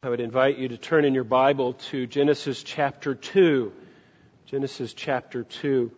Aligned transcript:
I 0.00 0.08
would 0.08 0.20
invite 0.20 0.58
you 0.58 0.68
to 0.68 0.78
turn 0.78 1.04
in 1.04 1.12
your 1.12 1.24
Bible 1.24 1.72
to 1.90 2.06
Genesis 2.06 2.62
chapter 2.62 3.16
2. 3.16 3.72
Genesis 4.46 4.94
chapter 4.94 5.42
2. 5.42 5.90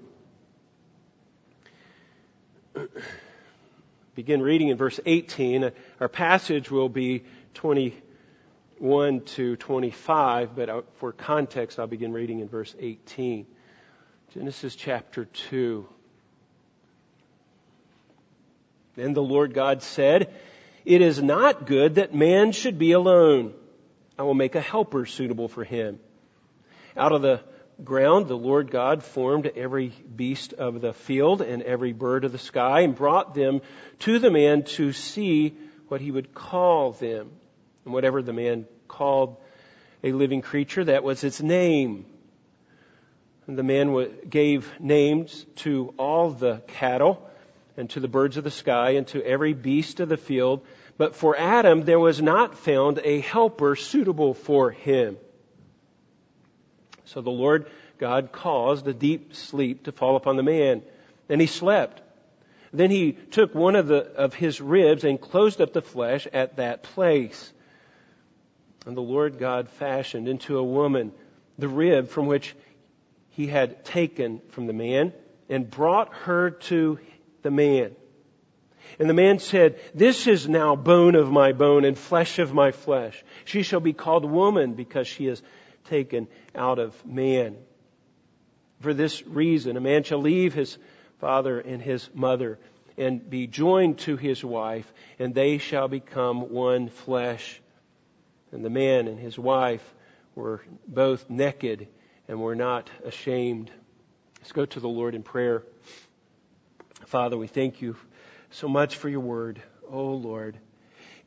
Begin 4.15 4.41
reading 4.41 4.69
in 4.69 4.79
verse 4.79 4.99
18. 5.05 5.71
Our 6.01 6.09
passage 6.09 6.71
will 6.71 6.89
be 6.89 7.25
21 7.53 9.21
to 9.21 9.57
25, 9.57 10.57
but 10.57 10.71
uh, 10.71 10.81
for 10.95 11.13
context, 11.13 11.79
I'll 11.79 11.87
begin 11.87 12.15
reading 12.15 12.41
in 12.41 12.49
verse 12.49 12.75
18. 12.81 13.47
Genesis 14.33 14.77
chapter 14.77 15.27
2. 15.27 15.87
Then 18.97 19.13
the 19.13 19.23
Lord 19.23 19.53
God 19.53 19.83
said, 19.83 20.33
It 20.87 21.03
is 21.03 21.23
not 21.23 21.67
good 21.67 21.97
that 21.97 22.15
man 22.15 22.53
should 22.53 22.79
be 22.79 22.93
alone. 22.93 23.53
I 24.21 24.23
will 24.23 24.35
make 24.35 24.55
a 24.55 24.61
helper 24.61 25.07
suitable 25.07 25.49
for 25.49 25.65
him. 25.65 25.99
Out 26.95 27.13
of 27.13 27.23
the 27.23 27.41
ground, 27.83 28.29
the 28.29 28.37
Lord 28.37 28.71
God 28.71 29.03
formed 29.03 29.47
every 29.47 29.95
beast 30.15 30.53
of 30.53 30.83
the 30.83 30.93
field 30.93 31.41
and 31.41 31.63
every 31.63 31.95
bird 31.95 32.27
of 32.27 32.33
the 32.33 32.37
sky 32.37 32.81
and 32.81 32.95
brought 32.95 33.35
them 33.35 33.63
to 34.01 34.19
the 34.19 34.31
man 34.31 34.65
to 34.77 34.93
see 34.93 35.57
what 35.89 36.03
he 36.03 36.11
would 36.11 36.35
call 36.35 36.93
them. 36.93 37.31
And 37.87 37.95
whatever 37.95 38.21
the 38.21 38.35
man 38.35 38.67
called 38.89 39.39
a 40.05 40.13
living 40.13 40.43
creature, 40.43 40.85
that 40.85 41.03
was 41.03 41.25
its 41.25 41.41
name. 41.41 42.05
And 43.47 43.57
the 43.57 43.63
man 43.63 44.07
gave 44.29 44.71
names 44.79 45.47
to 45.65 45.95
all 45.97 46.29
the 46.29 46.61
cattle 46.67 47.27
and 47.79 47.89
to 47.89 48.01
the 48.01 48.07
birds 48.07 48.37
of 48.37 48.45
the 48.45 48.51
sky 48.51 48.91
and 48.97 49.07
to 49.07 49.25
every 49.25 49.55
beast 49.55 49.99
of 49.99 50.11
the 50.11 50.19
field 50.19 50.61
but 51.01 51.17
for 51.17 51.35
Adam, 51.35 51.81
there 51.87 51.99
was 51.99 52.21
not 52.21 52.59
found 52.59 53.01
a 53.03 53.21
helper 53.21 53.75
suitable 53.75 54.35
for 54.35 54.71
him. 54.71 55.17
So 57.07 57.23
the 57.23 57.31
Lord 57.31 57.71
God 57.97 58.33
caused 58.33 58.87
a 58.87 58.93
deep 58.93 59.35
sleep 59.35 59.85
to 59.85 59.93
fall 59.93 60.17
upon 60.17 60.37
the 60.37 60.43
man, 60.43 60.83
and 61.31 61.41
he 61.41 61.47
slept. 61.47 62.03
Then 62.71 62.91
he 62.91 63.13
took 63.13 63.55
one 63.55 63.77
of, 63.77 63.87
the, 63.87 64.13
of 64.13 64.35
his 64.35 64.61
ribs 64.61 65.03
and 65.05 65.19
closed 65.19 65.63
up 65.63 65.73
the 65.73 65.81
flesh 65.81 66.29
at 66.35 66.57
that 66.57 66.83
place. 66.83 67.51
And 68.85 68.95
the 68.95 69.01
Lord 69.01 69.39
God 69.39 69.71
fashioned 69.71 70.29
into 70.29 70.59
a 70.59 70.63
woman 70.63 71.13
the 71.57 71.69
rib 71.69 72.11
from 72.11 72.27
which 72.27 72.55
he 73.31 73.47
had 73.47 73.87
taken 73.87 74.43
from 74.51 74.67
the 74.67 74.75
man 74.75 75.15
and 75.49 75.71
brought 75.71 76.13
her 76.13 76.51
to 76.51 76.99
the 77.41 77.51
man. 77.51 77.97
And 78.99 79.09
the 79.09 79.15
man 79.15 79.39
said, 79.39 79.79
This 79.95 80.27
is 80.27 80.49
now 80.49 80.77
bone 80.77 81.15
of 81.15 81.31
my 81.31 81.53
bone 81.53 81.85
and 81.85 81.97
flesh 81.97 82.39
of 82.39 82.53
my 82.53 82.73
flesh. 82.73 83.23
She 83.45 83.63
shall 83.63 83.81
be 83.81 83.93
called 83.93 84.25
woman 84.25 84.75
because 84.75 85.07
she 85.07 85.27
is 85.27 85.43
taken 85.85 86.29
out 86.55 86.79
of 86.79 87.07
man. 87.07 87.57
For 88.81 88.95
this 88.95 89.27
reason, 89.27 89.77
a 89.77 89.81
man 89.81 90.03
shall 90.03 90.21
leave 90.21 90.55
his 90.55 90.79
father 91.19 91.61
and 91.61 91.83
his 91.83 92.09
mother 92.15 92.59
and 92.97 93.29
be 93.29 93.47
joined 93.47 93.99
to 93.99 94.17
his 94.17 94.45
wife, 94.45 94.91
and 95.19 95.35
they 95.35 95.59
shall 95.59 95.89
become 95.89 96.51
one 96.51 96.89
flesh. 96.89 97.61
And 98.53 98.65
the 98.65 98.71
man 98.71 99.09
and 99.09 99.19
his 99.19 99.39
wife 99.39 99.83
were 100.35 100.63
both 100.87 101.29
naked 101.31 101.89
and 102.29 102.41
were 102.41 102.55
not 102.55 102.91
ashamed. 103.05 103.71
Let's 104.41 104.53
go 104.53 104.67
to 104.67 104.81
the 104.81 104.89
Lord 104.89 105.15
in 105.15 105.23
prayer. 105.23 105.63
Father, 107.07 107.37
we 107.37 107.47
thank 107.47 107.81
you 107.81 107.97
so 108.51 108.69
much 108.69 108.97
for 108.97 109.09
your 109.09 109.21
word, 109.21 109.63
oh 109.91 110.15
Lord. 110.15 110.57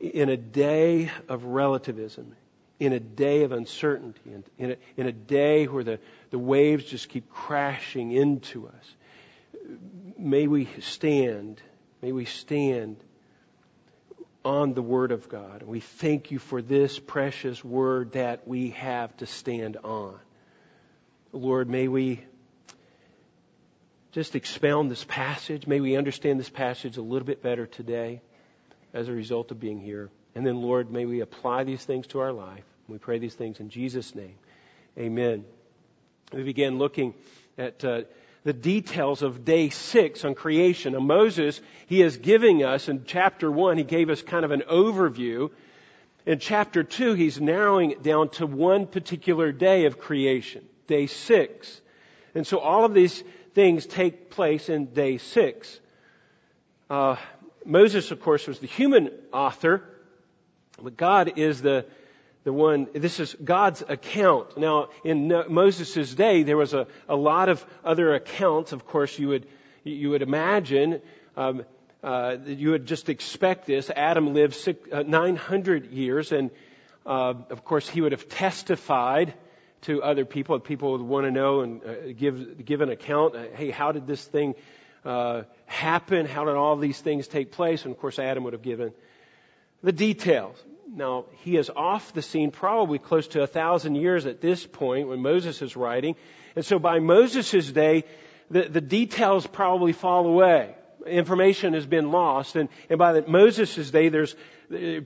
In 0.00 0.28
a 0.28 0.36
day 0.36 1.10
of 1.28 1.44
relativism, 1.44 2.34
in 2.78 2.92
a 2.92 3.00
day 3.00 3.42
of 3.42 3.52
uncertainty, 3.52 4.20
in 4.58 4.72
a, 4.72 4.76
in 4.96 5.06
a 5.06 5.12
day 5.12 5.66
where 5.66 5.84
the, 5.84 5.98
the 6.30 6.38
waves 6.38 6.84
just 6.84 7.08
keep 7.08 7.30
crashing 7.30 8.12
into 8.12 8.68
us, 8.68 8.94
may 10.18 10.46
we 10.46 10.68
stand, 10.80 11.60
may 12.02 12.12
we 12.12 12.24
stand 12.24 12.96
on 14.44 14.74
the 14.74 14.82
Word 14.82 15.10
of 15.10 15.28
God. 15.28 15.62
And 15.62 15.70
we 15.70 15.80
thank 15.80 16.30
you 16.30 16.38
for 16.38 16.60
this 16.60 16.98
precious 16.98 17.64
Word 17.64 18.12
that 18.12 18.46
we 18.46 18.70
have 18.70 19.16
to 19.18 19.26
stand 19.26 19.78
on. 19.82 20.18
Lord, 21.32 21.68
may 21.68 21.88
we 21.88 22.20
just 24.14 24.36
expound 24.36 24.92
this 24.92 25.02
passage. 25.02 25.66
May 25.66 25.80
we 25.80 25.96
understand 25.96 26.38
this 26.38 26.48
passage 26.48 26.96
a 26.98 27.02
little 27.02 27.26
bit 27.26 27.42
better 27.42 27.66
today 27.66 28.20
as 28.92 29.08
a 29.08 29.12
result 29.12 29.50
of 29.50 29.58
being 29.58 29.80
here. 29.80 30.08
And 30.36 30.46
then, 30.46 30.62
Lord, 30.62 30.92
may 30.92 31.04
we 31.04 31.20
apply 31.20 31.64
these 31.64 31.84
things 31.84 32.06
to 32.08 32.20
our 32.20 32.32
life. 32.32 32.62
We 32.86 32.98
pray 32.98 33.18
these 33.18 33.34
things 33.34 33.58
in 33.58 33.70
Jesus' 33.70 34.14
name. 34.14 34.36
Amen. 34.96 35.44
We 36.32 36.44
began 36.44 36.78
looking 36.78 37.14
at 37.58 37.84
uh, 37.84 38.02
the 38.44 38.52
details 38.52 39.22
of 39.22 39.44
day 39.44 39.70
six 39.70 40.24
on 40.24 40.36
creation. 40.36 40.94
Moses, 41.04 41.60
he 41.88 42.00
is 42.00 42.16
giving 42.16 42.62
us 42.62 42.88
in 42.88 43.06
chapter 43.06 43.50
one, 43.50 43.78
he 43.78 43.84
gave 43.84 44.10
us 44.10 44.22
kind 44.22 44.44
of 44.44 44.52
an 44.52 44.62
overview. 44.70 45.50
In 46.24 46.38
chapter 46.38 46.84
two, 46.84 47.14
he's 47.14 47.40
narrowing 47.40 47.90
it 47.90 48.04
down 48.04 48.28
to 48.30 48.46
one 48.46 48.86
particular 48.86 49.50
day 49.50 49.86
of 49.86 49.98
creation, 49.98 50.64
day 50.86 51.08
six. 51.08 51.80
And 52.36 52.46
so 52.46 52.58
all 52.58 52.84
of 52.84 52.94
these 52.94 53.24
things 53.54 53.86
take 53.86 54.30
place 54.30 54.68
in 54.68 54.86
day 54.86 55.18
six. 55.18 55.80
Uh, 56.90 57.16
Moses, 57.64 58.10
of 58.10 58.20
course, 58.20 58.46
was 58.46 58.58
the 58.58 58.66
human 58.66 59.10
author, 59.32 59.82
but 60.82 60.96
God 60.96 61.38
is 61.38 61.62
the 61.62 61.86
the 62.44 62.52
one, 62.52 62.88
this 62.92 63.20
is 63.20 63.34
God's 63.42 63.82
account. 63.88 64.58
Now, 64.58 64.90
in 65.02 65.28
Moses' 65.48 66.14
day, 66.14 66.42
there 66.42 66.58
was 66.58 66.74
a, 66.74 66.86
a 67.08 67.16
lot 67.16 67.48
of 67.48 67.64
other 67.82 68.14
accounts. 68.14 68.72
Of 68.72 68.86
course, 68.86 69.18
you 69.18 69.28
would, 69.28 69.46
you 69.82 70.10
would 70.10 70.20
imagine, 70.20 71.00
um, 71.38 71.64
uh, 72.02 72.36
you 72.44 72.72
would 72.72 72.84
just 72.84 73.08
expect 73.08 73.66
this. 73.66 73.88
Adam 73.88 74.34
lived 74.34 74.54
six, 74.54 74.78
uh, 74.92 75.02
900 75.04 75.90
years, 75.90 76.32
and 76.32 76.50
uh, 77.06 77.32
of 77.48 77.64
course, 77.64 77.88
he 77.88 78.02
would 78.02 78.12
have 78.12 78.28
testified 78.28 79.32
to 79.84 80.02
other 80.02 80.24
people. 80.24 80.58
People 80.60 80.92
would 80.92 81.00
want 81.00 81.26
to 81.26 81.30
know 81.30 81.60
and 81.60 81.82
uh, 81.82 82.12
give 82.16 82.64
give 82.64 82.80
an 82.80 82.90
account. 82.90 83.36
Uh, 83.36 83.44
hey, 83.54 83.70
how 83.70 83.92
did 83.92 84.06
this 84.06 84.24
thing 84.24 84.54
uh, 85.04 85.42
happen? 85.66 86.26
How 86.26 86.44
did 86.44 86.54
all 86.54 86.76
these 86.76 87.00
things 87.00 87.28
take 87.28 87.52
place? 87.52 87.84
And 87.84 87.94
of 87.94 88.00
course, 88.00 88.18
Adam 88.18 88.44
would 88.44 88.52
have 88.52 88.62
given 88.62 88.92
the 89.82 89.92
details. 89.92 90.56
Now 90.92 91.26
he 91.42 91.56
is 91.56 91.70
off 91.74 92.12
the 92.12 92.22
scene, 92.22 92.50
probably 92.50 92.98
close 92.98 93.28
to 93.28 93.42
a 93.42 93.46
thousand 93.46 93.96
years 93.96 94.26
at 94.26 94.40
this 94.40 94.66
point 94.66 95.08
when 95.08 95.20
Moses 95.20 95.62
is 95.62 95.76
writing, 95.76 96.16
and 96.56 96.64
so 96.64 96.78
by 96.78 96.98
Moses' 96.98 97.72
day, 97.72 98.04
the, 98.50 98.68
the 98.68 98.80
details 98.80 99.46
probably 99.46 99.92
fall 99.92 100.26
away 100.26 100.74
information 101.06 101.74
has 101.74 101.86
been 101.86 102.10
lost. 102.10 102.56
And, 102.56 102.68
and 102.88 102.98
by 102.98 103.12
the, 103.12 103.24
Moses' 103.26 103.90
day, 103.90 104.08
there's 104.08 104.34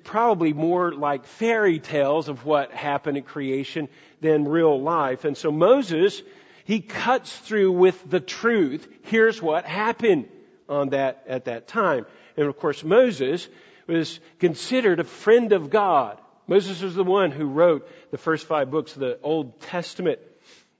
probably 0.05 0.53
more 0.53 0.93
like 0.93 1.25
fairy 1.25 1.79
tales 1.79 2.29
of 2.29 2.45
what 2.45 2.73
happened 2.73 3.17
in 3.17 3.25
creation 3.25 3.89
than 4.21 4.47
real 4.47 4.81
life. 4.81 5.25
And 5.25 5.37
so 5.37 5.51
Moses, 5.51 6.23
he 6.65 6.81
cuts 6.81 7.37
through 7.37 7.73
with 7.73 8.09
the 8.09 8.21
truth. 8.21 8.89
Here's 9.03 9.43
what 9.43 9.65
happened 9.65 10.29
on 10.69 10.91
that, 10.91 11.25
at 11.27 11.47
that 11.47 11.67
time. 11.69 12.07
And 12.37 12.47
of 12.47 12.59
course, 12.59 12.85
Moses 12.85 13.49
was 13.87 14.21
considered 14.39 15.01
a 15.01 15.05
friend 15.05 15.53
of 15.53 15.71
God. 15.71 16.19
Moses 16.47 16.81
was 16.83 16.95
the 16.95 17.05
one 17.05 17.31
who 17.31 17.47
wrote 17.47 17.89
the 18.11 18.19
first 18.19 18.47
five 18.47 18.71
books 18.71 18.95
of 18.95 19.01
the 19.01 19.19
Old 19.23 19.61
Testament. 19.61 20.21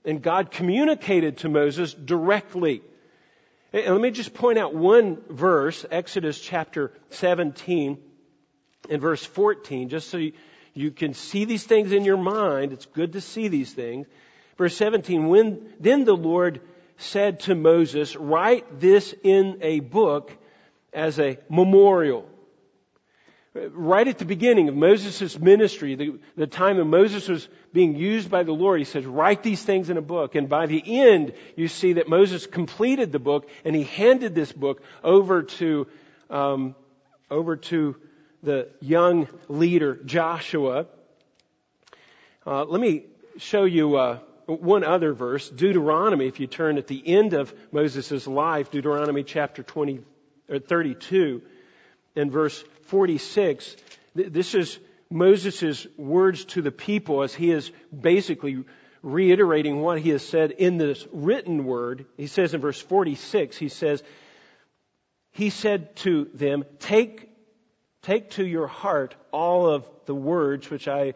And 0.05 0.21
God 0.21 0.51
communicated 0.51 1.37
to 1.39 1.49
Moses 1.49 1.93
directly. 1.93 2.81
And 3.73 3.93
let 3.93 4.01
me 4.01 4.11
just 4.11 4.33
point 4.33 4.57
out 4.57 4.73
one 4.73 5.21
verse, 5.29 5.85
Exodus 5.91 6.39
chapter 6.39 6.93
17 7.09 7.97
and 8.89 9.01
verse 9.01 9.23
14, 9.23 9.89
just 9.89 10.09
so 10.09 10.17
you, 10.17 10.33
you 10.73 10.91
can 10.91 11.13
see 11.13 11.45
these 11.45 11.63
things 11.63 11.91
in 11.91 12.05
your 12.05 12.17
mind. 12.17 12.73
It's 12.73 12.85
good 12.85 13.13
to 13.13 13.21
see 13.21 13.47
these 13.47 13.71
things. 13.71 14.07
Verse 14.57 14.75
17, 14.75 15.27
when, 15.27 15.73
then 15.79 16.03
the 16.03 16.15
Lord 16.15 16.61
said 16.97 17.41
to 17.41 17.55
Moses, 17.55 18.15
write 18.15 18.79
this 18.79 19.15
in 19.23 19.59
a 19.61 19.79
book 19.79 20.35
as 20.93 21.19
a 21.19 21.37
memorial 21.49 22.27
right 23.71 24.07
at 24.07 24.17
the 24.17 24.25
beginning 24.25 24.69
of 24.69 24.75
Moses' 24.75 25.39
ministry, 25.39 25.95
the, 25.95 26.19
the 26.35 26.47
time 26.47 26.77
that 26.77 26.85
Moses 26.85 27.27
was 27.27 27.47
being 27.73 27.95
used 27.95 28.29
by 28.29 28.43
the 28.43 28.51
Lord, 28.51 28.79
he 28.79 28.85
says, 28.85 29.05
write 29.05 29.43
these 29.43 29.63
things 29.63 29.89
in 29.89 29.97
a 29.97 30.01
book. 30.01 30.35
And 30.35 30.47
by 30.49 30.67
the 30.67 30.81
end, 30.85 31.33
you 31.55 31.67
see 31.67 31.93
that 31.93 32.07
Moses 32.07 32.45
completed 32.45 33.11
the 33.11 33.19
book 33.19 33.49
and 33.65 33.75
he 33.75 33.83
handed 33.83 34.35
this 34.35 34.51
book 34.51 34.81
over 35.03 35.43
to, 35.43 35.87
um, 36.29 36.75
over 37.29 37.55
to 37.55 37.95
the 38.43 38.69
young 38.79 39.27
leader, 39.47 39.95
Joshua. 40.05 40.87
Uh, 42.45 42.65
let 42.65 42.79
me 42.79 43.05
show 43.37 43.65
you, 43.65 43.97
uh, 43.97 44.19
one 44.47 44.83
other 44.83 45.13
verse, 45.13 45.49
Deuteronomy, 45.49 46.27
if 46.27 46.39
you 46.39 46.47
turn 46.47 46.77
at 46.77 46.87
the 46.87 47.01
end 47.05 47.33
of 47.33 47.53
Moses' 47.71 48.25
life, 48.25 48.71
Deuteronomy 48.71 49.23
chapter 49.23 49.61
20, 49.61 49.99
or 50.49 50.59
32 50.59 51.41
and 52.15 52.31
verse 52.31 52.63
46, 52.83 53.75
this 54.15 54.55
is 54.55 54.79
Moses' 55.09 55.85
words 55.97 56.45
to 56.45 56.61
the 56.61 56.71
people 56.71 57.23
as 57.23 57.33
he 57.33 57.51
is 57.51 57.71
basically 57.97 58.63
reiterating 59.01 59.81
what 59.81 59.99
he 59.99 60.09
has 60.09 60.27
said 60.27 60.51
in 60.51 60.77
this 60.77 61.07
written 61.11 61.65
word. 61.65 62.05
He 62.17 62.27
says 62.27 62.53
in 62.53 62.61
verse 62.61 62.81
46, 62.81 63.57
he 63.57 63.69
says, 63.69 64.03
He 65.31 65.49
said 65.49 65.95
to 65.97 66.29
them, 66.33 66.65
Take, 66.79 67.28
take 68.01 68.31
to 68.31 68.45
your 68.45 68.67
heart 68.67 69.15
all 69.31 69.67
of 69.67 69.87
the 70.05 70.15
words 70.15 70.69
which 70.69 70.87
I 70.87 71.13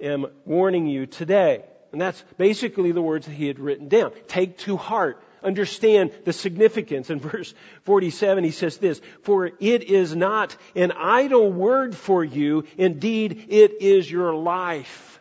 am 0.00 0.26
warning 0.44 0.86
you 0.86 1.06
today. 1.06 1.64
And 1.92 2.00
that's 2.00 2.22
basically 2.38 2.92
the 2.92 3.02
words 3.02 3.26
that 3.26 3.32
he 3.32 3.46
had 3.46 3.58
written 3.58 3.88
down. 3.88 4.12
Take 4.28 4.58
to 4.58 4.76
heart. 4.76 5.22
Understand 5.42 6.12
the 6.24 6.32
significance. 6.32 7.10
In 7.10 7.20
verse 7.20 7.54
47, 7.84 8.44
he 8.44 8.50
says 8.50 8.78
this, 8.78 9.00
For 9.22 9.46
it 9.46 9.82
is 9.84 10.14
not 10.14 10.56
an 10.76 10.92
idle 10.92 11.52
word 11.52 11.96
for 11.96 12.22
you. 12.22 12.64
Indeed, 12.76 13.46
it 13.48 13.82
is 13.82 14.10
your 14.10 14.34
life. 14.34 15.20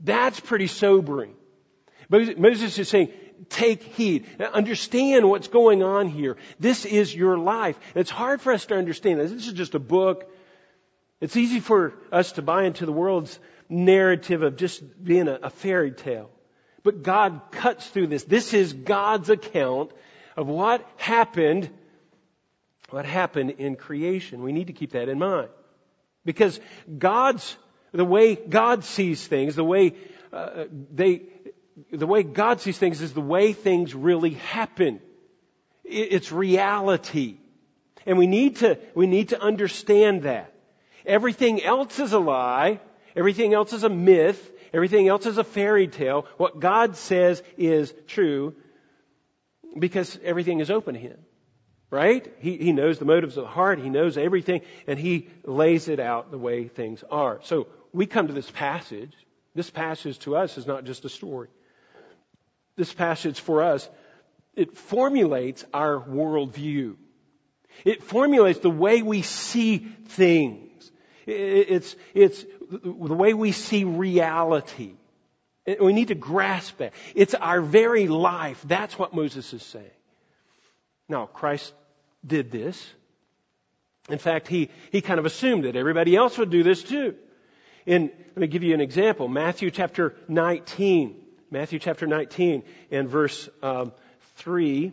That's 0.00 0.38
pretty 0.40 0.68
sobering. 0.68 1.34
Moses 2.08 2.78
is 2.78 2.88
saying, 2.88 3.12
take 3.48 3.82
heed. 3.82 4.26
Understand 4.40 5.28
what's 5.28 5.48
going 5.48 5.82
on 5.82 6.08
here. 6.08 6.36
This 6.58 6.84
is 6.84 7.14
your 7.14 7.38
life. 7.38 7.78
It's 7.94 8.10
hard 8.10 8.40
for 8.40 8.52
us 8.52 8.66
to 8.66 8.76
understand 8.76 9.20
this. 9.20 9.30
This 9.30 9.46
is 9.46 9.52
just 9.52 9.74
a 9.74 9.80
book. 9.80 10.30
It's 11.20 11.36
easy 11.36 11.60
for 11.60 11.94
us 12.12 12.32
to 12.32 12.42
buy 12.42 12.64
into 12.64 12.86
the 12.86 12.92
world's 12.92 13.38
narrative 13.68 14.42
of 14.42 14.56
just 14.56 14.82
being 15.02 15.28
a, 15.28 15.38
a 15.42 15.50
fairy 15.50 15.92
tale. 15.92 16.30
But 16.82 17.02
God 17.02 17.40
cuts 17.50 17.86
through 17.86 18.06
this. 18.06 18.24
This 18.24 18.54
is 18.54 18.72
God's 18.72 19.30
account 19.30 19.92
of 20.36 20.46
what 20.46 20.86
happened, 20.96 21.68
what 22.90 23.04
happened 23.04 23.56
in 23.58 23.76
creation. 23.76 24.42
We 24.42 24.52
need 24.52 24.68
to 24.68 24.72
keep 24.72 24.92
that 24.92 25.08
in 25.08 25.18
mind. 25.18 25.48
Because 26.24 26.60
God's, 26.98 27.56
the 27.92 28.04
way 28.04 28.36
God 28.36 28.84
sees 28.84 29.26
things, 29.26 29.56
the 29.56 29.64
way 29.64 29.94
uh, 30.32 30.64
they, 30.94 31.22
the 31.90 32.06
way 32.06 32.22
God 32.22 32.60
sees 32.60 32.78
things 32.78 33.00
is 33.00 33.12
the 33.12 33.20
way 33.20 33.52
things 33.52 33.94
really 33.94 34.34
happen. 34.34 35.00
It's 35.84 36.32
reality. 36.32 37.36
And 38.06 38.18
we 38.18 38.26
need 38.26 38.56
to, 38.56 38.78
we 38.94 39.06
need 39.06 39.30
to 39.30 39.40
understand 39.40 40.22
that. 40.22 40.52
Everything 41.06 41.62
else 41.62 41.98
is 41.98 42.12
a 42.12 42.18
lie 42.18 42.80
Everything 43.18 43.52
else 43.52 43.72
is 43.72 43.82
a 43.82 43.88
myth. 43.88 44.52
Everything 44.72 45.08
else 45.08 45.26
is 45.26 45.38
a 45.38 45.44
fairy 45.44 45.88
tale. 45.88 46.24
What 46.36 46.60
God 46.60 46.96
says 46.96 47.42
is 47.56 47.92
true 48.06 48.54
because 49.76 50.16
everything 50.22 50.60
is 50.60 50.70
open 50.70 50.94
to 50.94 51.00
Him. 51.00 51.18
Right? 51.90 52.32
He, 52.38 52.58
he 52.58 52.72
knows 52.72 52.98
the 52.98 53.06
motives 53.06 53.36
of 53.36 53.44
the 53.44 53.50
heart. 53.50 53.80
He 53.80 53.90
knows 53.90 54.16
everything 54.16 54.60
and 54.86 55.00
He 55.00 55.30
lays 55.44 55.88
it 55.88 55.98
out 55.98 56.30
the 56.30 56.38
way 56.38 56.68
things 56.68 57.02
are. 57.10 57.40
So 57.42 57.66
we 57.92 58.06
come 58.06 58.28
to 58.28 58.32
this 58.32 58.50
passage. 58.52 59.12
This 59.52 59.68
passage 59.68 60.20
to 60.20 60.36
us 60.36 60.56
is 60.56 60.66
not 60.66 60.84
just 60.84 61.04
a 61.04 61.08
story. 61.08 61.48
This 62.78 62.94
passage 62.94 63.40
for 63.40 63.64
us, 63.64 63.88
it 64.54 64.76
formulates 64.76 65.64
our 65.74 66.00
worldview. 66.00 66.94
It 67.84 68.04
formulates 68.04 68.60
the 68.60 68.70
way 68.70 69.02
we 69.02 69.22
see 69.22 69.78
things. 69.78 70.92
It's, 71.26 71.96
it's 72.14 72.44
the 72.70 72.92
way 72.92 73.34
we 73.34 73.50
see 73.50 73.82
reality. 73.82 74.92
We 75.66 75.92
need 75.92 76.08
to 76.08 76.14
grasp 76.14 76.80
it. 76.80 76.92
It's 77.16 77.34
our 77.34 77.60
very 77.60 78.06
life. 78.06 78.62
That's 78.64 78.96
what 78.96 79.12
Moses 79.12 79.52
is 79.52 79.64
saying. 79.64 79.90
Now, 81.08 81.26
Christ 81.26 81.74
did 82.24 82.52
this. 82.52 82.80
In 84.08 84.18
fact, 84.18 84.46
he, 84.46 84.70
he 84.92 85.00
kind 85.00 85.18
of 85.18 85.26
assumed 85.26 85.64
that 85.64 85.74
everybody 85.74 86.14
else 86.14 86.38
would 86.38 86.50
do 86.50 86.62
this 86.62 86.84
too. 86.84 87.16
In, 87.86 88.12
let 88.28 88.36
me 88.36 88.46
give 88.46 88.62
you 88.62 88.72
an 88.72 88.80
example. 88.80 89.26
Matthew 89.26 89.72
chapter 89.72 90.14
19. 90.28 91.24
Matthew 91.50 91.78
chapter 91.78 92.06
19 92.06 92.62
and 92.90 93.08
verse 93.08 93.48
um, 93.62 93.92
3. 94.36 94.92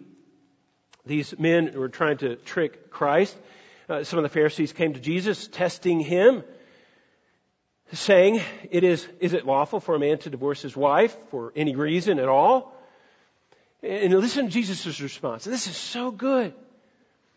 These 1.06 1.38
men 1.38 1.78
were 1.78 1.90
trying 1.90 2.18
to 2.19 2.38
trick 2.38 2.90
Christ. 2.90 3.36
Uh, 3.90 4.06
some 4.06 4.19
of 4.19 4.24
the 4.24 4.30
Pharisees 4.30 4.72
came 4.72 4.94
to 4.94 5.00
Jesus, 5.02 5.48
testing 5.48 6.00
him, 6.00 6.44
saying, 7.92 8.42
"It 8.72 8.86
is 8.86 9.06
is 9.19 9.34
it 9.34 9.46
lawful 9.46 9.81
for 9.81 9.96
a 9.96 10.00
man 10.00 10.18
to 10.19 10.30
divorce 10.30 10.62
his 10.62 10.75
wife 10.78 11.16
for 11.30 11.52
any 11.57 11.75
reason 11.75 12.19
at 12.19 12.30
all?" 12.30 12.74
And 13.84 14.13
listen 14.13 14.46
to 14.46 14.51
Jesus' 14.51 15.01
response. 15.01 15.44
This 15.44 15.68
is 15.68 15.75
so 15.75 16.10
good. 16.10 16.54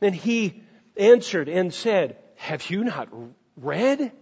And 0.00 0.14
he 0.14 0.62
answered 0.96 1.48
and 1.48 1.74
said, 1.74 2.16
"Have 2.36 2.70
you 2.70 2.84
not 2.84 3.08
read? 3.56 4.12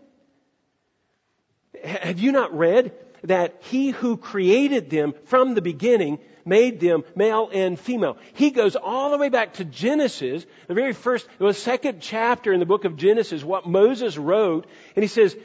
Have 1.84 2.18
you 2.18 2.32
not 2.32 2.56
read 2.56 2.92
that 3.24 3.56
he 3.60 3.90
who 3.90 4.16
created 4.16 4.90
them 4.90 5.14
from 5.24 5.54
the 5.54 5.62
beginning 5.62 6.18
made 6.44 6.78
them 6.80 7.02
male 7.14 7.50
and 7.52 7.78
female. 7.78 8.16
He 8.34 8.50
goes 8.50 8.76
all 8.76 9.10
the 9.10 9.18
way 9.18 9.28
back 9.28 9.54
to 9.54 9.64
Genesis, 9.64 10.46
the 10.68 10.74
very 10.74 10.92
first, 10.92 11.26
the 11.38 11.52
second 11.52 12.00
chapter 12.00 12.52
in 12.52 12.60
the 12.60 12.66
book 12.66 12.84
of 12.84 12.96
Genesis, 12.96 13.42
what 13.42 13.66
Moses 13.66 14.16
wrote, 14.16 14.66
and 14.94 15.02
he 15.02 15.08
says, 15.08 15.36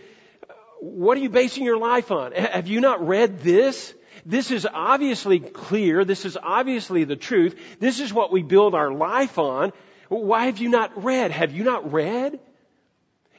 what 0.79 1.17
are 1.17 1.21
you 1.21 1.29
basing 1.29 1.63
your 1.63 1.77
life 1.77 2.11
on? 2.11 2.31
Have 2.33 2.67
you 2.67 2.81
not 2.81 3.05
read 3.07 3.41
this? 3.41 3.93
This 4.25 4.51
is 4.51 4.67
obviously 4.71 5.39
clear. 5.39 6.05
This 6.05 6.25
is 6.25 6.37
obviously 6.41 7.03
the 7.03 7.15
truth. 7.15 7.59
This 7.79 7.99
is 7.99 8.13
what 8.13 8.31
we 8.31 8.43
build 8.43 8.75
our 8.75 8.91
life 8.91 9.39
on. 9.39 9.73
Why 10.09 10.47
have 10.47 10.57
you 10.57 10.69
not 10.69 11.03
read? 11.03 11.31
Have 11.31 11.51
you 11.51 11.63
not 11.63 11.91
read? 11.91 12.39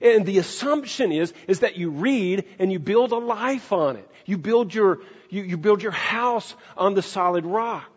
And 0.02 0.26
the 0.26 0.38
assumption 0.38 1.12
is, 1.12 1.32
is 1.46 1.60
that 1.60 1.76
you 1.76 1.90
read 1.90 2.44
and 2.58 2.72
you 2.72 2.78
build 2.78 3.12
a 3.12 3.18
life 3.18 3.72
on 3.72 3.96
it. 3.96 4.08
You 4.26 4.36
build 4.36 4.74
your, 4.74 5.00
you, 5.30 5.42
you 5.42 5.56
build 5.56 5.82
your 5.82 5.92
house 5.92 6.54
on 6.76 6.94
the 6.94 7.02
solid 7.02 7.46
rock. 7.46 7.88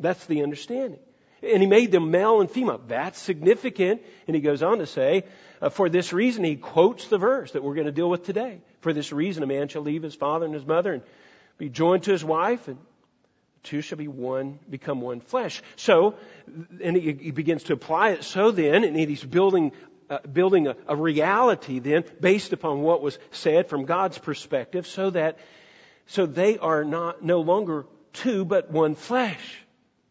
That's 0.00 0.24
the 0.26 0.42
understanding. 0.42 0.98
And 1.42 1.62
he 1.62 1.68
made 1.68 1.92
them 1.92 2.10
male 2.10 2.40
and 2.40 2.50
female. 2.50 2.80
That's 2.86 3.18
significant. 3.18 4.02
And 4.26 4.34
he 4.34 4.42
goes 4.42 4.62
on 4.62 4.78
to 4.78 4.86
say, 4.86 5.24
uh, 5.60 5.68
for 5.68 5.88
this 5.88 6.12
reason, 6.12 6.44
he 6.44 6.56
quotes 6.56 7.08
the 7.08 7.18
verse 7.18 7.52
that 7.52 7.62
we're 7.62 7.74
going 7.74 7.86
to 7.86 7.92
deal 7.92 8.08
with 8.08 8.24
today. 8.24 8.60
For 8.80 8.92
this 8.92 9.12
reason, 9.12 9.42
a 9.42 9.46
man 9.46 9.68
shall 9.68 9.82
leave 9.82 10.02
his 10.02 10.14
father 10.14 10.46
and 10.46 10.54
his 10.54 10.66
mother 10.66 10.92
and 10.92 11.02
be 11.58 11.68
joined 11.68 12.04
to 12.04 12.12
his 12.12 12.24
wife, 12.24 12.66
and 12.68 12.78
two 13.62 13.82
shall 13.82 13.98
be 13.98 14.08
one, 14.08 14.58
become 14.68 15.02
one 15.02 15.20
flesh. 15.20 15.62
So, 15.76 16.14
and 16.82 16.96
he, 16.96 17.12
he 17.12 17.30
begins 17.30 17.64
to 17.64 17.74
apply 17.74 18.10
it. 18.10 18.24
So 18.24 18.50
then, 18.50 18.84
and 18.84 18.96
he's 18.96 19.22
building 19.22 19.72
uh, 20.10 20.18
building 20.26 20.66
a, 20.66 20.76
a 20.88 20.96
reality 20.96 21.78
then 21.78 22.04
based 22.20 22.52
upon 22.52 22.80
what 22.80 23.00
was 23.00 23.16
said 23.30 23.68
from 23.68 23.84
God's 23.84 24.18
perspective 24.18 24.86
so 24.86 25.10
that 25.10 25.38
so 26.06 26.26
they 26.26 26.58
are 26.58 26.82
not 26.82 27.22
no 27.22 27.40
longer 27.40 27.86
two 28.12 28.44
but 28.44 28.72
one 28.72 28.96
flesh. 28.96 29.62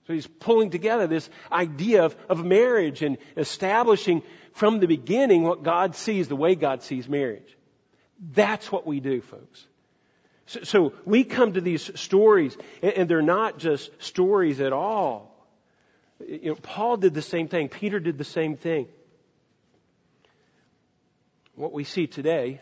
So 0.07 0.13
he's 0.13 0.25
pulling 0.25 0.69
together 0.69 1.05
this 1.05 1.29
idea 1.51 2.05
of, 2.05 2.15
of 2.29 2.45
marriage 2.45 3.03
and 3.03 3.17
establishing 3.35 4.23
from 4.53 4.79
the 4.79 4.87
beginning 4.87 5.43
what 5.43 5.63
God 5.63 5.95
sees, 5.95 6.29
the 6.29 6.35
way 6.37 6.55
God 6.55 6.81
sees 6.81 7.09
marriage. 7.09 7.57
That's 8.19 8.71
what 8.71 8.87
we 8.87 9.01
do, 9.01 9.19
folks. 9.19 9.67
So, 10.45 10.63
so 10.63 10.93
we 11.05 11.25
come 11.25 11.53
to 11.53 11.61
these 11.61 11.91
stories, 11.99 12.57
and, 12.81 12.93
and, 12.93 13.09
they're 13.09 13.21
not 13.21 13.59
just 13.59 13.91
stories 14.01 14.61
at 14.61 14.73
all. 14.73 15.35
You 16.25 16.51
know, 16.51 16.55
Paul 16.55 16.97
did 16.97 17.13
the 17.13 17.21
same 17.21 17.49
thing. 17.49 17.69
Peter 17.69 17.99
did 17.99 18.17
the 18.17 18.23
same 18.23 18.55
thing 18.55 18.87
what 21.59 21.73
we 21.73 21.83
see 21.83 22.07
today 22.07 22.61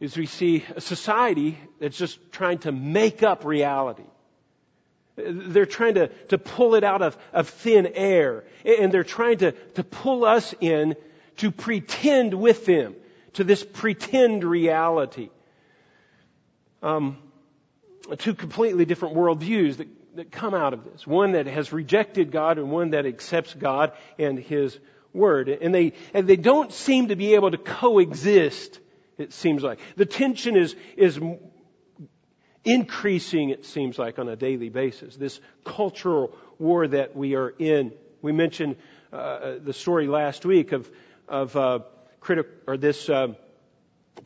is 0.00 0.16
we 0.16 0.24
see 0.24 0.64
a 0.74 0.80
society 0.80 1.58
that's 1.78 1.98
just 1.98 2.18
trying 2.32 2.56
to 2.58 2.72
make 2.72 3.22
up 3.22 3.44
reality. 3.44 4.06
They're 5.16 5.66
trying 5.66 5.94
to, 5.94 6.08
to 6.28 6.38
pull 6.38 6.74
it 6.74 6.84
out 6.84 7.02
of, 7.02 7.18
of 7.34 7.50
thin 7.50 7.86
air. 7.94 8.44
And 8.64 8.90
they're 8.90 9.04
trying 9.04 9.38
to, 9.38 9.52
to 9.74 9.84
pull 9.84 10.24
us 10.24 10.54
in 10.60 10.96
to 11.36 11.50
pretend 11.50 12.32
with 12.32 12.64
them 12.64 12.94
to 13.34 13.44
this 13.44 13.62
pretend 13.62 14.42
reality. 14.42 15.28
Um, 16.82 17.18
two 18.16 18.34
completely 18.34 18.86
different 18.86 19.16
worldviews 19.16 19.76
that, 19.76 19.88
that 20.16 20.32
come 20.32 20.54
out 20.54 20.72
of 20.72 20.84
this. 20.84 21.06
One 21.06 21.32
that 21.32 21.46
has 21.46 21.74
rejected 21.74 22.32
God 22.32 22.56
and 22.56 22.70
one 22.70 22.90
that 22.90 23.04
accepts 23.04 23.52
God 23.52 23.92
and 24.18 24.38
His 24.38 24.78
word. 25.12 25.48
And 25.48 25.74
they, 25.74 25.92
and 26.14 26.26
they 26.26 26.36
don't 26.36 26.72
seem 26.72 27.08
to 27.08 27.16
be 27.16 27.34
able 27.34 27.50
to 27.50 27.58
coexist, 27.58 28.78
it 29.18 29.32
seems 29.32 29.62
like. 29.62 29.78
The 29.96 30.06
tension 30.06 30.56
is, 30.56 30.74
is 30.96 31.20
increasing, 32.64 33.50
it 33.50 33.64
seems 33.64 33.98
like, 33.98 34.18
on 34.18 34.28
a 34.28 34.36
daily 34.36 34.68
basis. 34.68 35.16
This 35.16 35.40
cultural 35.64 36.36
war 36.58 36.86
that 36.88 37.16
we 37.16 37.34
are 37.34 37.50
in. 37.58 37.92
We 38.22 38.32
mentioned 38.32 38.76
uh, 39.12 39.54
the 39.62 39.72
story 39.72 40.06
last 40.06 40.44
week 40.44 40.72
of, 40.72 40.90
of 41.28 41.56
uh, 41.56 41.80
critic, 42.20 42.46
or 42.66 42.76
this 42.76 43.08
uh, 43.08 43.34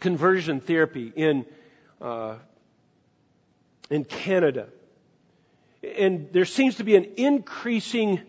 conversion 0.01 0.61
therapy 0.61 1.13
in, 1.15 1.47
uh, 2.01 2.37
in 3.89 4.05
Canada. 4.05 4.69
And 5.83 6.33
there 6.33 6.45
seems 6.45 6.77
to 6.77 6.85
be 6.85 6.97
an 6.97 7.13
increasing 7.17 8.21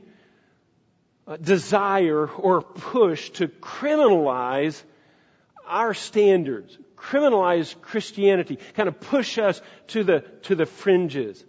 desire 1.41 2.27
or 2.27 2.61
push 2.61 3.29
to 3.31 3.47
criminalize 3.47 4.81
our 5.67 5.93
standards, 5.93 6.77
criminalize 6.95 7.79
Christianity, 7.81 8.59
kind 8.75 8.87
of 8.87 8.99
push 8.99 9.37
us 9.37 9.61
to 9.87 10.03
the, 10.03 10.19
to 10.43 10.55
the 10.55 10.65
fringes. 10.65 11.43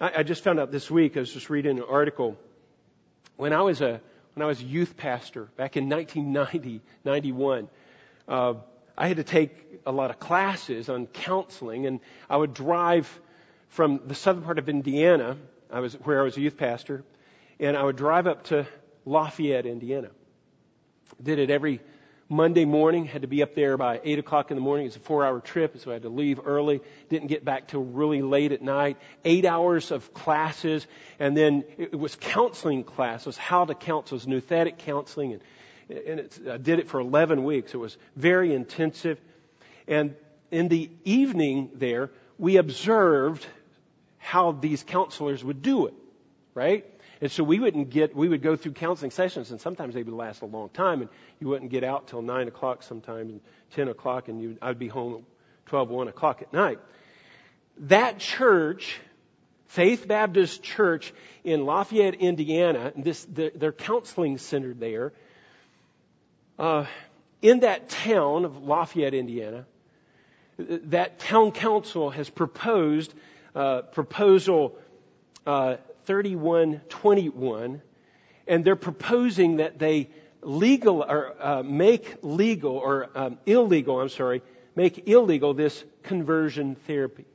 I, 0.00 0.12
I 0.18 0.22
just 0.22 0.44
found 0.44 0.60
out 0.60 0.70
this 0.70 0.90
week, 0.90 1.16
I 1.16 1.20
was 1.20 1.32
just 1.32 1.50
reading 1.50 1.78
an 1.78 1.84
article. 1.88 2.36
When 3.36 3.52
I 3.52 3.62
was 3.62 3.80
a, 3.80 4.00
when 4.34 4.44
I 4.44 4.46
was 4.46 4.60
a 4.60 4.64
youth 4.64 4.96
pastor 4.96 5.48
back 5.56 5.76
in 5.76 5.88
1990, 5.88 6.80
91, 7.04 7.68
uh, 8.28 8.54
I 8.96 9.08
had 9.08 9.16
to 9.16 9.24
take 9.24 9.80
a 9.84 9.90
lot 9.90 10.10
of 10.10 10.20
classes 10.20 10.88
on 10.88 11.06
counseling, 11.06 11.86
and 11.86 12.00
I 12.30 12.36
would 12.36 12.54
drive 12.54 13.20
from 13.68 14.00
the 14.06 14.14
southern 14.14 14.44
part 14.44 14.58
of 14.58 14.68
Indiana, 14.68 15.36
I 15.72 15.80
was, 15.80 15.94
where 15.94 16.20
I 16.20 16.24
was 16.24 16.36
a 16.36 16.40
youth 16.40 16.56
pastor, 16.56 17.04
and 17.58 17.76
I 17.76 17.82
would 17.82 17.96
drive 17.96 18.26
up 18.26 18.44
to 18.44 18.66
Lafayette, 19.04 19.66
Indiana. 19.66 20.10
Did 21.22 21.38
it 21.38 21.50
every 21.50 21.80
Monday 22.32 22.64
morning, 22.64 23.04
had 23.04 23.22
to 23.22 23.28
be 23.28 23.42
up 23.42 23.54
there 23.54 23.76
by 23.76 24.00
8 24.02 24.18
o'clock 24.18 24.50
in 24.50 24.56
the 24.56 24.62
morning. 24.62 24.86
It's 24.86 24.96
a 24.96 25.00
four 25.00 25.24
hour 25.24 25.40
trip, 25.40 25.78
so 25.78 25.90
I 25.90 25.94
had 25.94 26.02
to 26.02 26.08
leave 26.08 26.40
early. 26.44 26.80
Didn't 27.10 27.28
get 27.28 27.44
back 27.44 27.68
till 27.68 27.84
really 27.84 28.22
late 28.22 28.52
at 28.52 28.62
night. 28.62 28.96
Eight 29.22 29.44
hours 29.44 29.90
of 29.90 30.14
classes, 30.14 30.86
and 31.18 31.36
then 31.36 31.64
it 31.76 31.98
was 31.98 32.16
counseling 32.16 32.84
classes, 32.84 33.36
how 33.36 33.66
to 33.66 33.74
counsel, 33.74 34.16
it 34.16 34.24
was 34.24 34.42
nouthetic 34.42 34.78
counseling, 34.78 35.40
and, 35.90 36.08
and 36.08 36.48
I 36.48 36.56
did 36.56 36.78
it 36.78 36.88
for 36.88 37.00
11 37.00 37.44
weeks. 37.44 37.74
It 37.74 37.78
was 37.78 37.98
very 38.16 38.54
intensive. 38.54 39.20
And 39.86 40.14
in 40.50 40.68
the 40.68 40.90
evening 41.04 41.70
there, 41.74 42.10
we 42.38 42.56
observed 42.56 43.46
how 44.16 44.52
these 44.52 44.82
counselors 44.82 45.44
would 45.44 45.60
do 45.60 45.86
it, 45.86 45.94
right? 46.54 46.86
And 47.22 47.30
so 47.30 47.44
we 47.44 47.60
wouldn't 47.60 47.90
get, 47.90 48.16
we 48.16 48.28
would 48.28 48.42
go 48.42 48.56
through 48.56 48.72
counseling 48.72 49.12
sessions 49.12 49.52
and 49.52 49.60
sometimes 49.60 49.94
they 49.94 50.02
would 50.02 50.12
last 50.12 50.42
a 50.42 50.46
long 50.46 50.70
time 50.70 51.02
and 51.02 51.10
you 51.38 51.46
wouldn't 51.46 51.70
get 51.70 51.84
out 51.84 52.08
till 52.08 52.20
9 52.20 52.48
o'clock 52.48 52.82
sometimes 52.82 53.30
and 53.30 53.40
10 53.76 53.86
o'clock 53.86 54.26
and 54.26 54.42
you, 54.42 54.58
I'd 54.60 54.80
be 54.80 54.88
home 54.88 55.14
at 55.14 55.66
12, 55.66 55.88
1 55.88 56.08
o'clock 56.08 56.42
at 56.42 56.52
night. 56.52 56.80
That 57.78 58.18
church, 58.18 58.98
Faith 59.68 60.08
Baptist 60.08 60.64
Church 60.64 61.14
in 61.44 61.64
Lafayette, 61.64 62.16
Indiana, 62.16 62.92
this, 62.96 63.24
the, 63.26 63.52
their 63.54 63.72
counseling 63.72 64.38
center 64.38 64.74
there, 64.74 65.12
uh, 66.58 66.86
in 67.40 67.60
that 67.60 67.88
town 67.88 68.44
of 68.44 68.64
Lafayette, 68.64 69.14
Indiana, 69.14 69.64
that 70.58 71.20
town 71.20 71.52
council 71.52 72.10
has 72.10 72.28
proposed 72.28 73.14
uh, 73.54 73.82
proposal 73.82 74.76
uh, 75.46 75.76
3121, 76.06 77.82
and 78.46 78.64
they're 78.64 78.76
proposing 78.76 79.56
that 79.56 79.78
they 79.78 80.10
legal 80.42 81.02
or 81.02 81.34
uh, 81.40 81.62
make 81.62 82.16
legal 82.22 82.76
or 82.76 83.08
um, 83.14 83.38
illegal, 83.46 84.00
I'm 84.00 84.08
sorry, 84.08 84.42
make 84.74 85.08
illegal 85.08 85.54
this 85.54 85.84
conversion 86.02 86.74
therapy. 86.86 87.26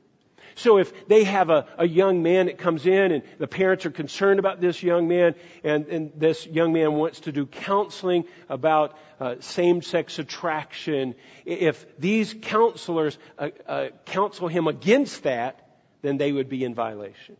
So 0.54 0.78
if 0.78 1.06
they 1.06 1.22
have 1.24 1.50
a, 1.50 1.66
a 1.78 1.86
young 1.86 2.22
man 2.22 2.46
that 2.46 2.58
comes 2.58 2.84
in 2.84 3.12
and 3.12 3.22
the 3.38 3.46
parents 3.46 3.86
are 3.86 3.92
concerned 3.92 4.40
about 4.40 4.60
this 4.60 4.82
young 4.82 5.06
man 5.06 5.36
and, 5.62 5.86
and 5.86 6.12
this 6.16 6.46
young 6.46 6.72
man 6.72 6.94
wants 6.94 7.20
to 7.20 7.32
do 7.32 7.46
counseling 7.46 8.24
about 8.48 8.98
uh, 9.20 9.36
same-sex 9.38 10.18
attraction, 10.18 11.14
if 11.44 11.86
these 11.98 12.34
counselors 12.34 13.18
uh, 13.38 13.50
uh, 13.68 13.88
counsel 14.06 14.48
him 14.48 14.66
against 14.66 15.22
that, 15.22 15.64
then 16.02 16.16
they 16.16 16.32
would 16.32 16.48
be 16.48 16.64
in 16.64 16.74
violation. 16.74 17.36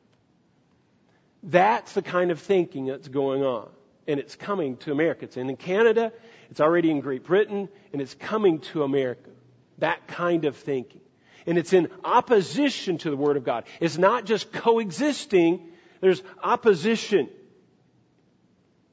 That's 1.42 1.92
the 1.92 2.02
kind 2.02 2.30
of 2.30 2.40
thinking 2.40 2.86
that's 2.86 3.08
going 3.08 3.42
on. 3.42 3.68
And 4.06 4.18
it's 4.18 4.36
coming 4.36 4.76
to 4.78 4.92
America. 4.92 5.24
It's 5.24 5.36
in 5.36 5.54
Canada, 5.56 6.12
it's 6.50 6.60
already 6.60 6.90
in 6.90 7.00
Great 7.00 7.24
Britain, 7.24 7.68
and 7.92 8.00
it's 8.00 8.14
coming 8.14 8.60
to 8.72 8.82
America. 8.82 9.30
That 9.78 10.06
kind 10.08 10.44
of 10.44 10.56
thinking. 10.56 11.00
And 11.46 11.56
it's 11.56 11.72
in 11.72 11.88
opposition 12.04 12.98
to 12.98 13.10
the 13.10 13.16
Word 13.16 13.36
of 13.36 13.44
God. 13.44 13.64
It's 13.80 13.98
not 13.98 14.24
just 14.24 14.52
coexisting, 14.52 15.68
there's 16.00 16.22
opposition 16.42 17.28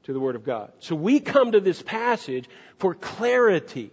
to 0.04 0.12
the 0.12 0.20
Word 0.20 0.36
of 0.36 0.44
God. 0.44 0.72
So 0.78 0.94
we 0.94 1.20
come 1.20 1.52
to 1.52 1.60
this 1.60 1.82
passage 1.82 2.48
for 2.78 2.94
clarity. 2.94 3.90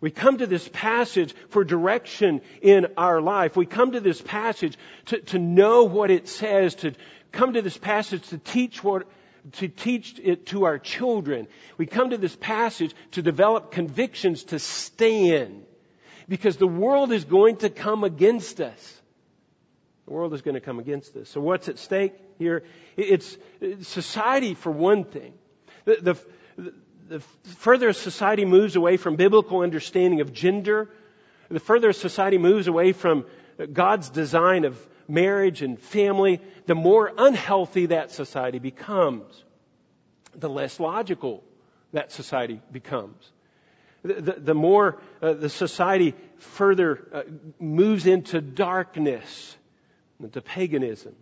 We 0.00 0.10
come 0.10 0.38
to 0.38 0.46
this 0.46 0.68
passage 0.68 1.34
for 1.48 1.64
direction 1.64 2.42
in 2.60 2.88
our 2.98 3.20
life. 3.20 3.56
We 3.56 3.64
come 3.64 3.92
to 3.92 4.00
this 4.00 4.20
passage 4.20 4.76
to, 5.06 5.18
to 5.18 5.38
know 5.38 5.84
what 5.84 6.10
it 6.10 6.28
says, 6.28 6.74
to, 6.76 6.92
come 7.36 7.52
to 7.52 7.62
this 7.62 7.76
passage 7.76 8.26
to 8.28 8.38
teach 8.38 8.82
what, 8.82 9.06
to 9.52 9.68
teach 9.68 10.18
it 10.22 10.46
to 10.46 10.64
our 10.64 10.78
children. 10.78 11.46
We 11.78 11.86
come 11.86 12.10
to 12.10 12.18
this 12.18 12.34
passage 12.34 12.94
to 13.12 13.22
develop 13.22 13.70
convictions 13.70 14.44
to 14.44 14.58
stand. 14.58 15.64
Because 16.28 16.56
the 16.56 16.66
world 16.66 17.12
is 17.12 17.24
going 17.24 17.58
to 17.58 17.70
come 17.70 18.02
against 18.02 18.60
us. 18.60 19.00
The 20.06 20.12
world 20.12 20.34
is 20.34 20.42
going 20.42 20.54
to 20.54 20.60
come 20.60 20.80
against 20.80 21.16
us. 21.16 21.28
So 21.28 21.40
what's 21.40 21.68
at 21.68 21.78
stake 21.78 22.14
here? 22.38 22.64
It's, 22.96 23.36
society 23.82 24.54
for 24.54 24.72
one 24.72 25.04
thing. 25.04 25.34
The, 25.84 26.16
the, 26.56 26.72
the 27.08 27.20
further 27.58 27.92
society 27.92 28.44
moves 28.44 28.74
away 28.74 28.96
from 28.96 29.16
biblical 29.16 29.60
understanding 29.60 30.20
of 30.20 30.32
gender, 30.32 30.88
the 31.48 31.60
further 31.60 31.92
society 31.92 32.38
moves 32.38 32.66
away 32.66 32.92
from 32.92 33.24
God's 33.72 34.10
design 34.10 34.64
of 34.64 34.76
marriage 35.08 35.62
and 35.62 35.78
family, 35.78 36.40
the 36.66 36.74
more 36.74 37.12
unhealthy 37.16 37.86
that 37.86 38.10
society 38.10 38.58
becomes, 38.58 39.44
the 40.34 40.48
less 40.48 40.78
logical 40.80 41.42
that 41.92 42.12
society 42.12 42.60
becomes. 42.72 43.32
The, 44.02 44.14
the, 44.14 44.32
the 44.32 44.54
more 44.54 45.00
uh, 45.20 45.32
the 45.32 45.48
society 45.48 46.14
further 46.38 47.08
uh, 47.12 47.22
moves 47.58 48.06
into 48.06 48.40
darkness, 48.40 49.56
into 50.20 50.40
paganism. 50.40 51.14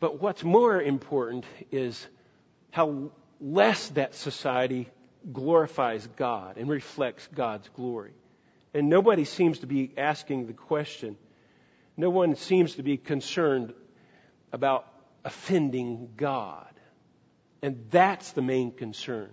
But 0.00 0.20
what's 0.20 0.42
more 0.42 0.80
important 0.80 1.44
is 1.70 2.06
how 2.70 3.10
less 3.40 3.88
that 3.90 4.14
society 4.14 4.88
glorifies 5.32 6.06
God 6.16 6.56
and 6.56 6.68
reflects 6.68 7.28
God's 7.34 7.68
glory. 7.76 8.12
And 8.72 8.88
nobody 8.88 9.24
seems 9.24 9.58
to 9.60 9.66
be 9.66 9.92
asking 9.96 10.46
the 10.46 10.52
question, 10.52 11.16
no 11.96 12.10
one 12.10 12.36
seems 12.36 12.76
to 12.76 12.82
be 12.82 12.96
concerned 12.96 13.74
about 14.52 14.86
offending 15.24 16.10
God. 16.16 16.66
And 17.62 17.86
that's 17.90 18.32
the 18.32 18.42
main 18.42 18.72
concern. 18.72 19.30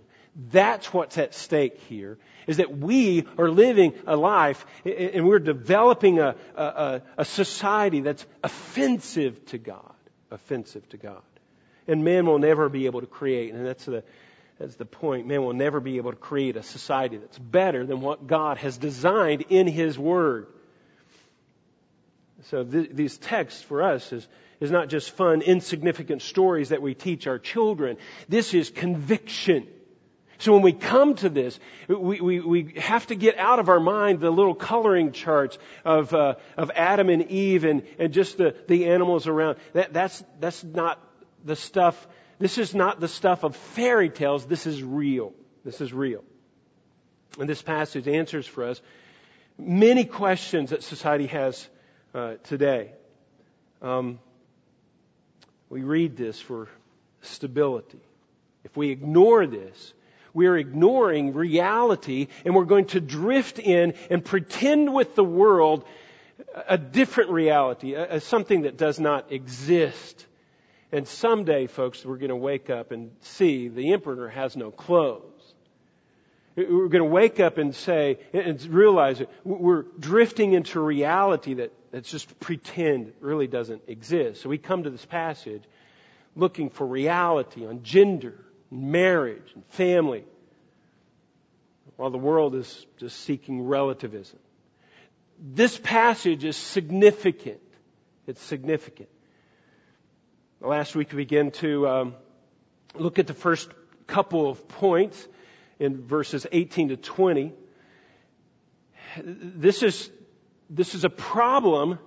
That's 0.51 0.93
what's 0.93 1.17
at 1.17 1.33
stake 1.33 1.79
here, 1.89 2.19
is 2.45 2.57
that 2.57 2.77
we 2.77 3.25
are 3.39 3.49
living 3.49 3.93
a 4.05 4.15
life 4.15 4.65
and 4.85 5.25
we're 5.25 5.39
developing 5.39 6.19
a, 6.19 6.35
a, 6.55 7.01
a 7.17 7.25
society 7.25 8.01
that's 8.01 8.25
offensive 8.43 9.43
to 9.47 9.57
God. 9.57 9.93
Offensive 10.29 10.87
to 10.89 10.97
God. 10.97 11.23
And 11.87 12.03
man 12.03 12.25
will 12.25 12.37
never 12.37 12.69
be 12.69 12.85
able 12.85 12.99
to 13.01 13.07
create, 13.07 13.53
and 13.53 13.65
that's 13.65 13.85
the, 13.85 14.03
that's 14.59 14.75
the 14.75 14.85
point. 14.85 15.25
Man 15.25 15.41
will 15.41 15.53
never 15.53 15.79
be 15.79 15.97
able 15.97 16.11
to 16.11 16.17
create 16.17 16.57
a 16.57 16.63
society 16.63 17.17
that's 17.17 17.39
better 17.39 17.85
than 17.85 18.01
what 18.01 18.27
God 18.27 18.57
has 18.57 18.77
designed 18.77 19.45
in 19.49 19.67
His 19.67 19.97
Word. 19.97 20.47
So 22.45 22.63
th- 22.63 22.89
these 22.93 23.17
texts 23.17 23.61
for 23.61 23.83
us 23.83 24.11
is, 24.13 24.27
is 24.59 24.71
not 24.71 24.89
just 24.89 25.11
fun, 25.11 25.41
insignificant 25.41 26.21
stories 26.21 26.69
that 26.69 26.81
we 26.81 26.93
teach 26.93 27.27
our 27.27 27.39
children. 27.39 27.97
This 28.29 28.53
is 28.53 28.69
conviction. 28.69 29.67
So 30.39 30.53
when 30.53 30.61
we 30.61 30.73
come 30.73 31.15
to 31.15 31.29
this, 31.29 31.59
we, 31.87 32.21
we, 32.21 32.39
we 32.39 32.73
have 32.77 33.07
to 33.07 33.15
get 33.15 33.37
out 33.37 33.57
of 33.57 33.69
our 33.69 33.79
mind 33.79 34.19
the 34.19 34.29
little 34.29 34.53
coloring 34.53 35.11
charts 35.11 35.57
of, 35.83 36.13
uh, 36.13 36.35
of 36.55 36.69
Adam 36.75 37.09
and 37.09 37.31
Eve 37.31 37.63
and, 37.63 37.83
and 37.97 38.13
just 38.13 38.37
the, 38.37 38.55
the 38.67 38.85
animals 38.85 39.25
around. 39.25 39.57
That, 39.73 39.93
that's, 39.93 40.23
that's 40.39 40.63
not 40.63 41.01
the 41.43 41.55
stuff, 41.55 42.07
this 42.37 42.59
is 42.59 42.75
not 42.75 42.99
the 42.99 43.07
stuff 43.07 43.43
of 43.43 43.55
fairy 43.55 44.09
tales. 44.09 44.45
This 44.45 44.67
is 44.67 44.83
real. 44.83 45.33
This 45.65 45.81
is 45.81 45.91
real. 45.91 46.23
And 47.39 47.49
this 47.49 47.63
passage 47.63 48.07
answers 48.07 48.45
for 48.45 48.63
us 48.63 48.79
many 49.57 50.05
questions 50.05 50.69
that 50.69 50.83
society 50.83 51.27
has 51.27 51.67
uh, 52.13 52.35
today. 52.43 52.91
Um, 53.81 54.19
we 55.69 55.83
read 55.83 56.17
this 56.17 56.39
for 56.39 56.69
stability. 57.21 57.99
If 58.63 58.75
we 58.75 58.89
ignore 58.89 59.47
this, 59.47 59.93
we 60.33 60.47
are 60.47 60.57
ignoring 60.57 61.33
reality 61.33 62.27
and 62.45 62.55
we're 62.55 62.65
going 62.65 62.85
to 62.87 63.01
drift 63.01 63.59
in 63.59 63.93
and 64.09 64.23
pretend 64.23 64.93
with 64.93 65.15
the 65.15 65.23
world 65.23 65.83
a 66.67 66.77
different 66.77 67.31
reality, 67.31 67.93
a, 67.93 68.15
a 68.15 68.19
something 68.19 68.61
that 68.61 68.77
does 68.77 68.99
not 68.99 69.31
exist. 69.31 70.25
And 70.91 71.07
someday, 71.07 71.67
folks, 71.67 72.05
we're 72.05 72.17
going 72.17 72.29
to 72.29 72.35
wake 72.35 72.69
up 72.69 72.91
and 72.91 73.11
see 73.21 73.67
the 73.67 73.93
emperor 73.93 74.29
has 74.29 74.55
no 74.55 74.71
clothes. 74.71 75.36
We're 76.57 76.87
going 76.87 77.03
to 77.03 77.09
wake 77.09 77.39
up 77.39 77.59
and 77.59 77.75
say, 77.75 78.17
and 78.33 78.59
realize 78.65 79.19
that 79.19 79.29
we're 79.45 79.83
drifting 79.99 80.53
into 80.53 80.79
reality 80.79 81.53
that, 81.55 81.71
that's 81.91 82.09
just 82.09 82.39
pretend, 82.39 83.13
really 83.21 83.45
doesn't 83.45 83.83
exist. 83.85 84.41
So 84.41 84.49
we 84.49 84.57
come 84.57 84.83
to 84.83 84.89
this 84.89 85.05
passage 85.05 85.61
looking 86.35 86.71
for 86.71 86.87
reality 86.87 87.67
on 87.67 87.83
gender, 87.83 88.43
marriage, 88.71 89.51
and 89.53 89.63
family. 89.67 90.25
while 91.95 92.09
the 92.09 92.17
world 92.17 92.55
is 92.55 92.85
just 92.97 93.19
seeking 93.21 93.67
relativism. 93.67 94.39
This 95.39 95.77
passage 95.77 96.43
is 96.43 96.57
significant. 96.57 97.61
It's 98.25 98.41
significant. 98.41 99.09
Last 100.59 100.95
week 100.95 101.11
we 101.11 101.17
began 101.17 101.51
to 101.51 101.87
um, 101.87 102.15
look 102.95 103.19
at 103.19 103.27
the 103.27 103.35
first 103.35 103.69
couple 104.07 104.49
of 104.49 104.67
points 104.67 105.27
in 105.79 106.05
verses 106.05 106.45
18 106.51 106.89
to 106.89 106.97
20. 106.97 107.53
This 109.23 109.83
is, 109.83 110.09
this 110.69 110.95
is 110.95 111.03
a 111.05 111.09
problem. 111.09 111.99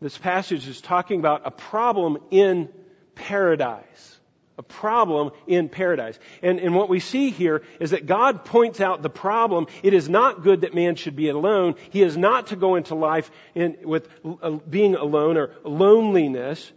This 0.00 0.16
passage 0.16 0.66
is 0.68 0.80
talking 0.80 1.18
about 1.18 1.42
a 1.44 1.50
problem 1.50 2.18
in 2.30 2.68
paradise 3.14 4.18
a 4.58 4.62
problem 4.62 5.30
in 5.46 5.68
paradise. 5.68 6.18
And, 6.42 6.58
and 6.58 6.74
what 6.74 6.88
we 6.88 6.98
see 6.98 7.30
here 7.30 7.62
is 7.78 7.92
that 7.92 8.06
God 8.06 8.44
points 8.44 8.80
out 8.80 9.02
the 9.02 9.08
problem. 9.08 9.68
It 9.84 9.94
is 9.94 10.08
not 10.08 10.42
good 10.42 10.62
that 10.62 10.74
man 10.74 10.96
should 10.96 11.14
be 11.14 11.28
alone. 11.28 11.76
He 11.90 12.02
is 12.02 12.16
not 12.16 12.48
to 12.48 12.56
go 12.56 12.74
into 12.74 12.96
life 12.96 13.30
in, 13.54 13.78
with 13.84 14.08
uh, 14.42 14.50
being 14.50 14.96
alone 14.96 15.36
or 15.36 15.52
loneliness. 15.62 16.72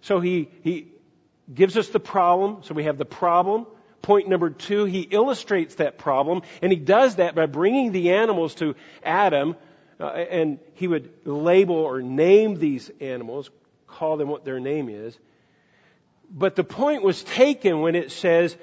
So 0.00 0.20
he, 0.20 0.48
he 0.62 0.88
gives 1.52 1.76
us 1.76 1.88
the 1.88 2.00
problem. 2.00 2.62
So 2.62 2.72
we 2.72 2.84
have 2.84 2.96
the 2.96 3.04
problem. 3.04 3.66
Point 4.02 4.28
number 4.28 4.50
two, 4.50 4.84
he 4.84 5.00
illustrates 5.00 5.76
that 5.76 5.98
problem, 5.98 6.42
and 6.62 6.72
he 6.72 6.78
does 6.78 7.16
that 7.16 7.34
by 7.34 7.46
bringing 7.46 7.92
the 7.92 8.12
animals 8.12 8.54
to 8.56 8.74
Adam, 9.02 9.56
uh, 10.00 10.06
and 10.06 10.58
he 10.74 10.86
would 10.86 11.10
label 11.24 11.76
or 11.76 12.00
name 12.00 12.58
these 12.58 12.90
animals, 13.00 13.50
call 13.86 14.16
them 14.16 14.28
what 14.28 14.44
their 14.44 14.60
name 14.60 14.88
is. 14.88 15.18
But 16.30 16.56
the 16.56 16.64
point 16.64 17.02
was 17.02 17.22
taken 17.22 17.80
when 17.80 17.96
it 17.96 18.12
says 18.12 18.56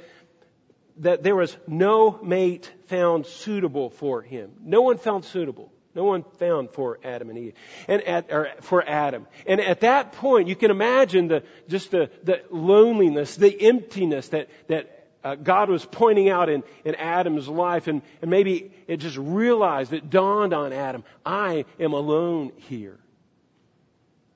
that 0.97 1.23
there 1.23 1.35
was 1.35 1.55
no 1.67 2.19
mate 2.23 2.71
found 2.87 3.25
suitable 3.25 3.89
for 3.89 4.21
him. 4.21 4.51
No 4.63 4.81
one 4.81 4.97
found 4.97 5.25
suitable. 5.25 5.71
No 5.95 6.03
one 6.03 6.23
found 6.39 6.71
for 6.71 6.99
Adam 7.05 7.29
and 7.29 7.39
Eve, 7.39 7.53
and 7.87 8.01
at, 8.03 8.29
or 8.29 8.49
for 8.59 8.83
Adam. 8.85 9.27
And 9.47 9.61
at 9.61 9.79
that 9.79 10.11
point, 10.11 10.49
you 10.49 10.55
can 10.55 10.69
imagine 10.69 11.29
the 11.29 11.43
just 11.69 11.89
the, 11.89 12.11
the 12.23 12.41
loneliness, 12.49 13.37
the 13.37 13.61
emptiness 13.61 14.27
that 14.29 14.49
that 14.67 14.94
uh, 15.25 15.33
God 15.33 15.69
was 15.69 15.83
pointing 15.83 16.29
out 16.29 16.49
in, 16.49 16.63
in 16.85 16.93
Adam's 16.93 17.47
life, 17.47 17.87
and, 17.87 18.03
and 18.21 18.29
maybe 18.29 18.71
it 18.87 18.97
just 18.97 19.17
realized, 19.17 19.91
it 19.91 20.11
dawned 20.11 20.53
on 20.53 20.71
Adam, 20.71 21.03
I 21.25 21.65
am 21.79 21.93
alone 21.93 22.51
here. 22.57 22.99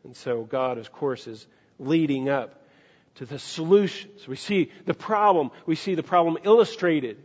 And 0.04 0.18
so 0.18 0.42
God, 0.42 0.80
of 0.80 0.92
course, 0.92 1.28
is 1.28 1.46
leading 1.78 2.28
up 2.28 2.66
to 3.16 3.26
the 3.26 3.38
solutions. 3.38 4.28
We 4.28 4.36
see 4.36 4.72
the 4.88 4.96
problem, 4.96 5.52
we 5.68 5.76
see 5.76 5.94
the 5.94 6.02
problem 6.02 6.40
illustrated 6.44 7.24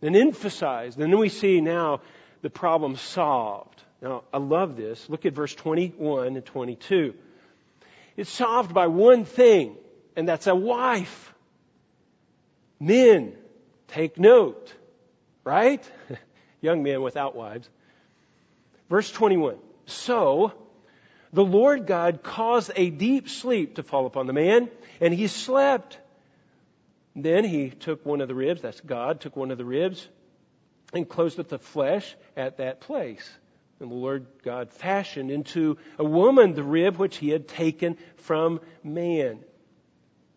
and 0.00 0.14
emphasized, 0.14 0.96
and 1.00 1.12
then 1.12 1.18
we 1.18 1.28
see 1.28 1.60
now 1.60 2.02
the 2.42 2.50
problem 2.50 2.94
solved. 2.94 3.82
Now, 4.00 4.22
I 4.32 4.38
love 4.38 4.76
this. 4.76 5.08
Look 5.08 5.26
at 5.26 5.32
verse 5.32 5.54
21 5.56 6.36
and 6.36 6.44
22. 6.44 7.14
It's 8.16 8.30
solved 8.30 8.72
by 8.72 8.86
one 8.86 9.24
thing, 9.24 9.74
and 10.14 10.28
that's 10.28 10.46
a 10.46 10.54
wife. 10.54 11.31
Men, 12.82 13.34
take 13.86 14.18
note, 14.18 14.74
right? 15.44 15.88
Young 16.60 16.82
men 16.82 17.00
without 17.00 17.36
wives. 17.36 17.70
Verse 18.90 19.08
21. 19.08 19.56
So, 19.86 20.52
the 21.32 21.44
Lord 21.44 21.86
God 21.86 22.24
caused 22.24 22.72
a 22.74 22.90
deep 22.90 23.28
sleep 23.28 23.76
to 23.76 23.84
fall 23.84 24.04
upon 24.06 24.26
the 24.26 24.32
man, 24.32 24.68
and 25.00 25.14
he 25.14 25.28
slept. 25.28 25.96
Then 27.14 27.44
he 27.44 27.70
took 27.70 28.04
one 28.04 28.20
of 28.20 28.26
the 28.26 28.34
ribs, 28.34 28.62
that's 28.62 28.80
God, 28.80 29.20
took 29.20 29.36
one 29.36 29.52
of 29.52 29.58
the 29.58 29.64
ribs 29.64 30.04
and 30.92 31.08
closed 31.08 31.38
up 31.38 31.46
the 31.46 31.60
flesh 31.60 32.16
at 32.36 32.56
that 32.56 32.80
place. 32.80 33.30
And 33.78 33.92
the 33.92 33.94
Lord 33.94 34.26
God 34.42 34.72
fashioned 34.72 35.30
into 35.30 35.78
a 36.00 36.04
woman 36.04 36.54
the 36.54 36.64
rib 36.64 36.96
which 36.96 37.18
he 37.18 37.28
had 37.28 37.46
taken 37.46 37.96
from 38.16 38.60
man 38.82 39.38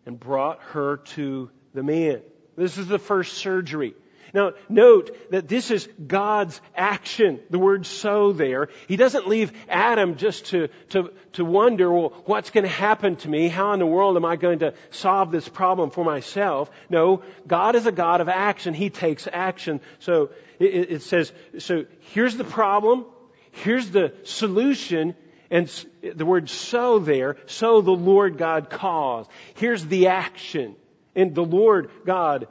and 0.06 0.20
brought 0.20 0.60
her 0.62 0.98
to 0.98 1.50
the 1.74 1.82
man. 1.82 2.22
This 2.56 2.78
is 2.78 2.86
the 2.86 2.98
first 2.98 3.34
surgery. 3.34 3.94
Now, 4.34 4.52
note 4.68 5.16
that 5.30 5.48
this 5.48 5.70
is 5.70 5.88
God's 6.04 6.60
action. 6.74 7.40
The 7.48 7.58
word 7.58 7.86
so 7.86 8.32
there. 8.32 8.68
He 8.88 8.96
doesn't 8.96 9.28
leave 9.28 9.52
Adam 9.68 10.16
just 10.16 10.46
to, 10.46 10.68
to, 10.90 11.12
to 11.34 11.44
wonder, 11.44 11.90
well, 11.90 12.12
what's 12.26 12.50
going 12.50 12.64
to 12.64 12.68
happen 12.70 13.16
to 13.16 13.28
me? 13.28 13.48
How 13.48 13.72
in 13.72 13.78
the 13.78 13.86
world 13.86 14.16
am 14.16 14.24
I 14.24 14.36
going 14.36 14.58
to 14.58 14.74
solve 14.90 15.30
this 15.30 15.48
problem 15.48 15.90
for 15.90 16.04
myself? 16.04 16.70
No, 16.90 17.22
God 17.46 17.76
is 17.76 17.86
a 17.86 17.92
God 17.92 18.20
of 18.20 18.28
action. 18.28 18.74
He 18.74 18.90
takes 18.90 19.28
action. 19.32 19.80
So 20.00 20.30
it, 20.58 20.90
it 20.90 21.02
says, 21.02 21.32
so 21.58 21.86
here's 22.12 22.36
the 22.36 22.44
problem. 22.44 23.06
Here's 23.52 23.90
the 23.90 24.12
solution. 24.24 25.14
And 25.50 25.70
the 26.02 26.26
word 26.26 26.50
so 26.50 26.98
there, 26.98 27.36
so 27.46 27.80
the 27.80 27.92
Lord 27.92 28.36
God 28.36 28.68
caused. 28.68 29.30
Here's 29.54 29.86
the 29.86 30.08
action. 30.08 30.74
And 31.16 31.34
the 31.34 31.44
Lord 31.44 31.90
God, 32.04 32.46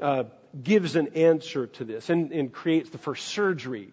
uh, 0.00 0.24
gives 0.62 0.96
an 0.96 1.08
answer 1.08 1.66
to 1.66 1.84
this 1.84 2.10
and, 2.10 2.32
and 2.32 2.52
creates 2.52 2.90
the 2.90 2.98
first 2.98 3.28
surgery. 3.28 3.90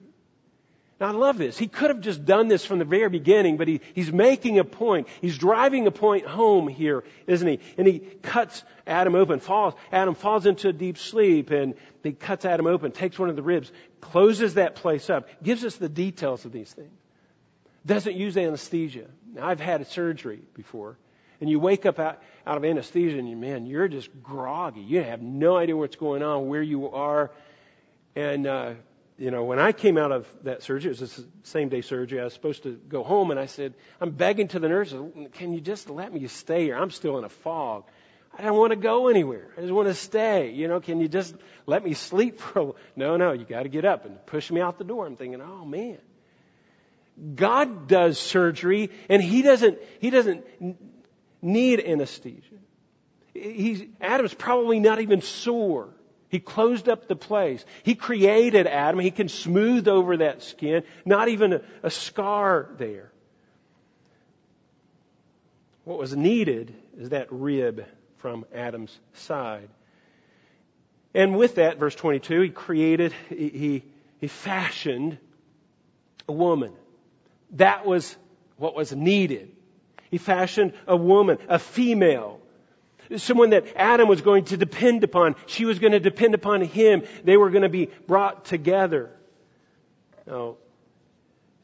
Now 1.00 1.08
I 1.08 1.12
love 1.12 1.38
this. 1.38 1.58
He 1.58 1.68
could 1.68 1.90
have 1.90 2.00
just 2.00 2.24
done 2.24 2.48
this 2.48 2.64
from 2.64 2.80
the 2.80 2.86
very 2.86 3.10
beginning, 3.10 3.58
but 3.58 3.68
he, 3.68 3.82
he's 3.94 4.12
making 4.12 4.60
a 4.60 4.64
point. 4.64 5.08
He's 5.20 5.38
driving 5.38 5.88
a 5.88 5.92
point 5.92 6.26
home 6.26 6.70
here, 6.70 7.04
isn't 7.28 7.48
he? 7.48 7.60
And 7.78 7.86
he 7.86 8.00
cuts 8.00 8.64
Adam 8.88 9.14
open, 9.16 9.42
falls, 9.42 9.74
Adam 9.92 10.16
falls 10.16 10.46
into 10.46 10.70
a 10.70 10.74
deep 10.74 10.98
sleep 10.98 11.52
and 11.52 11.76
he 12.02 12.14
cuts 12.14 12.46
Adam 12.46 12.66
open, 12.66 12.92
takes 12.94 13.20
one 13.20 13.30
of 13.30 13.36
the 13.36 13.44
ribs, 13.44 13.72
closes 14.00 14.54
that 14.54 14.76
place 14.76 15.10
up, 15.10 15.28
gives 15.44 15.66
us 15.66 15.76
the 15.76 15.90
details 15.90 16.46
of 16.46 16.54
these 16.54 16.72
things. 16.72 16.94
Doesn't 17.86 18.16
use 18.16 18.38
anesthesia. 18.38 19.08
Now 19.34 19.48
I've 19.48 19.60
had 19.60 19.82
a 19.82 19.86
surgery 19.86 20.40
before 20.54 20.98
and 21.42 21.50
you 21.50 21.60
wake 21.60 21.86
up 21.86 22.00
out, 22.00 22.22
out 22.46 22.58
of 22.58 22.66
anesthesia 22.66 23.18
and 23.18 23.30
you, 23.30 23.36
man, 23.36 23.66
you're 23.66 23.88
just 23.88 24.10
groggy. 24.24 24.82
You 24.82 25.04
have 25.04 25.22
no 25.22 25.58
idea 25.58 25.76
what's 25.76 25.96
going 25.96 26.24
on, 26.24 26.48
where 26.48 26.62
you 26.62 26.90
are. 26.90 27.32
And, 28.16 28.48
uh, 28.48 28.74
you 29.18 29.32
know, 29.32 29.44
when 29.44 29.60
I 29.60 29.72
came 29.72 29.98
out 29.98 30.12
of 30.12 30.28
that 30.44 30.64
surgery, 30.64 30.92
it 30.92 31.00
was 31.00 31.16
the 31.16 31.26
same 31.44 31.70
day 31.70 31.82
surgery. 31.82 32.20
I 32.20 32.26
was 32.26 32.34
supposed 32.34 32.64
to 32.64 32.72
go 32.72 33.04
home 33.04 33.32
and 33.32 33.40
I 33.40 33.46
said, 33.46 33.74
I'm 34.02 34.12
begging 34.12 34.50
to 34.50 34.60
the 34.60 34.68
nurses, 34.68 35.02
can 35.34 35.54
you 35.54 35.62
just 35.62 35.90
let 35.90 36.14
me 36.14 36.26
stay 36.28 36.66
here? 36.66 36.76
I'm 36.76 36.92
still 36.92 37.18
in 37.18 37.24
a 37.24 37.30
fog. 37.30 37.86
I 38.38 38.42
don't 38.42 38.58
want 38.58 38.72
to 38.72 38.78
go 38.78 39.08
anywhere. 39.08 39.48
I 39.58 39.62
just 39.62 39.72
want 39.72 39.88
to 39.88 39.94
stay. 39.94 40.52
You 40.52 40.68
know, 40.68 40.82
can 40.82 41.00
you 41.00 41.08
just 41.08 41.34
let 41.66 41.84
me 41.84 41.94
sleep 41.94 42.40
for 42.40 42.60
a 42.60 42.64
while? 42.66 42.76
No, 42.98 43.18
no, 43.18 43.32
you 43.32 43.46
got 43.46 43.64
to 43.64 43.70
get 43.70 43.86
up 43.86 44.06
and 44.06 44.26
push 44.26 44.52
me 44.52 44.60
out 44.62 44.78
the 44.78 44.84
door. 44.84 45.06
I'm 45.06 45.16
thinking, 45.16 45.42
oh 45.42 45.66
man. 45.66 45.98
God 47.36 47.88
does 47.88 48.20
surgery 48.20 48.90
and 49.08 49.24
he 49.24 49.42
doesn't, 49.42 49.78
he 50.00 50.10
doesn't 50.10 50.46
need 51.46 51.80
anesthesia. 51.80 52.56
He's, 53.34 53.84
Adam's 54.02 54.34
probably 54.34 54.80
not 54.80 55.00
even 55.00 55.22
sore. 55.22 55.90
He 56.30 56.40
closed 56.40 56.90
up 56.90 57.08
the 57.08 57.16
place. 57.16 57.64
He 57.84 57.96
created 57.96 58.68
Adam. 58.68 59.00
He 59.00 59.12
can 59.12 59.30
smooth 59.30 59.88
over 59.88 60.18
that 60.18 60.42
skin. 60.42 60.84
Not 61.06 61.30
even 61.30 61.54
a, 61.54 61.62
a 61.84 61.92
scar 61.92 62.70
there. 62.78 63.12
What 65.84 66.00
was 66.00 66.16
needed 66.16 66.74
is 66.98 67.10
that 67.10 67.32
rib 67.32 67.86
from 68.18 68.46
Adam's 68.54 68.98
side. 69.14 69.70
And 71.14 71.38
with 71.38 71.56
that, 71.56 71.78
verse 71.78 71.96
22, 71.96 72.42
he 72.42 72.50
created, 72.50 73.14
he, 73.30 73.50
he, 73.50 73.84
he 74.20 74.28
fashioned 74.28 75.18
a 76.28 76.34
woman. 76.34 76.74
That 77.52 77.86
was 77.86 78.18
what 78.58 78.76
was 78.76 78.94
needed. 78.94 79.55
He 80.16 80.20
fashioned 80.20 80.72
a 80.88 80.96
woman, 80.96 81.40
a 81.50 81.60
female. 81.60 82.40
Someone 83.18 83.50
that 83.50 83.66
Adam 83.76 84.08
was 84.08 84.22
going 84.22 84.46
to 84.46 84.56
depend 84.56 85.04
upon. 85.04 85.36
She 85.46 85.66
was 85.66 85.80
going 85.80 85.92
to 85.92 86.00
depend 86.00 86.34
upon 86.34 86.62
him. 86.62 87.04
They 87.26 87.36
were 87.36 87.50
going 87.50 87.64
to 87.64 87.70
be 87.70 87.90
brought 88.08 88.46
together. 88.46 89.12
Now, 90.26 90.56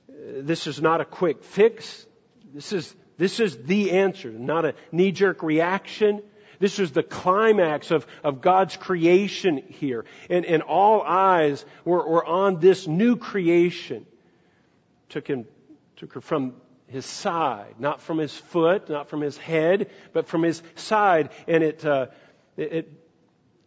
this 0.10 0.68
is 0.68 0.82
not 0.82 1.00
a 1.00 1.06
quick 1.06 1.46
fix. 1.46 2.06
This 2.54 2.74
is, 2.74 2.94
this 3.18 3.40
is 3.40 3.56
the 3.56 3.92
answer, 3.92 4.30
not 4.30 4.66
a 4.66 4.76
knee-jerk 4.92 5.44
reaction. 5.44 6.22
This 6.60 6.78
is 6.78 6.92
the 6.92 7.04
climax 7.04 7.90
of, 7.90 8.06
of 8.22 8.42
God's 8.42 8.76
creation 8.76 9.64
here. 9.80 10.04
And, 10.30 10.44
and 10.44 10.62
all 10.62 11.04
eyes 11.04 11.64
were, 11.86 12.06
were 12.06 12.26
on 12.26 12.60
this 12.60 12.86
new 12.86 13.16
creation. 13.16 14.06
Took 15.08 15.26
him, 15.26 15.46
took 15.96 16.12
her 16.16 16.22
from 16.22 16.56
his 16.92 17.06
side, 17.06 17.76
not 17.80 18.02
from 18.02 18.18
his 18.18 18.36
foot, 18.36 18.90
not 18.90 19.10
from 19.10 19.22
his 19.22 19.38
head, 19.38 19.90
but 20.14 20.28
from 20.28 20.44
his 20.44 20.62
side. 20.76 21.30
And 21.48 21.64
it, 21.64 21.86
uh, 21.86 22.08
it, 22.58 22.74
it 22.74 22.94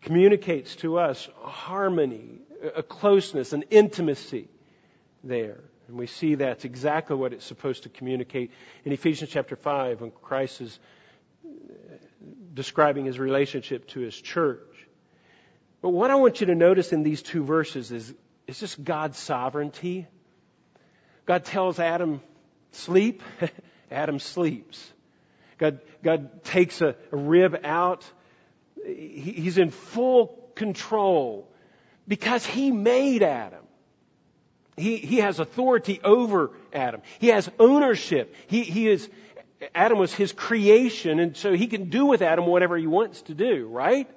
communicates 0.02 0.76
to 0.76 0.98
us 0.98 1.28
harmony, 1.42 2.40
a 2.76 2.82
closeness, 2.82 3.52
an 3.52 3.64
intimacy 3.70 4.48
there. 5.22 5.60
And 5.88 5.98
we 5.98 6.06
see 6.06 6.36
that's 6.36 6.64
exactly 6.64 7.16
what 7.16 7.32
it's 7.32 7.44
supposed 7.44 7.82
to 7.82 7.88
communicate 7.88 8.50
in 8.84 8.92
Ephesians 8.92 9.30
chapter 9.30 9.56
5 9.56 10.00
when 10.00 10.10
Christ 10.10 10.60
is 10.60 10.78
describing 12.54 13.04
his 13.04 13.18
relationship 13.18 13.88
to 13.88 14.00
his 14.00 14.18
church. 14.18 14.60
But 15.82 15.90
what 15.90 16.10
I 16.10 16.14
want 16.14 16.40
you 16.40 16.46
to 16.46 16.54
notice 16.54 16.92
in 16.92 17.02
these 17.02 17.22
two 17.22 17.44
verses 17.44 17.92
is, 17.92 18.14
is 18.46 18.60
just 18.60 18.82
God's 18.82 19.18
sovereignty. 19.18 20.06
God 21.26 21.44
tells 21.44 21.78
Adam, 21.78 22.22
sleep. 22.74 23.22
Adam 23.90 24.18
sleeps. 24.18 24.92
God, 25.58 25.80
God 26.02 26.44
takes 26.44 26.80
a, 26.80 26.96
a 27.12 27.16
rib 27.16 27.60
out. 27.64 28.04
He, 28.84 29.32
he's 29.36 29.58
in 29.58 29.70
full 29.70 30.50
control 30.54 31.48
because 32.06 32.44
he 32.44 32.70
made 32.70 33.22
Adam. 33.22 33.60
He, 34.76 34.96
he 34.96 35.18
has 35.18 35.38
authority 35.38 36.00
over 36.02 36.50
Adam. 36.72 37.02
He 37.20 37.28
has 37.28 37.48
ownership. 37.58 38.34
He, 38.48 38.62
he 38.62 38.88
is, 38.88 39.08
Adam 39.74 39.98
was 39.98 40.12
his 40.12 40.32
creation, 40.32 41.20
and 41.20 41.36
so 41.36 41.52
he 41.52 41.68
can 41.68 41.90
do 41.90 42.06
with 42.06 42.22
Adam 42.22 42.46
whatever 42.46 42.76
he 42.76 42.88
wants 42.88 43.22
to 43.22 43.34
do, 43.34 43.68
right? 43.68 44.10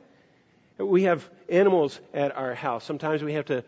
We 0.80 1.04
have 1.04 1.28
animals 1.48 2.00
at 2.13 2.36
our 2.36 2.56
house. 2.56 2.84
Sometimes 2.84 3.22
we 3.22 3.34
have 3.34 3.46
to 3.46 3.63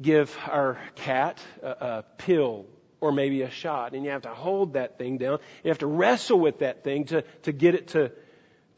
give 0.00 0.36
our 0.46 0.78
cat 0.96 1.40
a, 1.62 1.68
a 1.68 2.04
pill 2.18 2.66
or 3.00 3.12
maybe 3.12 3.42
a 3.42 3.50
shot, 3.50 3.94
and 3.94 4.04
you 4.04 4.10
have 4.10 4.22
to 4.22 4.34
hold 4.34 4.74
that 4.74 4.98
thing 4.98 5.18
down. 5.18 5.38
You 5.62 5.68
have 5.68 5.78
to 5.78 5.86
wrestle 5.86 6.40
with 6.40 6.60
that 6.60 6.82
thing 6.82 7.04
to, 7.06 7.22
to 7.42 7.52
get 7.52 7.74
it 7.74 7.88
to, 7.88 8.12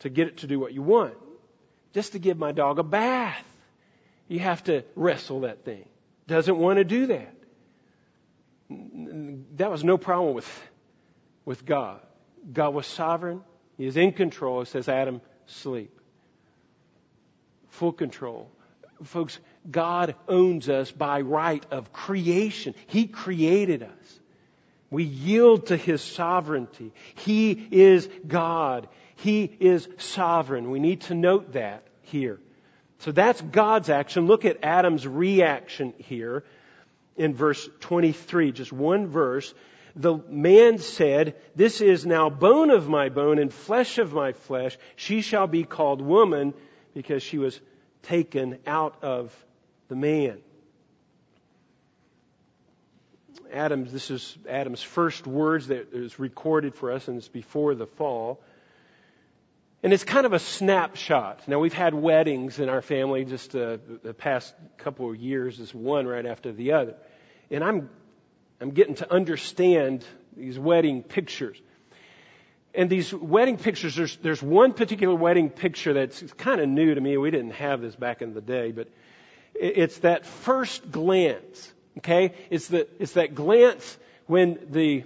to 0.01 0.09
get 0.09 0.29
it 0.29 0.39
to 0.39 0.47
do 0.47 0.59
what 0.59 0.73
you 0.73 0.83
want. 0.83 1.15
Just 1.95 2.13
to 2.13 2.19
give 2.19 2.39
my 2.39 2.53
dog 2.53 2.79
a 2.79 2.83
bath, 2.83 3.45
you 4.27 4.41
have 4.41 4.63
to 4.65 4.85
wrestle 4.95 5.41
that 5.41 5.65
thing. 5.65 5.89
Doesn't 6.27 6.59
want 6.59 6.79
to 6.79 6.85
do 6.85 7.07
that. 7.07 7.35
That 9.57 9.71
was 9.71 9.83
no 9.83 9.97
problem 9.97 10.35
with, 10.35 10.69
with 11.45 11.65
God. 11.65 12.01
God 12.53 12.75
was 12.75 12.87
sovereign. 12.87 13.43
He 13.79 13.87
is 13.87 13.97
in 13.97 14.13
control. 14.13 14.61
It 14.61 14.69
says, 14.69 14.89
Adam, 14.89 15.21
sleep. 15.47 15.99
Full 17.69 17.93
control. 17.93 18.51
Folks, 19.05 19.39
God 19.71 20.15
owns 20.27 20.69
us 20.69 20.91
by 20.91 21.21
right 21.21 21.65
of 21.71 21.93
creation. 21.93 22.75
He 22.87 23.07
created 23.07 23.83
us. 23.83 24.21
We 24.91 25.05
yield 25.05 25.67
to 25.67 25.77
His 25.77 26.01
sovereignty. 26.01 26.93
He 27.15 27.69
is 27.71 28.09
God. 28.27 28.89
He 29.17 29.45
is 29.61 29.89
sovereign. 29.99 30.71
We 30.71 30.81
need 30.81 31.03
to 31.03 31.15
note 31.15 31.53
that 31.53 31.83
here. 32.03 32.39
So 33.01 33.13
that's 33.13 33.41
God's 33.41 33.91
action. 33.91 34.27
Look 34.27 34.45
at 34.45 34.65
Adam's 34.65 35.07
reaction 35.07 35.95
here 35.99 36.45
in 37.17 37.35
verse 37.35 37.69
23, 37.81 38.53
just 38.53 38.73
one 38.73 39.09
verse. 39.09 39.53
The 39.95 40.19
man 40.29 40.79
said, 40.79 41.35
This 41.55 41.81
is 41.81 42.07
now 42.07 42.31
bone 42.31 42.71
of 42.71 42.89
my 42.89 43.09
bone 43.09 43.39
and 43.39 43.53
flesh 43.53 43.99
of 43.99 44.13
my 44.13 44.33
flesh. 44.33 44.79
She 44.97 45.21
shall 45.21 45.47
be 45.47 45.65
called 45.65 46.01
woman 46.01 46.55
because 46.95 47.23
she 47.23 47.39
was 47.39 47.61
taken 48.09 48.59
out 48.67 48.97
of 49.03 49.35
the 49.89 49.95
man. 49.95 50.39
Adam's, 53.53 53.93
this 53.93 54.11
is 54.11 54.37
Adam's 54.49 54.83
first 54.83 55.27
words 55.27 55.69
that 55.69 55.93
is 55.93 56.19
recorded 56.19 56.75
for 56.75 56.93
us, 56.93 57.09
and 57.09 57.19
it's 57.19 57.29
before 57.29 57.75
the 57.75 57.87
fall. 57.87 58.41
And 59.83 59.93
it's 59.93 60.05
kind 60.05 60.27
of 60.27 60.33
a 60.33 60.39
snapshot. 60.39 61.47
Now 61.47 61.59
we've 61.61 61.73
had 61.73 61.95
weddings 61.95 62.59
in 62.59 62.69
our 62.69 62.83
family 62.83 63.25
just 63.25 63.55
uh, 63.55 63.79
the 64.03 64.15
past 64.15 64.55
couple 64.79 65.11
of 65.11 65.17
years, 65.17 65.59
just 65.59 65.75
one 65.75 66.07
right 66.07 66.27
after 66.27 66.51
the 66.51 66.73
other. 66.73 66.95
And 67.51 67.63
I'm, 67.63 67.91
I'm 68.61 68.71
getting 68.71 68.97
to 68.97 69.13
understand 69.13 70.05
these 70.37 70.59
wedding 70.59 71.03
pictures. 71.03 71.61
And 72.79 72.89
these 72.89 73.13
wedding 73.13 73.57
pictures, 73.57 73.97
there's, 73.97 74.17
there's 74.19 74.41
one 74.41 74.73
particular 74.73 75.13
wedding 75.13 75.51
picture 75.51 75.95
that's 75.95 76.23
kind 76.35 76.61
of 76.61 76.69
new 76.69 76.95
to 76.95 77.01
me. 77.01 77.17
We 77.17 77.33
didn't 77.33 77.55
have 77.55 77.81
this 77.81 77.97
back 77.97 78.23
in 78.23 78.35
the 78.35 78.41
day, 78.41 78.71
but 78.71 78.87
it's 79.53 79.99
that 79.99 80.25
first 80.25 80.89
glance. 80.93 81.73
Okay? 81.99 82.35
It's 82.51 82.69
the, 82.69 82.87
it's 83.01 83.15
that 83.15 83.35
glance 83.35 83.99
when 84.27 84.61
the, 84.71 85.03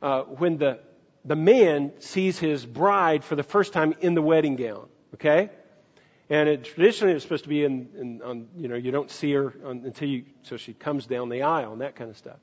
uh, 0.00 0.22
when 0.22 0.58
the, 0.58 0.78
the 1.24 1.34
man 1.34 1.90
sees 1.98 2.38
his 2.38 2.64
bride 2.64 3.24
for 3.24 3.34
the 3.34 3.42
first 3.42 3.72
time 3.72 3.94
in 4.00 4.14
the 4.14 4.22
wedding 4.22 4.54
gown. 4.54 4.86
Okay? 5.14 5.50
And 6.30 6.48
it, 6.48 6.66
traditionally 6.66 7.14
it's 7.14 7.24
supposed 7.24 7.42
to 7.42 7.48
be 7.48 7.64
in, 7.64 7.88
in 7.98 8.22
on, 8.22 8.46
you 8.56 8.68
know, 8.68 8.76
you 8.76 8.92
don't 8.92 9.10
see 9.10 9.32
her 9.32 9.52
on, 9.64 9.82
until 9.84 10.08
you, 10.08 10.24
so 10.44 10.56
she 10.56 10.72
comes 10.72 11.06
down 11.06 11.30
the 11.30 11.42
aisle 11.42 11.72
and 11.72 11.80
that 11.80 11.96
kind 11.96 12.10
of 12.10 12.16
stuff. 12.16 12.38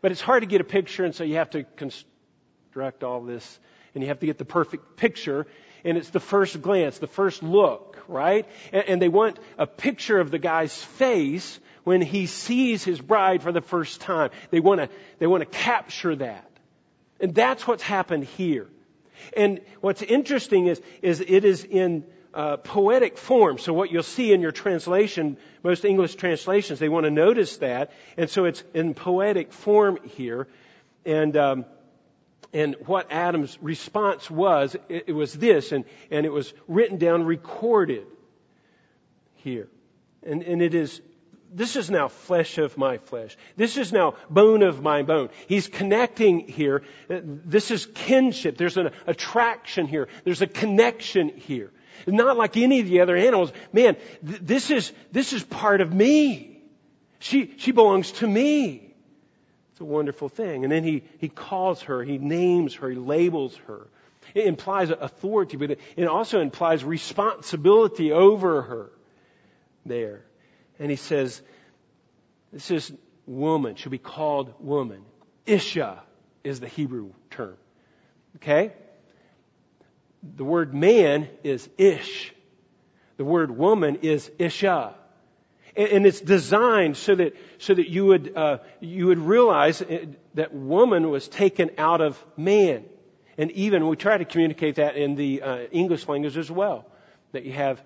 But 0.00 0.12
it's 0.12 0.20
hard 0.20 0.44
to 0.44 0.46
get 0.46 0.60
a 0.60 0.64
picture 0.78 1.04
and 1.04 1.16
so 1.16 1.24
you 1.24 1.34
have 1.34 1.50
to 1.50 1.64
construct 1.64 3.02
all 3.02 3.22
this 3.22 3.58
and 3.94 4.02
you 4.02 4.08
have 4.08 4.20
to 4.20 4.26
get 4.26 4.38
the 4.38 4.44
perfect 4.44 4.96
picture. 4.96 5.46
And 5.84 5.96
it's 5.96 6.10
the 6.10 6.20
first 6.20 6.60
glance, 6.60 6.98
the 6.98 7.06
first 7.06 7.42
look, 7.42 7.98
right? 8.06 8.46
And, 8.72 8.84
and 8.88 9.02
they 9.02 9.08
want 9.08 9.38
a 9.58 9.66
picture 9.66 10.20
of 10.20 10.30
the 10.30 10.38
guy's 10.38 10.76
face 10.82 11.58
when 11.84 12.02
he 12.02 12.26
sees 12.26 12.84
his 12.84 13.00
bride 13.00 13.42
for 13.42 13.52
the 13.52 13.62
first 13.62 14.00
time. 14.00 14.30
They 14.50 14.60
want 14.60 14.80
to, 14.80 14.88
they 15.18 15.26
want 15.26 15.40
to 15.42 15.58
capture 15.58 16.14
that. 16.16 16.50
And 17.18 17.34
that's 17.34 17.66
what's 17.66 17.82
happened 17.82 18.24
here. 18.24 18.68
And 19.36 19.60
what's 19.80 20.02
interesting 20.02 20.66
is, 20.66 20.80
is 21.02 21.20
it 21.20 21.44
is 21.44 21.64
in 21.64 22.04
uh, 22.32 22.58
poetic 22.58 23.18
form. 23.18 23.58
So 23.58 23.72
what 23.72 23.90
you'll 23.90 24.02
see 24.02 24.32
in 24.32 24.40
your 24.40 24.52
translation, 24.52 25.36
most 25.62 25.84
English 25.84 26.14
translations, 26.14 26.78
they 26.78 26.88
want 26.88 27.04
to 27.04 27.10
notice 27.10 27.58
that. 27.58 27.92
And 28.16 28.30
so 28.30 28.44
it's 28.44 28.62
in 28.72 28.94
poetic 28.94 29.52
form 29.52 29.98
here. 30.04 30.46
And, 31.04 31.36
um, 31.36 31.64
and 32.52 32.76
what 32.86 33.10
Adam's 33.10 33.56
response 33.60 34.30
was, 34.30 34.76
it, 34.88 35.04
it 35.08 35.12
was 35.12 35.32
this, 35.34 35.72
and, 35.72 35.84
and 36.10 36.26
it 36.26 36.32
was 36.32 36.52
written 36.66 36.98
down, 36.98 37.24
recorded 37.24 38.06
here. 39.36 39.68
And, 40.22 40.42
and 40.42 40.60
it 40.60 40.74
is 40.74 41.00
this 41.52 41.76
is 41.76 41.90
now 41.90 42.08
flesh 42.08 42.58
of 42.58 42.76
my 42.78 42.98
flesh. 42.98 43.36
This 43.56 43.76
is 43.76 43.92
now 43.92 44.14
bone 44.28 44.62
of 44.62 44.82
my 44.82 45.02
bone. 45.02 45.30
He's 45.48 45.66
connecting 45.66 46.40
here. 46.40 46.82
This 47.08 47.70
is 47.70 47.86
kinship. 47.86 48.56
There's 48.56 48.76
an 48.76 48.90
attraction 49.06 49.86
here. 49.86 50.08
There's 50.24 50.42
a 50.42 50.46
connection 50.46 51.28
here. 51.28 51.72
Not 52.06 52.36
like 52.36 52.56
any 52.56 52.80
of 52.80 52.86
the 52.86 53.00
other 53.00 53.16
animals. 53.16 53.52
Man, 53.72 53.96
th- 54.26 54.40
this 54.40 54.70
is, 54.70 54.92
this 55.12 55.32
is 55.32 55.42
part 55.42 55.80
of 55.80 55.92
me. 55.92 56.62
She, 57.18 57.54
she 57.58 57.72
belongs 57.72 58.12
to 58.12 58.26
me. 58.26 58.89
It's 59.80 59.88
a 59.88 59.90
wonderful 59.90 60.28
thing. 60.28 60.64
And 60.64 60.70
then 60.70 60.84
he, 60.84 61.04
he 61.20 61.30
calls 61.30 61.80
her, 61.84 62.04
he 62.04 62.18
names 62.18 62.74
her, 62.74 62.90
he 62.90 62.96
labels 62.96 63.56
her. 63.66 63.86
It 64.34 64.44
implies 64.44 64.90
authority, 64.90 65.56
but 65.56 65.78
it 65.96 66.06
also 66.06 66.42
implies 66.42 66.84
responsibility 66.84 68.12
over 68.12 68.60
her 68.60 68.92
there. 69.86 70.26
And 70.78 70.90
he 70.90 70.96
says, 70.96 71.40
this 72.52 72.70
is 72.70 72.92
woman, 73.24 73.76
should 73.76 73.90
be 73.90 73.96
called 73.96 74.52
woman. 74.60 75.02
Isha 75.46 76.02
is 76.44 76.60
the 76.60 76.68
Hebrew 76.68 77.14
term. 77.30 77.56
Okay? 78.36 78.74
The 80.36 80.44
word 80.44 80.74
man 80.74 81.26
is 81.42 81.66
ish. 81.78 82.34
The 83.16 83.24
word 83.24 83.50
woman 83.50 84.00
is 84.02 84.30
isha. 84.38 84.94
And, 85.80 86.06
it's 86.06 86.20
designed 86.20 86.96
so 86.96 87.14
that, 87.14 87.36
so 87.58 87.74
that 87.74 87.88
you 87.88 88.06
would, 88.06 88.36
uh, 88.36 88.58
you 88.80 89.06
would 89.06 89.18
realize 89.18 89.80
uh, 89.80 90.06
that 90.34 90.52
woman 90.52 91.10
was 91.10 91.28
taken 91.28 91.70
out 91.78 92.00
of 92.00 92.22
man. 92.36 92.84
And 93.38 93.50
even 93.52 93.86
we 93.88 93.96
try 93.96 94.18
to 94.18 94.24
communicate 94.24 94.74
that 94.74 94.96
in 94.96 95.14
the 95.14 95.42
uh, 95.42 95.58
English 95.70 96.06
language 96.08 96.36
as 96.36 96.50
well. 96.50 96.86
That 97.32 97.44
you 97.44 97.52
have 97.52 97.82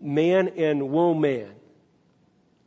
man 0.00 0.48
and 0.56 0.90
woman. 0.90 1.52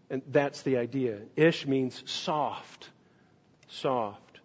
And 0.09 0.21
that's 0.27 0.61
the 0.61 0.77
idea. 0.77 1.19
Ish 1.35 1.67
means 1.67 2.01
soft. 2.09 2.89
Soft. 3.67 4.39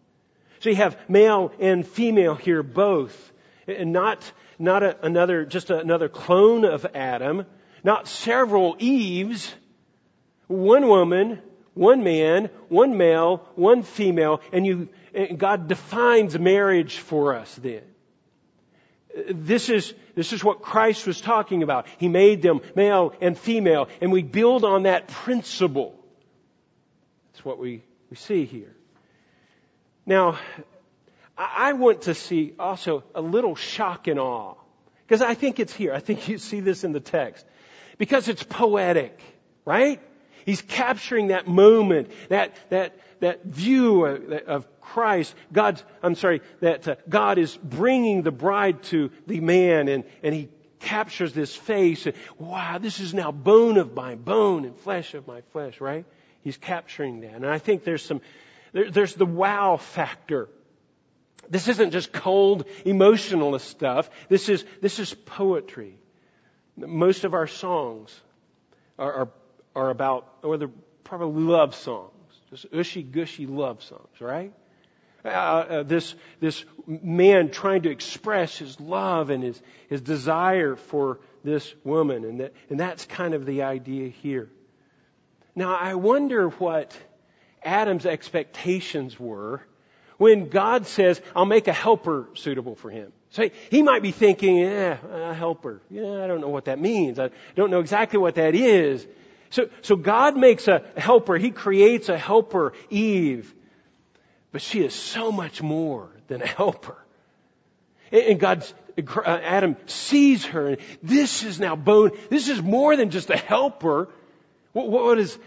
So 0.60 0.70
you 0.70 0.76
have 0.76 0.98
male 1.08 1.52
and 1.60 1.86
female 1.86 2.34
here 2.34 2.62
both. 2.62 3.32
And 3.66 3.92
not, 3.92 4.30
not 4.58 4.82
a, 4.82 5.04
another, 5.04 5.44
just 5.44 5.70
another 5.70 6.08
clone 6.08 6.64
of 6.64 6.86
Adam. 6.94 7.46
Not 7.82 8.08
several 8.08 8.76
Eves. 8.78 9.54
One 10.46 10.88
woman, 10.88 11.40
one 11.74 12.04
man, 12.04 12.50
one 12.68 12.96
male, 12.96 13.46
one 13.54 13.82
female. 13.82 14.40
And 14.52 14.66
you, 14.66 14.88
and 15.14 15.38
God 15.38 15.68
defines 15.68 16.38
marriage 16.38 16.98
for 16.98 17.34
us 17.34 17.54
then. 17.56 17.82
This 19.28 19.68
is, 19.68 19.94
this 20.16 20.32
is 20.32 20.42
what 20.42 20.60
Christ 20.60 21.06
was 21.06 21.20
talking 21.20 21.62
about. 21.62 21.86
He 21.98 22.08
made 22.08 22.42
them 22.42 22.60
male 22.74 23.14
and 23.20 23.38
female, 23.38 23.88
and 24.00 24.10
we 24.10 24.22
build 24.22 24.64
on 24.64 24.84
that 24.84 25.06
principle. 25.06 25.94
That's 27.32 27.44
what 27.44 27.58
we, 27.58 27.84
we 28.10 28.16
see 28.16 28.44
here. 28.44 28.74
Now, 30.04 30.38
I 31.38 31.72
want 31.72 32.02
to 32.02 32.14
see 32.14 32.54
also 32.58 33.04
a 33.14 33.20
little 33.20 33.54
shock 33.54 34.08
and 34.08 34.18
awe. 34.18 34.54
Because 35.06 35.22
I 35.22 35.34
think 35.34 35.60
it's 35.60 35.72
here. 35.72 35.92
I 35.92 36.00
think 36.00 36.28
you 36.28 36.38
see 36.38 36.60
this 36.60 36.82
in 36.82 36.92
the 36.92 37.00
text. 37.00 37.44
Because 37.98 38.28
it's 38.28 38.42
poetic, 38.42 39.20
right? 39.64 40.00
He's 40.44 40.62
capturing 40.62 41.28
that 41.28 41.46
moment, 41.48 42.10
that, 42.28 42.54
that, 42.70 42.98
that 43.20 43.44
view 43.44 44.04
of 44.06 44.80
Christ, 44.80 45.34
God's, 45.52 45.82
I'm 46.02 46.14
sorry, 46.14 46.42
that 46.60 46.86
uh, 46.86 46.96
God 47.08 47.38
is 47.38 47.56
bringing 47.56 48.22
the 48.22 48.30
bride 48.30 48.82
to 48.84 49.10
the 49.26 49.40
man 49.40 49.88
and, 49.88 50.04
and 50.22 50.34
he, 50.34 50.48
captures 50.84 51.32
this 51.32 51.54
face. 51.54 52.06
And, 52.06 52.14
wow, 52.38 52.78
this 52.78 53.00
is 53.00 53.14
now 53.14 53.32
bone 53.32 53.78
of 53.78 53.94
my 53.94 54.14
bone 54.14 54.64
and 54.64 54.76
flesh 54.76 55.14
of 55.14 55.26
my 55.26 55.40
flesh, 55.52 55.80
right? 55.80 56.04
He's 56.42 56.56
capturing 56.56 57.20
that. 57.22 57.34
And 57.34 57.46
I 57.46 57.58
think 57.58 57.84
there's 57.84 58.04
some, 58.04 58.20
there, 58.72 58.90
there's 58.90 59.14
the 59.14 59.26
wow 59.26 59.76
factor. 59.78 60.48
This 61.48 61.68
isn't 61.68 61.90
just 61.90 62.12
cold 62.12 62.66
emotionalist 62.84 63.68
stuff. 63.68 64.08
This 64.28 64.48
is, 64.48 64.64
this 64.80 64.98
is 64.98 65.12
poetry. 65.12 65.98
Most 66.76 67.24
of 67.24 67.34
our 67.34 67.46
songs 67.46 68.18
are, 68.98 69.12
are, 69.12 69.28
are 69.74 69.90
about, 69.90 70.26
or 70.42 70.56
they're 70.56 70.70
probably 71.02 71.42
love 71.42 71.74
songs. 71.74 72.10
Just 72.50 72.70
ushy 72.72 73.02
gushy 73.02 73.46
love 73.46 73.82
songs, 73.82 74.20
right? 74.20 74.52
Uh, 75.24 75.28
uh, 75.28 75.82
this, 75.82 76.14
this 76.40 76.64
man 76.86 77.50
trying 77.50 77.82
to 77.82 77.90
express 77.90 78.58
his 78.58 78.78
love 78.78 79.30
and 79.30 79.42
his, 79.42 79.60
his 79.88 80.02
desire 80.02 80.76
for 80.76 81.18
this 81.42 81.74
woman. 81.82 82.24
And, 82.24 82.40
that, 82.40 82.52
and 82.68 82.78
that's 82.78 83.06
kind 83.06 83.32
of 83.32 83.46
the 83.46 83.62
idea 83.62 84.08
here. 84.08 84.50
Now, 85.56 85.76
I 85.76 85.94
wonder 85.94 86.48
what 86.48 86.96
Adam's 87.62 88.04
expectations 88.04 89.18
were 89.18 89.62
when 90.18 90.48
God 90.48 90.86
says, 90.86 91.20
I'll 91.34 91.46
make 91.46 91.68
a 91.68 91.72
helper 91.72 92.28
suitable 92.34 92.74
for 92.74 92.90
him. 92.90 93.12
So 93.30 93.48
he 93.70 93.82
might 93.82 94.02
be 94.02 94.12
thinking, 94.12 94.58
yeah, 94.58 94.98
a 95.10 95.34
helper. 95.34 95.80
Yeah, 95.90 96.22
I 96.22 96.26
don't 96.26 96.40
know 96.40 96.50
what 96.50 96.66
that 96.66 96.78
means. 96.78 97.18
I 97.18 97.30
don't 97.56 97.70
know 97.70 97.80
exactly 97.80 98.18
what 98.18 98.36
that 98.36 98.54
is. 98.54 99.06
So, 99.54 99.68
so 99.82 99.94
God 99.94 100.36
makes 100.36 100.66
a 100.66 100.82
helper. 100.96 101.36
He 101.36 101.52
creates 101.52 102.08
a 102.08 102.18
helper, 102.18 102.72
Eve. 102.90 103.54
But 104.50 104.62
she 104.62 104.82
is 104.82 104.92
so 104.92 105.30
much 105.30 105.62
more 105.62 106.10
than 106.26 106.42
a 106.42 106.46
helper. 106.46 106.98
And 108.10 108.40
God, 108.40 108.66
uh, 108.98 109.20
Adam 109.28 109.76
sees 109.86 110.44
her 110.46 110.70
and 110.70 110.78
this 111.04 111.44
is 111.44 111.60
now 111.60 111.76
bone. 111.76 112.10
This 112.30 112.48
is 112.48 112.60
more 112.60 112.96
than 112.96 113.10
just 113.10 113.30
a 113.30 113.36
helper. 113.36 114.08
What, 114.72 114.88
what 114.88 115.18
is, 115.20 115.38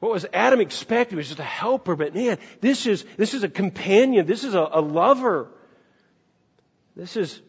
what 0.00 0.10
was 0.10 0.24
Adam 0.32 0.62
expecting 0.62 1.18
was 1.18 1.28
just 1.28 1.38
a 1.38 1.42
helper, 1.42 1.96
but 1.96 2.14
man, 2.14 2.38
this 2.62 2.86
is, 2.86 3.04
this 3.18 3.34
is 3.34 3.42
a 3.42 3.50
companion. 3.50 4.24
This 4.24 4.44
is 4.44 4.54
a, 4.54 4.68
a 4.72 4.80
lover. 4.80 5.50
This 6.96 7.18
is, 7.18 7.42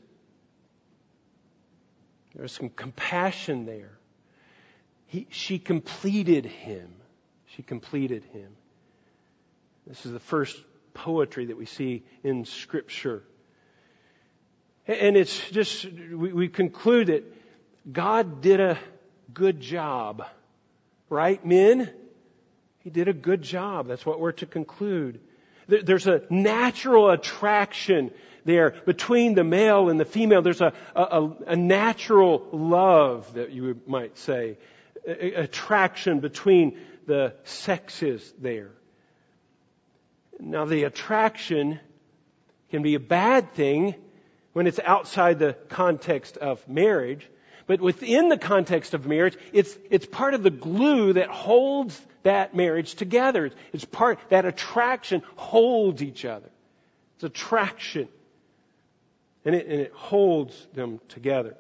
there's 2.36 2.52
some 2.52 2.68
compassion 2.68 3.66
there. 3.66 3.95
He, 5.08 5.28
she 5.30 5.60
completed 5.60 6.46
him. 6.46 6.90
She 7.56 7.64
completed 7.64 8.24
him. 8.34 8.50
This 9.88 10.06
is 10.06 10.12
the 10.12 10.20
first 10.20 10.58
poetry 10.94 11.46
that 11.46 11.58
we 11.58 11.66
see 11.66 12.04
in 12.24 12.46
Scripture. 12.46 13.24
And 14.88 15.16
it's 15.16 15.50
just, 15.50 15.86
we, 15.86 16.48
conclude 16.48 17.08
that 17.08 17.24
God 17.92 18.42
did 18.42 18.60
a 18.60 18.78
good 19.34 19.60
job. 19.60 20.26
Right, 21.10 21.44
men? 21.46 21.92
He 22.80 22.90
did 22.90 23.08
a 23.08 23.14
good 23.14 23.42
job. 23.42 23.88
That's 23.88 24.06
what 24.06 24.20
we're 24.20 24.32
to 24.34 24.46
conclude. 24.46 25.20
There's 25.68 26.08
a 26.08 26.22
natural 26.30 27.10
attraction 27.10 28.12
there 28.44 28.76
between 28.86 29.34
the 29.34 29.44
male 29.44 29.90
and 29.90 30.00
the 30.00 30.06
female. 30.06 30.44
There's 30.44 30.62
a, 30.62 30.74
a, 30.96 31.30
a 31.48 31.56
natural 31.56 32.48
love 32.52 33.34
that 33.34 33.52
you 33.52 33.82
might 33.88 34.18
say. 34.18 34.58
Attraction 35.06 36.20
between 36.20 36.80
the 37.06 37.34
sexes 37.44 38.34
there. 38.40 38.72
Now 40.40 40.66
the 40.66 40.84
attraction 40.84 41.80
can 42.72 42.82
be 42.82 42.96
a 42.96 43.00
bad 43.00 43.52
thing 43.54 43.96
when 44.54 44.68
it's 44.68 44.80
outside 44.84 45.40
the 45.40 45.54
context 45.70 46.38
of 46.38 46.68
marriage, 46.68 47.30
but 47.68 47.82
within 47.82 48.30
the 48.30 48.38
context 48.38 48.94
of 48.94 49.06
marriage, 49.06 49.38
it's, 49.54 49.78
it's 49.90 50.06
part 50.06 50.34
of 50.34 50.44
the 50.44 50.50
glue 50.50 51.14
that 51.14 51.30
holds 51.30 52.00
that 52.24 52.56
marriage 52.56 52.96
together. 52.96 53.52
It's 53.74 53.86
part, 53.86 54.20
that 54.30 54.46
attraction 54.46 55.24
holds 55.36 56.02
each 56.02 56.26
other. 56.26 56.50
It's 57.16 57.24
attraction. 57.24 58.08
And 59.46 59.56
it, 59.56 59.68
and 59.68 59.82
it 59.82 59.92
holds 59.94 60.56
them 60.74 61.00
together. 61.10 61.56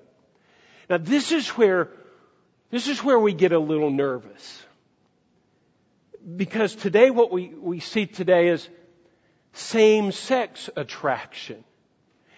Now 0.89 0.97
this 0.97 1.31
is 1.31 1.47
where, 1.49 1.89
this 2.71 2.88
is 2.88 3.04
where 3.04 3.19
we 3.19 3.34
get 3.34 3.51
a 3.51 3.60
little 3.60 3.91
nervous 3.91 4.65
because 6.36 6.75
today 6.75 7.12
what 7.12 7.32
we, 7.32 7.49
we 7.49 7.80
see 7.80 8.06
today 8.06 8.49
is 8.49 8.67
same-sex 9.54 10.69
attraction. 10.75 11.63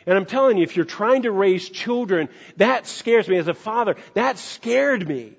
And 0.06 0.18
I'm 0.18 0.26
telling 0.26 0.58
you, 0.58 0.64
if 0.64 0.76
you're 0.76 0.86
trying 0.86 1.24
to 1.24 1.32
raise 1.32 1.70
children, 1.70 2.30
that 2.58 2.88
scares 2.88 3.28
me 3.28 3.38
as 3.38 3.48
a 3.48 3.54
father. 3.54 3.96
That 4.14 4.38
scared 4.38 5.08
me. 5.08 5.34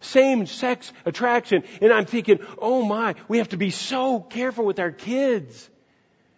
Same-sex 0.00 0.92
attraction. 1.04 1.62
And 1.80 1.92
I'm 1.92 2.06
thinking, 2.06 2.40
oh 2.58 2.82
my, 2.82 3.14
we 3.28 3.38
have 3.38 3.50
to 3.50 3.56
be 3.56 3.70
so 3.70 4.20
careful 4.20 4.64
with 4.64 4.80
our 4.80 4.90
kids. 4.90 5.68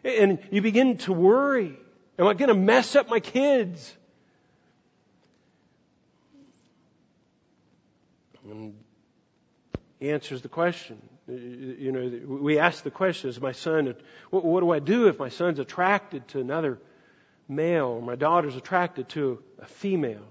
And 0.03 0.39
you 0.51 0.61
begin 0.61 0.99
to 0.99 1.13
worry. 1.13 1.79
Am 2.19 2.27
I 2.27 2.35
going 2.35 2.49
to 2.49 2.55
mess 2.55 2.97
up 2.97 3.09
my 3.09 3.21
kids? 3.21 3.97
And 8.55 8.75
answers 10.01 10.43
the 10.43 10.49
question. 10.49 11.01
You 11.27 11.91
know, 11.91 12.37
we 12.41 12.59
ask 12.59 12.85
the 12.85 12.91
question, 12.91 13.31
is 13.31 13.41
my 13.41 13.53
son, 13.53 13.95
what, 14.31 14.61
do 14.61 14.71
I 14.71 14.79
do 14.79 15.09
if 15.09 15.19
my 15.19 15.31
son's 15.31 15.59
attracted 15.59 16.29
to 16.29 16.41
another 16.41 16.79
male 17.49 17.87
or 17.87 18.03
my 18.03 18.15
daughter's 18.15 18.57
attracted 18.57 19.09
to 19.11 19.43
a 19.59 19.67
female? 19.67 20.27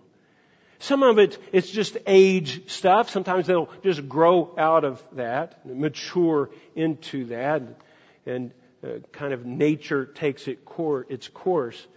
Some 0.79 1.03
of 1.03 1.17
it, 1.17 1.37
it's 1.51 1.69
just 1.69 1.97
age 2.05 2.69
stuff. 2.69 3.09
Sometimes 3.09 3.47
they'll 3.47 3.69
just 3.83 4.07
grow 4.07 4.53
out 4.57 4.83
of 4.83 5.03
that, 5.13 5.65
mature 5.65 6.49
into 6.75 7.25
that, 7.25 7.61
and 8.25 8.51
uh, 8.83 8.99
kind 9.11 9.33
of 9.33 9.45
nature 9.45 10.05
takes 10.05 10.47
it 10.47 10.59
its 11.09 11.27
course. 11.29 11.87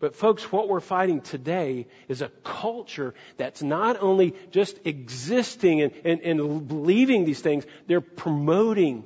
But 0.00 0.16
folks, 0.16 0.50
what 0.52 0.68
we're 0.68 0.80
fighting 0.80 1.20
today 1.20 1.86
is 2.08 2.20
a 2.20 2.28
culture 2.42 3.14
that's 3.36 3.62
not 3.62 4.02
only 4.02 4.34
just 4.50 4.78
existing 4.84 5.82
and, 5.82 5.92
and, 6.04 6.20
and 6.20 6.68
believing 6.68 7.24
these 7.24 7.40
things, 7.40 7.64
they're 7.86 8.00
promoting 8.00 9.04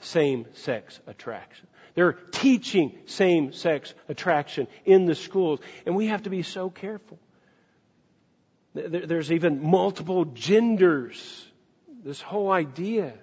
same-sex 0.00 1.00
attraction. 1.06 1.66
They're 1.94 2.12
teaching 2.12 2.98
same-sex 3.06 3.94
attraction 4.08 4.66
in 4.84 5.06
the 5.06 5.14
schools. 5.14 5.60
And 5.86 5.96
we 5.96 6.08
have 6.08 6.24
to 6.24 6.30
be 6.30 6.42
so 6.42 6.68
careful. 6.68 7.18
There's 8.74 9.32
even 9.32 9.62
multiple 9.62 10.26
genders. 10.26 11.46
This 12.04 12.20
whole 12.20 12.52
idea. 12.52 13.14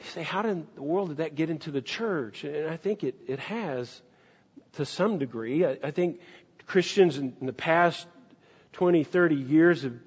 You 0.00 0.08
say, 0.08 0.22
how 0.22 0.42
in 0.44 0.66
the 0.74 0.82
world 0.82 1.08
did 1.08 1.18
that 1.18 1.34
get 1.34 1.50
into 1.50 1.70
the 1.70 1.82
church? 1.82 2.44
And 2.44 2.68
I 2.70 2.78
think 2.78 3.04
it, 3.04 3.16
it 3.26 3.38
has 3.40 4.00
to 4.72 4.84
some 4.86 5.18
degree. 5.18 5.64
I, 5.64 5.78
I 5.82 5.90
think 5.90 6.20
Christians 6.66 7.18
in, 7.18 7.34
in, 7.40 7.46
the 7.46 7.52
past 7.52 8.06
20, 8.72 9.04
30 9.04 9.34
years 9.34 9.82
have, 9.82 9.98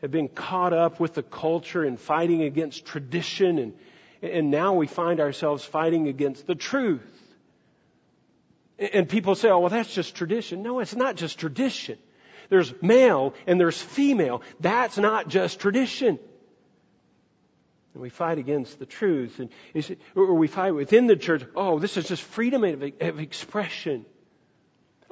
have 0.00 0.10
been 0.10 0.28
caught 0.28 0.72
up 0.72 1.00
with 1.00 1.14
the 1.14 1.22
culture 1.22 1.84
and 1.84 1.98
fighting 1.98 2.42
against 2.42 2.86
tradition 2.86 3.58
and, 3.58 3.74
and 4.22 4.50
now 4.50 4.72
we 4.72 4.86
find 4.86 5.20
ourselves 5.20 5.64
fighting 5.64 6.08
against 6.08 6.46
the 6.46 6.54
truth. 6.54 7.02
And 8.78 9.08
people 9.08 9.34
say, 9.34 9.50
oh, 9.50 9.60
well, 9.60 9.68
that's 9.68 9.92
just 9.94 10.14
tradition. 10.14 10.62
No, 10.62 10.80
it's 10.80 10.96
not 10.96 11.16
just 11.16 11.38
tradition. 11.38 11.98
There's 12.48 12.72
male 12.82 13.34
and 13.46 13.60
there's 13.60 13.80
female. 13.80 14.42
That's 14.60 14.98
not 14.98 15.28
just 15.28 15.60
tradition. 15.60 16.18
And 17.92 18.02
we 18.02 18.08
fight 18.08 18.38
against 18.38 18.78
the 18.78 18.86
truth. 18.86 19.38
And 19.38 19.50
or 20.16 20.34
we 20.34 20.48
fight 20.48 20.72
within 20.72 21.06
the 21.06 21.16
church. 21.16 21.44
Oh, 21.54 21.78
this 21.78 21.96
is 21.96 22.08
just 22.08 22.22
freedom 22.22 22.64
of, 22.64 22.82
of 23.00 23.20
expression. 23.20 24.06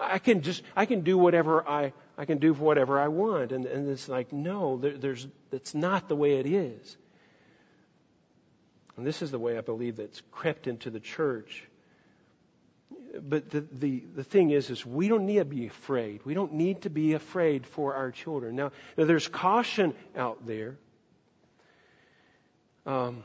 I 0.03 0.19
can 0.19 0.43
just, 0.43 0.63
I 0.77 0.87
can 0.87 1.03
do 1.03 1.17
whatever 1.17 1.67
I, 1.69 1.93
I 2.17 2.25
can 2.25 2.39
do 2.39 2.53
whatever 2.55 3.01
I 3.01 3.09
want. 3.09 3.53
And, 3.53 3.67
and 3.67 3.89
it's 3.89 4.09
like, 4.09 4.33
no, 4.33 4.77
there, 4.79 4.97
there's, 4.97 5.27
that's 5.51 5.75
not 5.75 6.09
the 6.09 6.17
way 6.17 6.39
it 6.39 6.47
is. 6.47 6.97
And 8.97 9.07
this 9.07 9.23
is 9.23 9.31
the 9.31 9.39
way 9.39 9.57
I 9.57 9.63
believe 9.63 9.97
that's 9.97 10.23
crept 10.31 10.67
into 10.67 10.91
the 10.91 11.01
church. 11.01 11.67
But 13.21 13.51
the, 13.51 13.61
the, 13.61 14.05
the 14.17 14.25
thing 14.25 14.51
is, 14.51 14.71
is 14.71 14.85
we 14.87 15.09
don't 15.09 15.27
need 15.27 15.39
to 15.39 15.45
be 15.45 15.67
afraid. 15.67 16.21
We 16.25 16.35
don't 16.35 16.55
need 16.55 16.83
to 16.83 16.91
be 16.91 17.13
afraid 17.15 17.67
for 17.67 17.95
our 17.95 18.11
children. 18.11 18.57
Now, 18.57 18.73
now 18.97 19.05
there's 19.05 19.29
caution 19.29 19.95
out 20.17 20.47
there. 20.47 20.77
Um, 22.87 23.25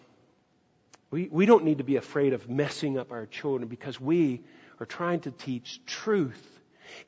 we, 1.10 1.30
we 1.32 1.46
don't 1.46 1.64
need 1.64 1.78
to 1.78 1.84
be 1.84 1.96
afraid 1.96 2.34
of 2.34 2.50
messing 2.50 2.98
up 2.98 3.12
our 3.12 3.26
children 3.26 3.70
because 3.70 4.00
we 4.00 4.44
are 4.80 4.86
trying 4.86 5.22
to 5.22 5.32
teach 5.32 5.82
truth. 5.86 6.57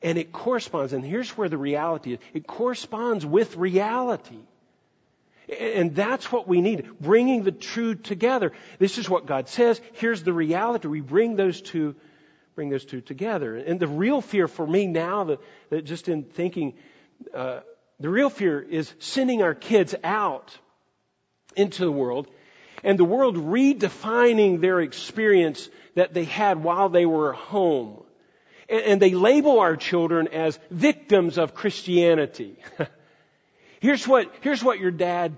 And 0.02 0.18
it 0.18 0.32
corresponds, 0.32 0.92
and 0.92 1.04
here's 1.04 1.30
where 1.36 1.48
the 1.48 1.58
reality 1.58 2.14
is. 2.14 2.18
It 2.34 2.46
corresponds 2.46 3.24
with 3.24 3.56
reality. 3.56 4.38
And 5.58 5.94
that's 5.94 6.30
what 6.30 6.46
we 6.46 6.60
need. 6.60 6.88
Bringing 7.00 7.42
the 7.42 7.52
two 7.52 7.96
together. 7.96 8.52
This 8.78 8.98
is 8.98 9.10
what 9.10 9.26
God 9.26 9.48
says. 9.48 9.80
Here's 9.94 10.22
the 10.22 10.32
reality. 10.32 10.88
We 10.88 11.00
bring 11.00 11.34
those 11.34 11.60
two, 11.60 11.96
bring 12.54 12.70
those 12.70 12.84
two 12.84 13.00
together. 13.00 13.56
And 13.56 13.80
the 13.80 13.88
real 13.88 14.20
fear 14.20 14.46
for 14.46 14.66
me 14.66 14.86
now 14.86 15.24
that, 15.24 15.40
that 15.70 15.84
just 15.84 16.08
in 16.08 16.22
thinking 16.24 16.74
uh, 17.34 17.60
the 17.98 18.08
real 18.08 18.30
fear 18.30 18.60
is 18.60 18.92
sending 18.98 19.42
our 19.42 19.54
kids 19.54 19.94
out 20.04 20.56
into 21.56 21.84
the 21.84 21.92
world 21.92 22.28
and 22.82 22.98
the 22.98 23.04
world 23.04 23.36
redefining 23.36 24.60
their 24.60 24.80
experience 24.80 25.68
that 25.94 26.14
they 26.14 26.24
had 26.24 26.62
while 26.62 26.88
they 26.88 27.06
were 27.06 27.32
home. 27.32 28.02
And, 28.70 29.02
they 29.02 29.14
label 29.14 29.58
our 29.58 29.76
children 29.76 30.28
as 30.28 30.58
victims 30.70 31.38
of 31.38 31.54
Christianity. 31.54 32.56
here's 33.80 34.06
what, 34.06 34.32
here's 34.42 34.62
what 34.62 34.78
your 34.78 34.92
dad 34.92 35.36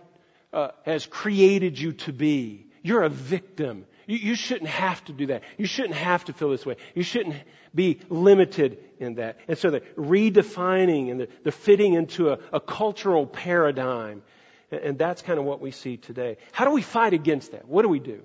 uh, 0.53 0.69
has 0.85 1.07
created 1.07 1.79
you 1.79 1.93
to 1.93 2.13
be. 2.13 2.67
You're 2.83 3.03
a 3.03 3.09
victim. 3.09 3.87
You, 4.07 4.19
you 4.19 4.35
shouldn't 4.35 4.69
have 4.69 5.03
to 5.07 5.13
do 5.13 5.27
that. 5.27 5.45
You 5.57 5.67
shouldn't 5.67 5.95
have 5.95 6.27
to 6.27 6.33
feel 6.33 6.51
this 6.51 6.67
way. 6.67 6.77
You 6.95 7.03
shouldn't 7.03 7.37
be 7.75 8.01
limited 8.11 8.79
in 8.99 9.15
that. 9.15 9.39
And 9.49 9.57
so 9.57 9.71
the 9.71 9.81
redefining 9.97 11.11
and 11.11 11.21
the, 11.21 11.29
the 11.45 11.53
fitting 11.53 11.95
into 11.95 12.31
a, 12.31 12.39
a 12.53 12.61
cultural 12.61 13.27
paradigm. 13.27 14.23
And, 14.71 14.81
and 14.81 14.99
that's 14.99 15.23
kind 15.23 15.39
of 15.39 15.45
what 15.45 15.61
we 15.61 15.71
see 15.71 15.97
today. 15.97 16.37
How 16.51 16.65
do 16.65 16.73
we 16.73 16.83
fight 16.83 17.15
against 17.15 17.53
that? 17.53 17.67
What 17.67 17.83
do 17.83 17.89
we 17.89 18.01
do? 18.01 18.23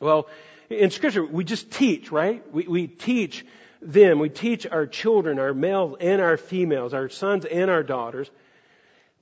Well, 0.00 0.28
in 0.68 0.90
scripture, 0.90 1.24
we 1.24 1.44
just 1.44 1.70
teach, 1.70 2.10
right? 2.10 2.42
We, 2.52 2.66
we 2.66 2.86
teach 2.86 3.44
them. 3.84 4.18
We 4.18 4.28
teach 4.28 4.66
our 4.66 4.86
children, 4.86 5.38
our 5.38 5.54
males 5.54 5.96
and 6.00 6.20
our 6.20 6.36
females, 6.36 6.94
our 6.94 7.08
sons 7.08 7.44
and 7.44 7.70
our 7.70 7.82
daughters, 7.82 8.30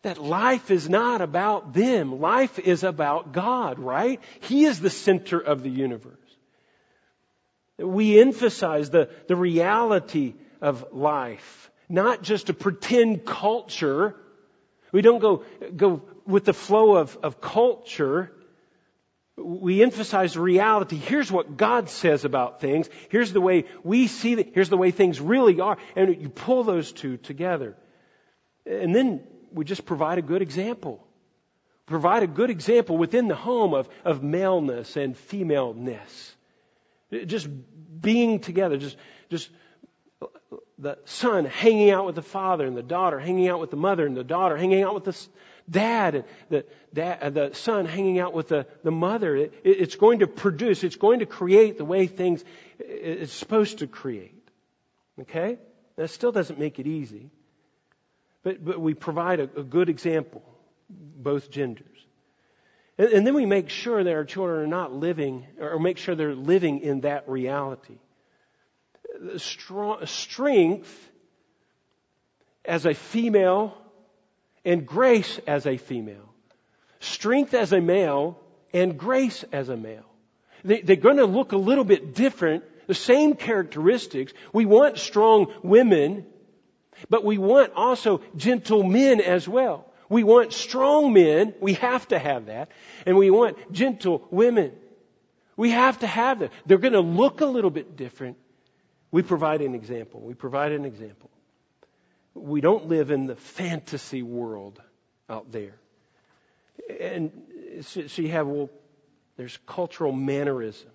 that 0.02 0.18
life 0.18 0.70
is 0.70 0.88
not 0.88 1.20
about 1.20 1.72
them. 1.74 2.20
Life 2.20 2.58
is 2.58 2.82
about 2.82 3.32
God, 3.32 3.78
right? 3.78 4.20
He 4.40 4.64
is 4.64 4.80
the 4.80 4.90
center 4.90 5.38
of 5.38 5.62
the 5.62 5.70
universe. 5.70 6.18
We 7.78 8.20
emphasize 8.20 8.90
the, 8.90 9.10
the 9.28 9.36
reality 9.36 10.34
of 10.60 10.92
life, 10.92 11.70
not 11.88 12.22
just 12.22 12.48
a 12.50 12.54
pretend 12.54 13.24
culture. 13.24 14.16
We 14.92 15.02
don't 15.02 15.20
go, 15.20 15.44
go 15.74 16.02
with 16.26 16.44
the 16.44 16.52
flow 16.52 16.96
of, 16.96 17.16
of 17.22 17.40
culture. 17.40 18.32
We 19.36 19.82
emphasize 19.82 20.36
reality. 20.36 20.96
Here's 20.96 21.32
what 21.32 21.56
God 21.56 21.88
says 21.88 22.24
about 22.24 22.60
things. 22.60 22.88
Here's 23.08 23.32
the 23.32 23.40
way 23.40 23.64
we 23.82 24.06
see 24.06 24.34
it. 24.34 24.50
Here's 24.54 24.68
the 24.68 24.76
way 24.76 24.90
things 24.90 25.20
really 25.20 25.58
are. 25.60 25.78
And 25.96 26.20
you 26.20 26.28
pull 26.28 26.64
those 26.64 26.92
two 26.92 27.16
together. 27.16 27.76
And 28.66 28.94
then 28.94 29.26
we 29.52 29.64
just 29.64 29.86
provide 29.86 30.18
a 30.18 30.22
good 30.22 30.42
example. 30.42 31.06
Provide 31.86 32.22
a 32.22 32.26
good 32.26 32.50
example 32.50 32.96
within 32.96 33.26
the 33.26 33.34
home 33.34 33.74
of, 33.74 33.88
of 34.04 34.22
maleness 34.22 34.96
and 34.96 35.16
femaleness. 35.16 36.36
Just 37.26 37.48
being 38.00 38.40
together, 38.40 38.76
just, 38.76 38.96
just 39.30 39.50
the 40.78 40.98
son 41.04 41.44
hanging 41.44 41.90
out 41.90 42.06
with 42.06 42.14
the 42.14 42.22
father 42.22 42.66
and 42.66 42.76
the 42.76 42.82
daughter 42.82 43.18
hanging 43.18 43.48
out 43.48 43.60
with 43.60 43.70
the 43.70 43.76
mother 43.76 44.06
and 44.06 44.16
the 44.16 44.24
daughter 44.24 44.56
hanging 44.56 44.82
out 44.82 44.94
with 44.94 45.04
the 45.04 45.26
dad 45.68 46.14
and 46.14 46.24
the, 46.48 46.64
dad, 46.92 47.18
uh, 47.22 47.30
the 47.30 47.54
son 47.54 47.86
hanging 47.86 48.18
out 48.18 48.32
with 48.32 48.48
the, 48.48 48.66
the 48.82 48.90
mother. 48.90 49.36
It, 49.36 49.54
it's 49.64 49.96
going 49.96 50.20
to 50.20 50.26
produce, 50.26 50.84
it's 50.84 50.96
going 50.96 51.20
to 51.20 51.26
create 51.26 51.78
the 51.78 51.84
way 51.84 52.06
things 52.06 52.44
it's 52.78 53.32
supposed 53.32 53.78
to 53.78 53.86
create. 53.86 54.48
Okay? 55.20 55.58
That 55.96 56.08
still 56.08 56.32
doesn't 56.32 56.58
make 56.58 56.78
it 56.78 56.86
easy. 56.86 57.30
But, 58.42 58.64
but 58.64 58.80
we 58.80 58.94
provide 58.94 59.40
a, 59.40 59.44
a 59.44 59.62
good 59.62 59.88
example, 59.88 60.42
both 60.88 61.50
genders. 61.50 61.86
And, 62.98 63.08
and, 63.08 63.26
then 63.26 63.34
we 63.34 63.46
make 63.46 63.68
sure 63.68 64.02
that 64.02 64.12
our 64.12 64.24
children 64.24 64.60
are 64.60 64.66
not 64.66 64.92
living, 64.92 65.46
or 65.60 65.78
make 65.78 65.98
sure 65.98 66.14
they're 66.14 66.34
living 66.34 66.80
in 66.80 67.02
that 67.02 67.28
reality. 67.28 67.98
Strong, 69.36 70.06
strength 70.06 71.10
as 72.64 72.86
a 72.86 72.94
female 72.94 73.76
and 74.64 74.86
grace 74.86 75.38
as 75.46 75.66
a 75.66 75.76
female. 75.76 76.28
Strength 77.00 77.54
as 77.54 77.72
a 77.72 77.80
male 77.80 78.38
and 78.72 78.98
grace 78.98 79.44
as 79.52 79.68
a 79.68 79.76
male. 79.76 80.06
They, 80.64 80.80
they're 80.80 80.96
going 80.96 81.16
to 81.16 81.26
look 81.26 81.52
a 81.52 81.56
little 81.56 81.84
bit 81.84 82.14
different, 82.14 82.64
the 82.86 82.94
same 82.94 83.34
characteristics. 83.34 84.32
We 84.52 84.66
want 84.66 84.98
strong 84.98 85.52
women 85.62 86.26
but 87.08 87.24
we 87.24 87.38
want 87.38 87.72
also 87.74 88.20
gentle 88.36 88.82
men 88.82 89.20
as 89.20 89.48
well. 89.48 89.86
We 90.08 90.24
want 90.24 90.52
strong 90.52 91.12
men. 91.12 91.54
We 91.60 91.74
have 91.74 92.06
to 92.08 92.18
have 92.18 92.46
that. 92.46 92.70
And 93.06 93.16
we 93.16 93.30
want 93.30 93.72
gentle 93.72 94.26
women. 94.30 94.72
We 95.56 95.70
have 95.70 95.98
to 96.00 96.06
have 96.06 96.40
that. 96.40 96.52
They're 96.66 96.78
going 96.78 96.92
to 96.92 97.00
look 97.00 97.40
a 97.40 97.46
little 97.46 97.70
bit 97.70 97.96
different. 97.96 98.36
We 99.10 99.22
provide 99.22 99.62
an 99.62 99.74
example. 99.74 100.20
We 100.20 100.34
provide 100.34 100.72
an 100.72 100.84
example. 100.84 101.30
We 102.34 102.60
don't 102.60 102.88
live 102.88 103.10
in 103.10 103.26
the 103.26 103.36
fantasy 103.36 104.22
world 104.22 104.80
out 105.28 105.52
there. 105.52 105.74
And 107.00 107.30
so 107.82 108.22
you 108.22 108.30
have, 108.30 108.46
well, 108.46 108.70
there's 109.36 109.58
cultural 109.66 110.12
mannerisms. 110.12 110.88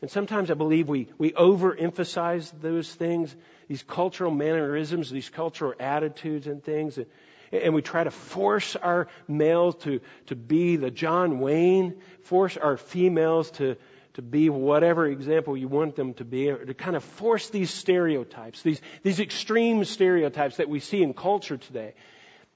And 0.00 0.10
sometimes 0.10 0.50
I 0.50 0.54
believe 0.54 0.88
we, 0.88 1.08
we 1.18 1.32
overemphasize 1.32 2.52
those 2.60 2.92
things 2.92 3.34
these 3.68 3.82
cultural 3.82 4.30
mannerisms, 4.30 5.10
these 5.10 5.30
cultural 5.30 5.74
attitudes 5.78 6.46
and 6.46 6.62
things. 6.62 6.98
And, 6.98 7.06
and 7.52 7.74
we 7.74 7.82
try 7.82 8.04
to 8.04 8.10
force 8.10 8.76
our 8.76 9.08
males 9.28 9.76
to, 9.84 10.00
to 10.26 10.36
be 10.36 10.76
the 10.76 10.90
John 10.90 11.38
Wayne, 11.38 12.00
force 12.22 12.56
our 12.56 12.76
females 12.76 13.50
to, 13.52 13.76
to 14.14 14.22
be 14.22 14.48
whatever 14.48 15.06
example 15.06 15.56
you 15.56 15.68
want 15.68 15.96
them 15.96 16.14
to 16.14 16.24
be, 16.24 16.48
or 16.50 16.64
to 16.64 16.74
kind 16.74 16.96
of 16.96 17.04
force 17.04 17.50
these 17.50 17.70
stereotypes, 17.70 18.62
these, 18.62 18.80
these 19.02 19.20
extreme 19.20 19.84
stereotypes 19.84 20.56
that 20.56 20.68
we 20.68 20.80
see 20.80 21.02
in 21.02 21.14
culture 21.14 21.56
today. 21.56 21.94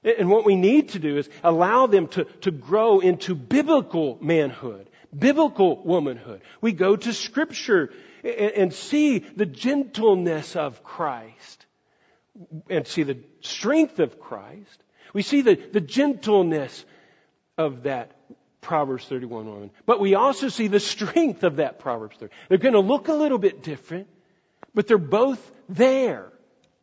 And 0.03 0.29
what 0.29 0.45
we 0.45 0.55
need 0.55 0.89
to 0.89 0.99
do 0.99 1.17
is 1.17 1.29
allow 1.43 1.87
them 1.87 2.07
to, 2.09 2.23
to 2.41 2.51
grow 2.51 3.01
into 3.01 3.35
biblical 3.35 4.17
manhood, 4.21 4.89
biblical 5.17 5.83
womanhood. 5.83 6.41
We 6.61 6.71
go 6.71 6.95
to 6.95 7.13
scripture 7.13 7.91
and 8.23 8.73
see 8.73 9.19
the 9.19 9.45
gentleness 9.45 10.55
of 10.55 10.83
Christ 10.83 11.65
and 12.69 12.87
see 12.87 13.03
the 13.03 13.17
strength 13.41 13.99
of 13.99 14.19
Christ. 14.19 14.83
We 15.11 15.23
see 15.23 15.41
the, 15.41 15.55
the 15.55 15.81
gentleness 15.81 16.85
of 17.57 17.83
that 17.83 18.11
Proverbs 18.61 19.05
31 19.05 19.45
woman. 19.45 19.71
But 19.85 19.99
we 19.99 20.15
also 20.15 20.49
see 20.49 20.67
the 20.67 20.79
strength 20.79 21.43
of 21.43 21.57
that 21.57 21.79
Proverbs 21.79 22.17
30. 22.17 22.33
They're 22.49 22.57
going 22.57 22.73
to 22.73 22.79
look 22.79 23.07
a 23.07 23.13
little 23.13 23.37
bit 23.37 23.63
different, 23.63 24.07
but 24.73 24.87
they're 24.87 24.97
both 24.97 25.39
there. 25.67 26.23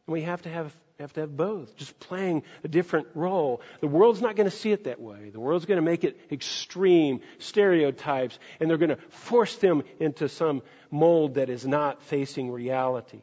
And 0.07 0.13
we 0.13 0.23
have 0.23 0.43
to 0.43 0.49
have 0.49 0.75
have 1.01 1.13
to 1.13 1.21
have 1.21 1.37
both, 1.37 1.77
just 1.77 1.99
playing 2.01 2.43
a 2.65 2.69
different 2.69 3.09
role. 3.15 3.61
The 3.81 3.87
world's 3.87 4.23
not 4.23 4.35
going 4.35 4.49
to 4.49 4.57
see 4.57 4.73
it 4.73 4.85
that 4.85 5.01
way. 5.01 5.29
The 5.31 5.41
world's 5.41 5.67
going 5.67 5.77
to 5.77 5.83
make 5.83 6.05
it 6.05 6.19
extreme 6.33 7.21
stereotypes, 7.39 8.39
and 8.59 8.71
they're 8.71 8.79
going 8.79 8.97
to 8.97 9.03
force 9.11 9.57
them 9.57 9.83
into 10.01 10.29
some 10.29 10.63
mold 10.91 11.35
that 11.35 11.51
is 11.51 11.67
not 11.67 12.03
facing 12.05 12.51
reality. 12.51 13.21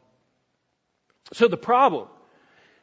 So 1.32 1.48
the 1.48 1.56
problem, 1.56 2.08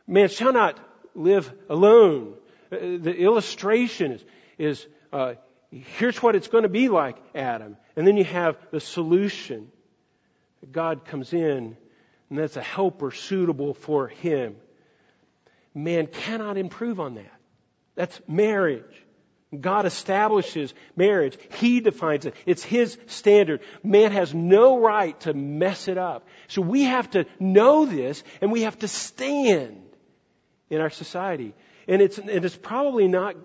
man 0.07 0.27
shall 0.27 0.51
not 0.51 0.77
live 1.15 1.51
alone. 1.69 2.34
Uh, 2.71 2.77
the 2.99 3.15
illustration 3.15 4.13
is, 4.13 4.25
is 4.57 4.88
uh, 5.13 5.36
here's 5.71 6.21
what 6.21 6.36
it's 6.36 6.47
going 6.47 6.63
to 6.63 6.69
be 6.69 6.89
like, 6.89 7.17
Adam. 7.34 7.77
And 7.95 8.05
then 8.05 8.17
you 8.17 8.25
have 8.25 8.57
the 8.71 8.79
solution. 8.79 9.71
God 10.71 11.05
comes 11.05 11.34
in, 11.34 11.77
and 12.29 12.39
that's 12.39 12.57
a 12.57 12.62
helper 12.62 13.12
suitable 13.12 13.73
for 13.73 14.07
him. 14.07 14.55
Man 15.73 16.07
cannot 16.07 16.57
improve 16.57 16.99
on 16.99 17.15
that. 17.15 17.34
That's 17.95 18.19
marriage. 18.27 19.05
God 19.57 19.86
establishes 19.86 20.73
marriage. 20.95 21.38
He 21.55 21.81
defines 21.81 22.25
it. 22.25 22.36
It's 22.45 22.63
His 22.63 22.97
standard. 23.07 23.62
Man 23.84 24.13
has 24.13 24.34
no 24.34 24.79
right 24.79 25.19
to 25.21 25.34
mess 25.34 25.89
it 25.89 25.97
up. 25.97 26.25
So 26.47 26.62
we 26.62 26.84
have 26.84 27.10
to 27.12 27.25
know 27.38 27.86
this 27.86 28.23
and 28.39 28.51
we 28.51 28.62
have 28.62 28.79
to 28.79 28.88
stand 28.88 29.81
in 30.69 30.79
our 30.79 30.89
society. 30.89 31.53
And 31.88 32.01
it's, 32.01 32.17
and 32.17 32.29
it's 32.29 32.55
probably 32.55 33.10
not 33.10 33.36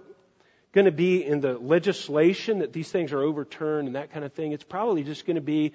going 0.77 0.85
to 0.85 0.93
be 0.93 1.25
in 1.25 1.41
the 1.41 1.57
legislation 1.57 2.59
that 2.59 2.71
these 2.71 2.91
things 2.91 3.15
are 3.15 3.23
overturned 3.23 3.87
and 3.87 3.97
that 3.97 4.13
kind 4.13 4.27
of 4.27 4.35
thing. 4.35 4.53
It's 4.53 4.63
probably 4.63 5.05
just 5.05 5.25
going 5.25 5.37
to 5.37 5.41
be 5.41 5.73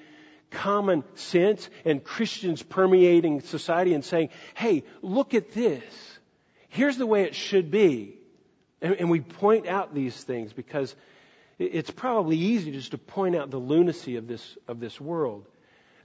common 0.52 1.04
sense 1.16 1.68
and 1.86 2.04
Christians 2.04 2.62
permeating 2.62 3.42
society 3.42 3.96
and 3.96 4.06
saying, 4.06 4.30
hey, 4.54 4.84
look 5.02 5.34
at 5.34 5.54
this. 5.54 5.84
Here's 6.70 6.98
the 6.98 7.08
way 7.08 7.24
it 7.24 7.34
should 7.34 7.72
be. 7.72 8.20
And, 8.80 8.94
and 8.94 9.10
we 9.10 9.22
point 9.22 9.68
out 9.68 9.96
these 9.96 10.16
things 10.16 10.54
because 10.54 10.96
it's 11.58 11.90
probably 11.90 12.38
easy 12.38 12.72
just 12.72 12.92
to 12.92 13.00
point 13.00 13.36
out 13.36 13.50
the 13.50 13.58
lunacy 13.58 14.18
of 14.18 14.28
this, 14.28 14.56
of 14.68 14.80
this 14.80 15.02
world. 15.02 15.48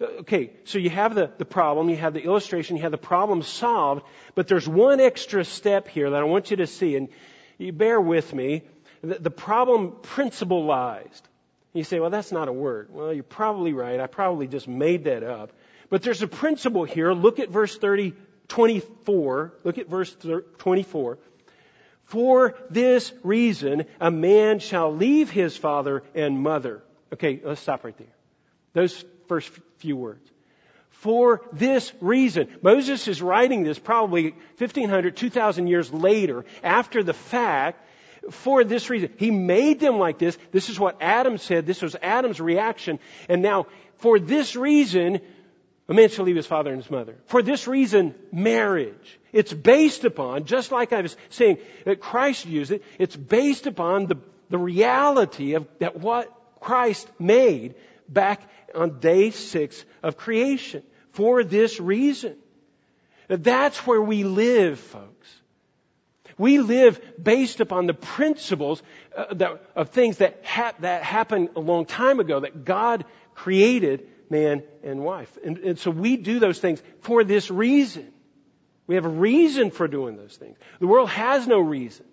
Uh, 0.01 0.05
okay, 0.21 0.53
so 0.65 0.79
you 0.79 0.89
have 0.89 1.15
the, 1.15 1.31
the 1.37 1.45
problem, 1.45 1.91
you 1.91 1.97
have 1.97 2.15
the 2.15 2.23
illustration, 2.23 2.77
you 2.77 2.83
have 2.83 2.93
the 2.93 2.97
problem 2.97 3.43
solved, 3.43 4.05
but 4.35 4.49
there's 4.49 4.67
one 4.67 5.01
extra 5.01 5.45
step 5.45 5.87
here 5.87 6.09
that 6.09 6.21
I 6.23 6.25
want 6.25 6.51
you 6.51 6.57
to 6.57 6.67
see, 6.67 6.97
and 6.97 7.11
you 7.59 7.75
bear 7.75 8.01
with 8.01 8.33
me. 8.33 8.63
The, 9.03 9.19
the 9.19 9.31
problem 9.31 9.97
principalized. 10.03 11.29
You 11.73 11.85
say, 11.85 12.01
well, 12.01 12.11
that's 12.11 12.33
not 12.33 12.49
a 12.49 12.53
word. 12.53 12.89
Well, 12.91 13.13
you're 13.13 13.23
probably 13.23 13.73
right. 13.73 14.01
I 14.01 14.07
probably 14.07 14.47
just 14.47 14.67
made 14.67 15.05
that 15.05 15.23
up. 15.23 15.53
But 15.91 16.03
there's 16.03 16.23
a 16.23 16.29
principle 16.29 16.85
here. 16.85 17.13
Look 17.13 17.39
at 17.39 17.51
verse 17.51 17.77
30 17.77 18.15
24, 18.49 19.55
look 19.65 19.79
at 19.79 19.89
verse 19.89 20.17
24. 20.59 21.19
For 22.05 22.55
this 22.71 23.13
reason, 23.25 23.87
a 24.01 24.11
man 24.11 24.61
shall 24.61 24.95
leave 24.95 25.31
his 25.31 25.57
father 25.57 26.05
and 26.15 26.39
mother. 26.39 26.83
Okay, 27.13 27.41
let's 27.43 27.61
stop 27.61 27.85
right 27.85 27.97
there. 27.99 28.15
Those 28.73 29.05
first 29.27 29.51
few 29.79 29.97
words. 29.97 30.31
For 30.91 31.43
this 31.53 31.93
reason. 32.01 32.49
Moses 32.63 33.07
is 33.09 33.21
writing 33.21 33.65
this 33.65 33.79
probably 33.79 34.35
1500, 34.59 35.17
2000 35.17 35.67
years 35.67 35.93
later, 35.93 36.45
after 36.63 37.03
the 37.03 37.13
fact, 37.13 37.86
for 38.31 38.65
this 38.65 38.91
reason. 38.91 39.13
He 39.17 39.31
made 39.31 39.81
them 39.81 39.99
like 39.99 40.19
this. 40.19 40.37
This 40.53 40.69
is 40.69 40.79
what 40.79 40.97
Adam 41.01 41.39
said. 41.39 41.67
This 41.67 41.83
was 41.83 41.97
Adam's 42.03 42.41
reaction. 42.41 42.99
And 43.29 43.43
now, 43.43 43.67
for 43.99 44.19
this 44.19 44.57
reason, 44.57 45.21
a 45.89 45.95
man 45.95 46.09
shall 46.09 46.25
leave 46.25 46.37
his 46.37 46.47
father 46.47 46.71
and 46.73 46.83
his 46.83 46.91
mother. 46.91 47.17
For 47.27 47.43
this 47.43 47.67
reason, 47.67 48.15
marriage. 48.33 49.19
It's 49.33 49.53
based 49.53 50.05
upon, 50.05 50.45
just 50.45 50.73
like 50.73 50.93
I 50.93 51.03
was 51.03 51.17
saying 51.31 51.59
that 51.85 52.01
Christ 52.01 52.47
used 52.47 52.73
it, 52.73 52.83
it's 52.99 53.17
based 53.17 53.67
upon 53.67 54.07
the, 54.07 54.17
the 54.51 54.59
reality 54.59 55.55
of 55.55 55.67
that 55.79 55.99
what 55.99 56.33
Christ 56.61 57.09
made 57.19 57.75
back 58.09 58.43
on 58.75 58.99
day 58.99 59.31
six 59.31 59.85
of 60.03 60.17
creation. 60.17 60.83
For 61.13 61.45
this 61.45 61.81
reason. 61.81 62.37
That's 63.29 63.87
where 63.87 64.03
we 64.03 64.25
live, 64.25 64.79
folks. 64.79 65.29
We 66.39 66.59
live 66.59 67.01
based 67.23 67.61
upon 67.61 67.87
the 67.87 67.95
principles 67.95 68.83
uh, 69.17 69.35
that, 69.35 69.63
of 69.75 69.91
things 69.91 70.19
that, 70.19 70.43
ha- 70.45 70.75
that 70.81 71.03
happened 71.03 71.51
a 71.57 71.61
long 71.61 71.87
time 71.87 72.21
ago, 72.21 72.41
that 72.41 72.65
God 72.65 73.05
created 73.35 74.07
man 74.29 74.63
and 74.83 75.03
wife. 75.03 75.39
And, 75.45 75.59
and 75.59 75.79
so 75.79 75.91
we 75.91 76.17
do 76.17 76.39
those 76.39 76.59
things 76.59 76.83
for 77.01 77.25
this 77.25 77.51
reason. 77.51 78.13
We 78.87 78.97
have 78.97 79.07
a 79.07 79.11
reason 79.11 79.71
for 79.71 79.89
doing 79.89 80.17
those 80.17 80.37
things. 80.37 80.59
The 80.79 80.87
world 80.87 81.09
has 81.11 81.47
no 81.47 81.59
reason. 81.59 82.05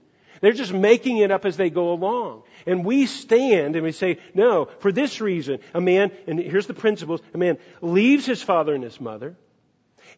They're 0.41 0.53
just 0.53 0.73
making 0.73 1.17
it 1.17 1.31
up 1.31 1.45
as 1.45 1.55
they 1.55 1.69
go 1.69 1.93
along. 1.93 2.43
And 2.65 2.83
we 2.83 3.05
stand 3.05 3.75
and 3.75 3.83
we 3.83 3.91
say, 3.91 4.19
no, 4.33 4.65
for 4.79 4.91
this 4.91 5.21
reason, 5.21 5.59
a 5.73 5.79
man, 5.79 6.11
and 6.27 6.39
here's 6.39 6.67
the 6.67 6.73
principles, 6.73 7.21
a 7.33 7.37
man 7.37 7.57
leaves 7.81 8.25
his 8.25 8.41
father 8.41 8.73
and 8.73 8.83
his 8.83 8.99
mother 8.99 9.35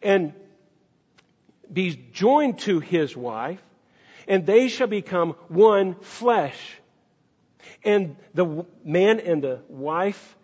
and 0.02 0.32
be 1.72 1.96
joined 2.12 2.58
to 2.60 2.80
his 2.80 3.16
wife 3.16 3.60
and 4.26 4.46
they 4.46 4.68
shall 4.68 4.86
become 4.86 5.32
one 5.48 5.94
flesh. 5.96 6.58
And 7.84 8.16
the 8.34 8.66
man 8.84 9.20
and 9.20 9.42
the 9.42 9.60
wife 9.68 10.36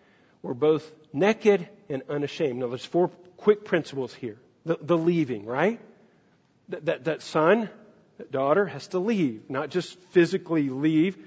were 0.42 0.54
both 0.54 0.90
naked 1.12 1.68
and 1.88 2.02
unashamed. 2.08 2.60
Now 2.60 2.68
there's 2.68 2.84
four 2.84 3.08
quick 3.36 3.64
principles 3.64 4.14
here. 4.14 4.38
The, 4.64 4.78
the 4.80 4.96
leaving, 4.96 5.44
right? 5.44 5.80
That, 6.68 6.86
that, 6.86 7.04
that 7.04 7.22
son, 7.22 7.68
that 8.18 8.30
daughter 8.30 8.66
has 8.66 8.88
to 8.88 8.98
leave. 8.98 9.50
Not 9.50 9.70
just 9.70 9.98
physically 10.10 10.68
leave, 10.68 11.18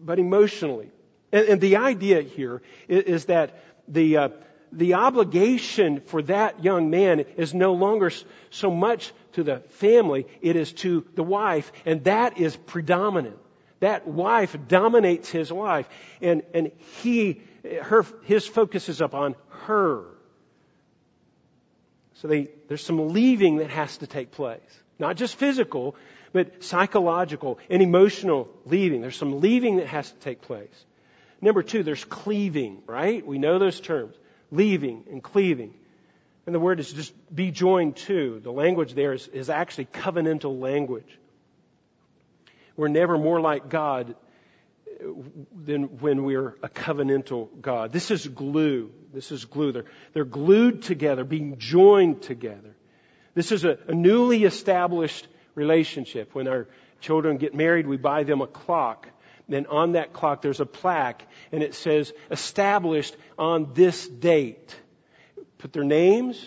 but 0.00 0.18
emotionally. 0.18 0.90
And, 1.32 1.48
and 1.48 1.60
the 1.60 1.76
idea 1.76 2.22
here 2.22 2.62
is, 2.88 3.04
is 3.04 3.24
that 3.26 3.62
the, 3.86 4.16
uh, 4.16 4.28
the 4.72 4.94
obligation 4.94 6.00
for 6.00 6.22
that 6.22 6.64
young 6.64 6.90
man 6.90 7.20
is 7.36 7.54
no 7.54 7.74
longer 7.74 8.10
so 8.50 8.70
much 8.70 9.12
to 9.38 9.44
the 9.44 9.60
family, 9.70 10.26
it 10.42 10.56
is 10.56 10.72
to 10.72 11.06
the 11.14 11.22
wife, 11.22 11.72
and 11.86 12.04
that 12.04 12.38
is 12.38 12.56
predominant. 12.56 13.38
That 13.80 14.08
wife 14.08 14.56
dominates 14.66 15.30
his 15.30 15.52
life, 15.52 15.88
and, 16.20 16.42
and 16.52 16.72
he, 17.02 17.40
her, 17.82 18.04
his 18.24 18.46
focus 18.46 18.88
is 18.88 19.00
upon 19.00 19.36
her. 19.66 20.04
So 22.14 22.26
they, 22.26 22.48
there's 22.66 22.84
some 22.84 23.10
leaving 23.10 23.58
that 23.58 23.70
has 23.70 23.98
to 23.98 24.08
take 24.08 24.32
place. 24.32 24.60
Not 24.98 25.16
just 25.16 25.36
physical, 25.36 25.94
but 26.32 26.64
psychological 26.64 27.60
and 27.70 27.80
emotional 27.80 28.48
leaving. 28.66 29.00
There's 29.00 29.16
some 29.16 29.40
leaving 29.40 29.76
that 29.76 29.86
has 29.86 30.10
to 30.10 30.18
take 30.18 30.42
place. 30.42 30.84
Number 31.40 31.62
two, 31.62 31.84
there's 31.84 32.04
cleaving, 32.04 32.82
right? 32.88 33.24
We 33.24 33.38
know 33.38 33.60
those 33.60 33.78
terms. 33.78 34.16
Leaving 34.50 35.04
and 35.08 35.22
cleaving. 35.22 35.74
And 36.48 36.54
the 36.54 36.60
word 36.60 36.80
is 36.80 36.90
just 36.90 37.12
be 37.34 37.50
joined 37.50 37.96
to. 38.08 38.40
The 38.42 38.50
language 38.50 38.94
there 38.94 39.12
is, 39.12 39.28
is 39.28 39.50
actually 39.50 39.84
covenantal 39.84 40.58
language. 40.58 41.18
We're 42.74 42.88
never 42.88 43.18
more 43.18 43.38
like 43.38 43.68
God 43.68 44.14
uh, 44.88 45.08
than 45.54 45.98
when 45.98 46.24
we're 46.24 46.56
a 46.62 46.70
covenantal 46.70 47.50
God. 47.60 47.92
This 47.92 48.10
is 48.10 48.26
glue. 48.26 48.90
This 49.12 49.30
is 49.30 49.44
glue. 49.44 49.72
They're, 49.72 49.84
they're 50.14 50.24
glued 50.24 50.84
together, 50.84 51.22
being 51.22 51.58
joined 51.58 52.22
together. 52.22 52.74
This 53.34 53.52
is 53.52 53.66
a, 53.66 53.76
a 53.86 53.94
newly 53.94 54.44
established 54.44 55.28
relationship. 55.54 56.34
When 56.34 56.48
our 56.48 56.66
children 57.02 57.36
get 57.36 57.54
married, 57.54 57.86
we 57.86 57.98
buy 57.98 58.22
them 58.22 58.40
a 58.40 58.46
clock. 58.46 59.06
Then 59.50 59.66
on 59.66 59.92
that 59.92 60.14
clock, 60.14 60.40
there's 60.40 60.60
a 60.60 60.66
plaque, 60.66 61.28
and 61.52 61.62
it 61.62 61.74
says, 61.74 62.10
established 62.30 63.14
on 63.36 63.74
this 63.74 64.08
date 64.08 64.74
put 65.58 65.72
their 65.72 65.84
names 65.84 66.44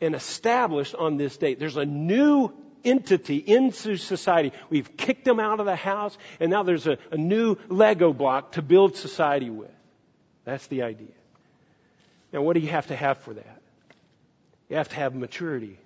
and 0.00 0.14
established 0.14 0.94
on 0.94 1.16
this 1.16 1.36
date. 1.36 1.58
There's 1.58 1.76
a 1.76 1.84
new 1.84 2.52
entity 2.84 3.36
into 3.36 3.96
society. 3.96 4.52
We've 4.70 4.96
kicked 4.96 5.24
them 5.24 5.40
out 5.40 5.60
of 5.60 5.66
the 5.66 5.76
house, 5.76 6.16
and 6.40 6.50
now 6.50 6.62
there's 6.62 6.86
a, 6.86 6.98
a 7.10 7.16
new 7.16 7.56
Lego 7.68 8.12
block 8.12 8.52
to 8.52 8.62
build 8.62 8.96
society 8.96 9.50
with. 9.50 9.70
That's 10.44 10.66
the 10.68 10.82
idea. 10.82 11.08
Now, 12.32 12.42
what 12.42 12.54
do 12.54 12.60
you 12.60 12.68
have 12.68 12.86
to 12.88 12.96
have 12.96 13.18
for 13.18 13.34
that? 13.34 13.62
You 14.68 14.76
have 14.76 14.88
to 14.90 14.96
have 14.96 15.14
maturity. 15.14 15.78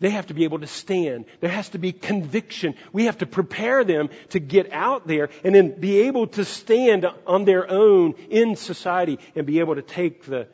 They 0.00 0.10
have 0.10 0.26
to 0.28 0.34
be 0.34 0.44
able 0.44 0.58
to 0.58 0.66
stand. 0.66 1.26
There 1.40 1.50
has 1.50 1.68
to 1.70 1.78
be 1.78 1.92
conviction. 1.92 2.74
We 2.92 3.04
have 3.04 3.18
to 3.18 3.26
prepare 3.26 3.84
them 3.84 4.10
to 4.30 4.40
get 4.40 4.72
out 4.72 5.06
there 5.06 5.28
and 5.44 5.54
then 5.54 5.78
be 5.78 6.02
able 6.02 6.26
to 6.28 6.44
stand 6.44 7.06
on 7.24 7.44
their 7.44 7.70
own 7.70 8.14
in 8.28 8.56
society 8.56 9.20
and 9.36 9.46
be 9.46 9.60
able 9.60 9.76
to 9.76 9.82
take 9.82 10.24
the, 10.24 10.48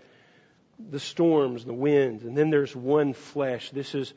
the 0.79 1.01
storms, 1.01 1.65
the 1.65 1.73
winds, 1.75 2.25
and 2.25 2.37
then 2.37 2.51
there's 2.51 2.75
one 2.75 3.13
flesh. 3.13 3.71
This 3.71 3.95
is, 3.95 4.15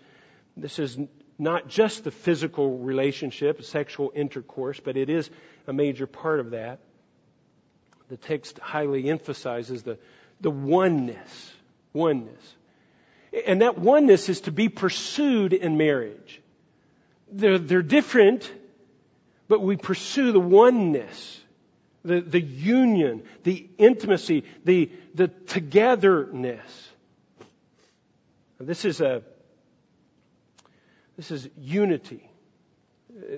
this 0.55 0.80
is 0.80 0.97
not 1.39 1.68
just 1.68 2.03
the 2.03 2.12
physical 2.12 2.78
relationship, 2.78 3.64
sexual 3.64 4.12
intercourse, 4.16 4.80
but 4.80 4.95
it 4.95 5.09
is 5.09 5.30
a 5.68 5.74
major 5.74 6.05
part 6.05 6.39
of 6.39 6.51
that. 6.51 6.80
The 8.09 8.18
text 8.18 8.59
highly 8.59 9.09
emphasizes 9.09 9.84
the, 9.84 9.97
the 10.39 10.51
oneness. 10.51 11.51
Oneness. 11.93 12.55
And 13.47 13.62
that 13.62 13.78
oneness 13.78 14.30
is 14.30 14.41
to 14.41 14.51
be 14.51 14.70
pursued 14.70 15.53
in 15.53 15.78
marriage. 15.78 16.41
They're, 17.32 17.57
they're 17.57 17.82
different, 17.82 18.51
but 19.47 19.62
we 19.62 19.78
pursue 19.78 20.32
the 20.32 20.39
oneness 20.39 21.41
the, 22.04 22.22
the 22.22 22.41
union, 22.41 23.24
the 23.43 23.70
intimacy, 23.78 24.43
the, 24.66 24.91
the 25.14 25.28
togetherness. 25.28 26.89
This 28.60 28.86
is 28.86 29.02
a, 29.02 29.24
this 31.18 31.32
is 31.32 31.49
unity. 31.60 32.28
Uh, 33.16 33.38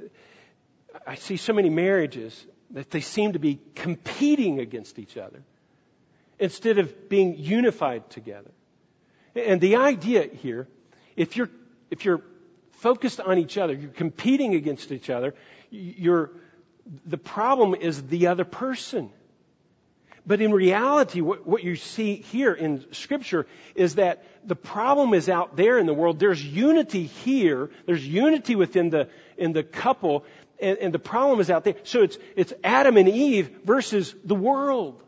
I 1.07 1.15
see 1.15 1.37
so 1.37 1.53
many 1.53 1.69
marriages 1.69 2.45
that 2.71 2.91
they 2.91 3.01
seem 3.01 3.33
to 3.33 3.39
be 3.39 3.59
competing 3.75 4.59
against 4.59 4.99
each 4.99 5.17
other 5.17 5.43
instead 6.39 6.77
of 6.77 7.09
being 7.09 7.37
unified 7.37 8.09
together. 8.09 8.51
And 9.35 9.59
the 9.59 9.77
idea 9.77 10.27
here, 10.27 10.67
if 11.15 11.37
you're, 11.37 11.49
if 11.89 12.05
you're 12.05 12.21
focused 12.71 13.19
on 13.19 13.37
each 13.37 13.57
other, 13.57 13.73
you're 13.73 13.91
competing 13.91 14.55
against 14.55 14.91
each 14.91 15.09
other, 15.09 15.33
you're, 15.69 16.31
the 17.05 17.17
problem 17.17 17.75
is 17.75 18.01
the 18.03 18.27
other 18.27 18.43
person. 18.43 19.09
But 20.25 20.41
in 20.41 20.53
reality, 20.53 21.21
what, 21.21 21.45
what, 21.45 21.63
you 21.63 21.75
see 21.75 22.15
here 22.15 22.53
in 22.53 22.85
scripture 22.93 23.45
is 23.75 23.95
that 23.95 24.23
the 24.45 24.55
problem 24.55 25.13
is 25.13 25.27
out 25.27 25.57
there 25.57 25.77
in 25.77 25.85
the 25.85 25.93
world. 25.93 26.17
There's 26.17 26.43
unity 26.43 27.03
here. 27.03 27.69
There's 27.85 28.05
unity 28.05 28.55
within 28.55 28.89
the, 28.89 29.09
in 29.37 29.51
the 29.51 29.63
couple. 29.63 30.23
And, 30.61 30.77
and 30.77 30.93
the 30.93 30.99
problem 30.99 31.41
is 31.41 31.49
out 31.49 31.65
there. 31.65 31.75
So 31.83 32.03
it's, 32.03 32.17
it's 32.37 32.53
Adam 32.63 32.95
and 32.95 33.09
Eve 33.09 33.51
versus 33.65 34.15
the 34.23 34.35
world. 34.35 35.01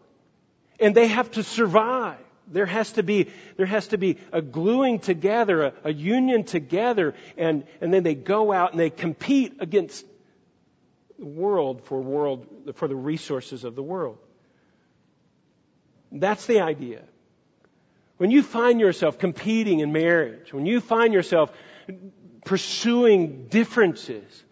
And 0.82 0.94
they 0.94 1.08
have 1.08 1.32
to 1.32 1.44
survive. 1.44 2.18
There 2.48 2.66
has 2.66 2.92
to 2.94 3.04
be, 3.04 3.32
there 3.56 3.66
has 3.66 3.88
to 3.88 3.98
be 3.98 4.18
a 4.34 4.42
gluing 4.42 5.00
together, 5.00 5.64
a, 5.64 5.74
a 5.86 5.94
union 5.94 6.44
together, 6.44 7.16
and, 7.38 7.66
and 7.82 7.94
then 7.94 8.04
they 8.04 8.16
go 8.16 8.52
out 8.52 8.72
and 8.72 8.80
they 8.80 8.90
compete 8.90 9.58
against 9.62 10.06
world 11.20 11.84
for 11.84 12.02
world 12.02 12.48
for 12.76 12.88
the 12.88 12.96
resources 12.96 13.64
of 13.64 13.76
the 13.76 13.84
world. 13.84 14.18
That's 16.12 16.46
the 16.46 16.62
idea. 16.62 17.04
When 18.18 18.32
you 18.32 18.44
find 18.44 18.80
yourself 18.80 19.20
competing 19.20 19.80
in 19.82 19.92
marriage, 19.92 20.54
when 20.54 20.66
you 20.66 20.80
find 20.80 21.14
yourself 21.14 21.52
pursuing 22.46 23.48
differences, 23.48 24.44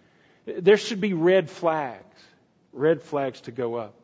there 0.46 0.78
should 0.78 1.00
be 1.00 1.14
red 1.14 1.50
flags, 1.50 2.22
red 2.74 3.02
flags 3.02 3.42
to 3.42 3.52
go 3.52 3.76
up. 3.76 3.96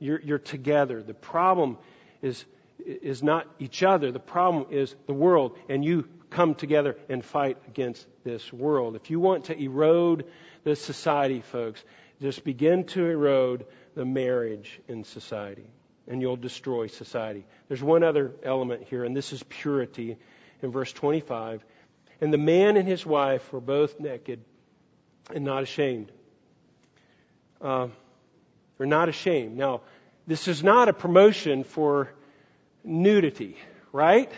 You're, 0.00 0.20
you're 0.20 0.38
together. 0.38 1.02
The 1.02 1.14
problem 1.14 1.78
is, 2.22 2.44
is 2.88 3.22
not 3.22 3.46
each 3.58 3.82
other. 3.82 4.10
The 4.10 4.18
problem 4.18 4.66
is 4.70 4.94
the 5.06 5.12
world, 5.12 5.56
and 5.68 5.84
you 5.84 6.08
come 6.30 6.54
together 6.54 6.96
and 7.08 7.24
fight 7.24 7.58
against 7.68 8.06
this 8.24 8.52
world. 8.52 8.96
If 8.96 9.10
you 9.10 9.20
want 9.20 9.46
to 9.46 9.58
erode 9.58 10.24
the 10.64 10.74
society, 10.74 11.40
folks, 11.40 11.82
just 12.20 12.44
begin 12.44 12.84
to 12.84 13.06
erode 13.06 13.66
the 13.94 14.04
marriage 14.04 14.80
in 14.88 15.04
society, 15.04 15.70
and 16.06 16.20
you'll 16.20 16.36
destroy 16.36 16.86
society. 16.86 17.44
There's 17.68 17.82
one 17.82 18.02
other 18.02 18.32
element 18.42 18.84
here, 18.84 19.04
and 19.04 19.16
this 19.16 19.32
is 19.32 19.42
purity 19.42 20.16
in 20.62 20.70
verse 20.70 20.92
25. 20.92 21.64
And 22.20 22.32
the 22.32 22.38
man 22.38 22.76
and 22.76 22.88
his 22.88 23.06
wife 23.06 23.52
were 23.52 23.60
both 23.60 24.00
naked 24.00 24.40
and 25.32 25.44
not 25.44 25.62
ashamed. 25.62 26.10
Uh, 27.60 27.88
they're 28.76 28.86
not 28.86 29.08
ashamed. 29.08 29.56
Now, 29.56 29.82
this 30.26 30.48
is 30.48 30.62
not 30.62 30.88
a 30.88 30.92
promotion 30.92 31.64
for 31.64 32.12
nudity, 32.84 33.56
right? 33.92 34.30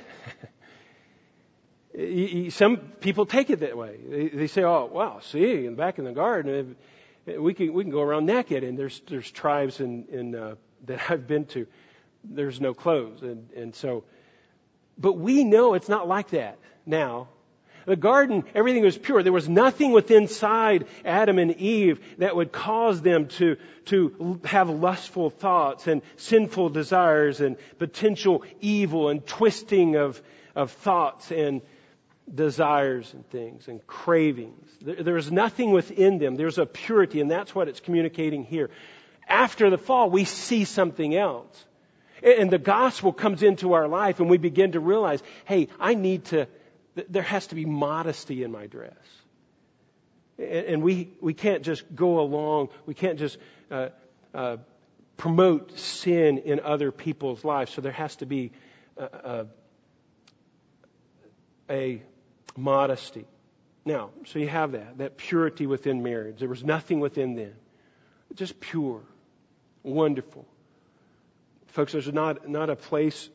Some 2.50 2.76
people 3.00 3.26
take 3.26 3.50
it 3.50 3.60
that 3.60 3.76
way. 3.76 4.30
They 4.32 4.46
say, 4.46 4.62
"Oh, 4.62 4.88
wow, 4.92 5.20
see, 5.20 5.68
back 5.68 5.98
in 5.98 6.04
the 6.04 6.12
garden, 6.12 6.76
we 7.26 7.52
can 7.52 7.72
we 7.72 7.82
can 7.82 7.90
go 7.90 8.00
around 8.00 8.26
naked." 8.26 8.62
And 8.62 8.78
there's 8.78 9.00
there's 9.08 9.30
tribes 9.30 9.80
in 9.80 10.06
in 10.10 10.34
uh, 10.34 10.54
that 10.86 11.10
I've 11.10 11.26
been 11.26 11.46
to. 11.46 11.66
There's 12.22 12.60
no 12.60 12.74
clothes, 12.74 13.22
and 13.22 13.50
and 13.56 13.74
so, 13.74 14.04
but 14.98 15.14
we 15.14 15.42
know 15.42 15.74
it's 15.74 15.88
not 15.88 16.06
like 16.06 16.30
that 16.30 16.58
now. 16.86 17.28
The 17.90 17.96
garden, 17.96 18.44
everything 18.54 18.84
was 18.84 18.96
pure. 18.96 19.20
There 19.24 19.32
was 19.32 19.48
nothing 19.48 19.90
within 19.90 20.22
inside 20.22 20.86
Adam 21.04 21.40
and 21.40 21.56
Eve 21.56 21.98
that 22.18 22.36
would 22.36 22.52
cause 22.52 23.02
them 23.02 23.26
to, 23.38 23.56
to 23.86 24.40
have 24.44 24.70
lustful 24.70 25.28
thoughts 25.28 25.88
and 25.88 26.00
sinful 26.16 26.68
desires 26.68 27.40
and 27.40 27.56
potential 27.80 28.44
evil 28.60 29.08
and 29.08 29.26
twisting 29.26 29.96
of, 29.96 30.22
of 30.54 30.70
thoughts 30.70 31.32
and 31.32 31.62
desires 32.32 33.12
and 33.12 33.28
things 33.28 33.66
and 33.66 33.84
cravings. 33.88 34.70
There, 34.80 35.02
There 35.02 35.16
is 35.16 35.32
nothing 35.32 35.72
within 35.72 36.18
them. 36.18 36.36
There's 36.36 36.58
a 36.58 36.66
purity, 36.66 37.20
and 37.20 37.28
that's 37.28 37.56
what 37.56 37.66
it's 37.66 37.80
communicating 37.80 38.44
here. 38.44 38.70
After 39.26 39.68
the 39.68 39.78
fall, 39.78 40.10
we 40.10 40.26
see 40.26 40.64
something 40.64 41.16
else. 41.16 41.64
And 42.22 42.52
the 42.52 42.58
gospel 42.58 43.12
comes 43.12 43.42
into 43.42 43.72
our 43.72 43.88
life, 43.88 44.20
and 44.20 44.30
we 44.30 44.38
begin 44.38 44.72
to 44.72 44.80
realize, 44.80 45.20
hey, 45.44 45.66
I 45.80 45.94
need 45.94 46.26
to, 46.26 46.46
there 47.08 47.22
has 47.22 47.46
to 47.48 47.54
be 47.54 47.64
modesty 47.64 48.42
in 48.42 48.50
my 48.50 48.66
dress. 48.66 48.94
And 50.38 50.82
we, 50.82 51.10
we 51.20 51.34
can't 51.34 51.62
just 51.62 51.84
go 51.94 52.20
along, 52.20 52.70
we 52.86 52.94
can't 52.94 53.18
just 53.18 53.36
uh, 53.70 53.90
uh, 54.34 54.56
promote 55.16 55.78
sin 55.78 56.38
in 56.38 56.60
other 56.60 56.90
people's 56.90 57.44
lives. 57.44 57.72
So 57.72 57.82
there 57.82 57.92
has 57.92 58.16
to 58.16 58.26
be 58.26 58.52
a, 58.96 59.04
a, 59.04 59.46
a 61.68 62.02
modesty. 62.56 63.26
Now, 63.84 64.10
so 64.26 64.38
you 64.38 64.48
have 64.48 64.72
that, 64.72 64.98
that 64.98 65.16
purity 65.18 65.66
within 65.66 66.02
marriage. 66.02 66.38
There 66.38 66.48
was 66.48 66.64
nothing 66.64 67.00
within 67.00 67.34
them. 67.34 67.52
Just 68.34 68.60
pure. 68.60 69.02
Wonderful. 69.82 70.46
Folks, 71.68 71.92
there's 71.92 72.12
not, 72.12 72.48
not 72.48 72.70
a 72.70 72.76
place 72.76 73.28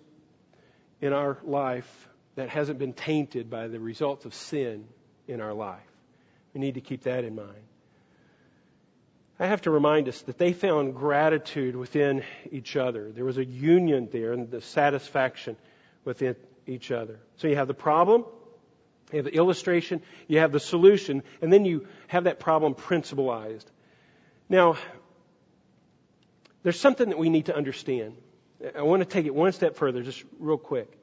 in 1.01 1.13
our 1.13 1.37
life 1.43 2.07
that 2.35 2.49
hasn't 2.49 2.79
been 2.79 2.93
tainted 2.93 3.49
by 3.49 3.67
the 3.67 3.79
results 3.79 4.25
of 4.25 4.33
sin 4.33 4.85
in 5.27 5.41
our 5.41 5.53
life. 5.53 5.79
We 6.53 6.61
need 6.61 6.75
to 6.75 6.81
keep 6.81 7.03
that 7.03 7.23
in 7.23 7.35
mind. 7.35 7.63
I 9.37 9.47
have 9.47 9.63
to 9.63 9.71
remind 9.71 10.07
us 10.07 10.21
that 10.23 10.37
they 10.37 10.53
found 10.53 10.95
gratitude 10.95 11.75
within 11.75 12.23
each 12.51 12.77
other. 12.77 13.11
There 13.11 13.25
was 13.25 13.37
a 13.37 13.43
union 13.43 14.07
there 14.11 14.31
and 14.31 14.49
the 14.49 14.61
satisfaction 14.61 15.57
within 16.05 16.37
each 16.67 16.91
other. 16.91 17.19
So 17.37 17.49
you 17.49 17.57
have 17.57 17.67
the 17.67 17.73
problem, 17.73 18.23
you 19.11 19.17
have 19.17 19.25
the 19.25 19.35
illustration, 19.35 20.01
you 20.27 20.39
have 20.39 20.53
the 20.53 20.59
solution, 20.59 21.23
and 21.41 21.51
then 21.51 21.65
you 21.65 21.87
have 22.07 22.23
that 22.25 22.39
problem 22.39 22.75
principalized. 22.75 23.69
Now, 24.47 24.77
there's 26.63 26.79
something 26.79 27.09
that 27.09 27.17
we 27.17 27.29
need 27.29 27.47
to 27.47 27.55
understand. 27.55 28.15
I 28.75 28.83
want 28.83 29.01
to 29.01 29.05
take 29.05 29.25
it 29.25 29.35
one 29.35 29.51
step 29.51 29.75
further, 29.75 30.01
just 30.01 30.23
real 30.39 30.57
quick. 30.57 30.97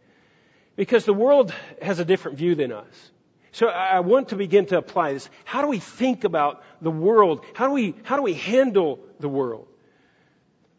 Because 0.76 1.04
the 1.04 1.14
world 1.14 1.52
has 1.80 1.98
a 1.98 2.04
different 2.04 2.38
view 2.38 2.54
than 2.54 2.72
us. 2.72 3.10
So 3.52 3.66
I 3.66 4.00
want 4.00 4.30
to 4.30 4.36
begin 4.36 4.64
to 4.66 4.78
apply 4.78 5.12
this. 5.12 5.28
How 5.44 5.60
do 5.60 5.68
we 5.68 5.78
think 5.78 6.24
about 6.24 6.62
the 6.80 6.90
world? 6.90 7.44
How 7.52 7.66
do 7.68 7.74
we, 7.74 7.94
how 8.02 8.16
do 8.16 8.22
we 8.22 8.32
handle 8.32 9.00
the 9.20 9.28
world? 9.28 9.68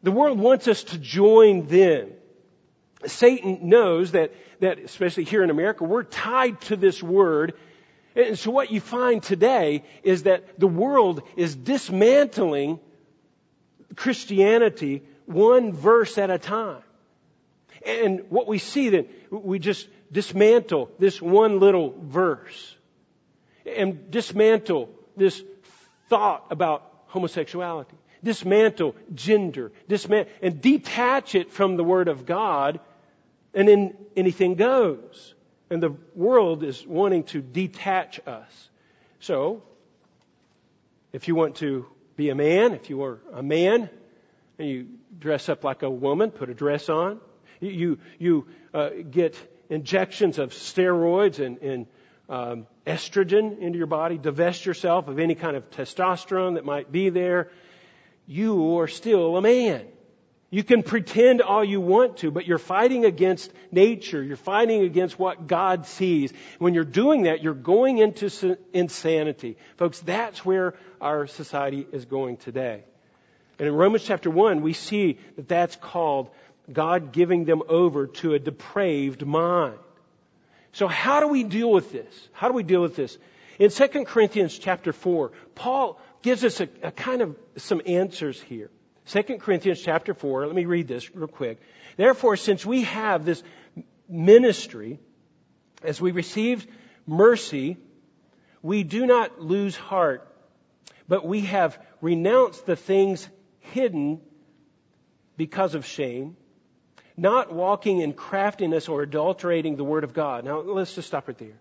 The 0.02 0.12
world 0.12 0.40
wants 0.40 0.68
us 0.68 0.84
to 0.86 0.98
join 0.98 1.68
them. 1.68 2.12
Satan 3.06 3.70
knows 3.70 4.14
that, 4.14 4.34
that, 4.60 4.80
especially 4.80 5.26
here 5.26 5.44
in 5.44 5.52
America, 5.52 5.84
we're 5.84 6.04
tied 6.04 6.60
to 6.62 6.76
this 6.76 7.02
word. 7.04 7.54
And 8.16 8.40
so 8.40 8.50
what 8.50 8.72
you 8.72 8.82
find 8.82 9.22
today 9.22 9.84
is 10.02 10.24
that 10.24 10.60
the 10.60 10.68
world 10.68 11.22
is 11.36 11.56
dismantling 11.56 12.80
Christianity 13.96 15.04
one 15.26 15.74
verse 15.74 16.18
at 16.18 16.32
a 16.32 16.40
time. 16.40 16.82
And 17.86 18.26
what 18.30 18.48
we 18.48 18.60
see 18.60 18.90
then, 18.90 19.08
we 19.30 19.60
just 19.60 19.88
dismantle 20.12 20.92
this 21.00 21.22
one 21.22 21.60
little 21.60 21.94
verse 22.00 22.76
and 23.66 24.10
dismantle 24.12 24.90
this 25.18 25.42
thought 26.10 26.46
about 26.50 26.90
homosexuality, 27.08 27.96
dismantle 28.24 28.96
gender, 29.14 29.72
dismantle, 29.88 30.32
and 30.42 30.62
detach 30.62 31.36
it 31.36 31.52
from 31.52 31.76
the 31.76 31.84
Word 31.84 32.08
of 32.08 32.26
God 32.26 32.80
and 33.54 33.68
then 33.68 33.94
anything 34.16 34.56
goes. 34.56 35.36
And 35.70 35.82
the 35.82 35.96
world 36.16 36.64
is 36.64 36.86
wanting 36.86 37.24
to 37.26 37.42
detach 37.42 38.20
us. 38.28 38.70
So, 39.20 39.64
if 41.12 41.28
you 41.28 41.36
want 41.36 41.58
to 41.58 41.86
be 42.16 42.30
a 42.30 42.36
man, 42.36 42.74
if 42.74 42.90
you 42.90 43.04
are 43.04 43.20
a 43.32 43.42
man, 43.42 43.90
and 44.60 44.68
you 44.68 44.88
dress 45.18 45.50
up 45.50 45.64
like 45.64 45.82
a 45.84 45.90
woman, 45.90 46.32
put 46.32 46.50
a 46.50 46.54
dress 46.54 46.90
on, 46.90 47.20
you, 47.70 48.00
you 48.20 48.48
uh, 48.74 48.90
get 49.10 49.38
injections 49.70 50.40
of 50.40 50.52
steroids 50.52 51.44
and, 51.44 51.58
and 51.60 51.88
um, 52.30 52.68
estrogen 52.86 53.60
into 53.60 53.78
your 53.78 53.88
body, 53.88 54.18
divest 54.18 54.66
yourself 54.66 55.08
of 55.08 55.20
any 55.20 55.36
kind 55.36 55.56
of 55.56 55.70
testosterone 55.72 56.56
that 56.56 56.66
might 56.66 56.92
be 56.92 57.10
there, 57.10 57.50
you 58.26 58.80
are 58.80 58.88
still 58.88 59.38
a 59.38 59.42
man. 59.42 59.86
You 60.50 60.64
can 60.64 60.84
pretend 60.84 61.42
all 61.42 61.64
you 61.64 61.82
want 61.82 62.18
to, 62.18 62.30
but 62.30 62.46
you're 62.46 62.60
fighting 62.60 63.06
against 63.06 63.52
nature. 63.72 64.22
You're 64.22 64.38
fighting 64.38 64.84
against 64.84 65.18
what 65.18 65.48
God 65.48 65.88
sees. 65.88 66.32
When 66.60 66.76
you're 66.76 66.84
doing 66.84 67.24
that, 67.24 67.42
you're 67.42 67.56
going 67.56 67.98
into 67.98 68.58
insanity. 68.72 69.58
Folks, 69.78 70.00
that's 70.02 70.46
where 70.46 70.76
our 71.02 71.26
society 71.26 71.88
is 71.92 72.06
going 72.06 72.38
today. 72.38 72.84
And 73.58 73.68
in 73.68 73.74
Romans 73.74 74.04
chapter 74.04 74.30
1, 74.30 74.62
we 74.62 74.74
see 74.74 75.18
that 75.38 75.48
that's 75.48 75.76
called 75.76 76.30
God 76.72 77.12
giving 77.12 77.46
them 77.46 77.62
over 77.68 78.08
to 78.08 78.34
a 78.34 78.40
depraved 78.40 79.26
mind. 79.26 79.78
So 80.72 80.88
how 80.88 81.20
do 81.20 81.28
we 81.28 81.44
deal 81.44 81.72
with 81.72 81.92
this? 81.92 82.30
How 82.32 82.48
do 82.48 82.54
we 82.54 82.64
deal 82.64 82.82
with 82.82 82.96
this? 82.96 83.18
In 83.60 83.70
2 83.70 84.06
Corinthians 84.06 84.58
chapter 84.58 84.92
4, 84.94 85.32
Paul 85.56 86.00
gives 86.22 86.44
us 86.44 86.62
a, 86.62 86.70
a 86.82 86.92
kind 86.92 87.22
of 87.22 87.36
some 87.58 87.82
answers 87.86 88.42
here. 88.42 88.72
2 89.08 89.38
Corinthians 89.40 89.82
chapter 89.82 90.14
4, 90.14 90.48
let 90.48 90.56
me 90.56 90.66
read 90.66 90.88
this 90.88 91.14
real 91.14 91.28
quick. 91.28 91.60
Therefore, 91.98 92.38
since 92.38 92.66
we 92.66 92.84
have 92.84 93.26
this 93.26 93.44
ministry, 94.10 95.00
as 95.84 96.00
we 96.00 96.12
received 96.12 96.68
mercy, 97.06 97.78
we 98.62 98.84
do 98.84 99.06
not 99.06 99.42
lose 99.42 99.76
heart, 99.76 100.28
but 101.08 101.26
we 101.26 101.42
have 101.42 101.78
renounced 102.02 102.66
the 102.66 102.78
things 102.78 103.28
hidden 103.60 104.22
because 105.38 105.76
of 105.76 105.86
shame, 105.86 106.38
not 107.16 107.54
walking 107.54 108.00
in 108.00 108.14
craftiness 108.14 108.88
or 108.88 109.04
adulterating 109.04 109.76
the 109.76 109.84
word 109.84 110.04
of 110.04 110.14
God. 110.14 110.46
Now, 110.46 110.62
let's 110.62 110.96
just 110.96 111.08
stop 111.08 111.28
right 111.28 111.38
there. 111.38 111.60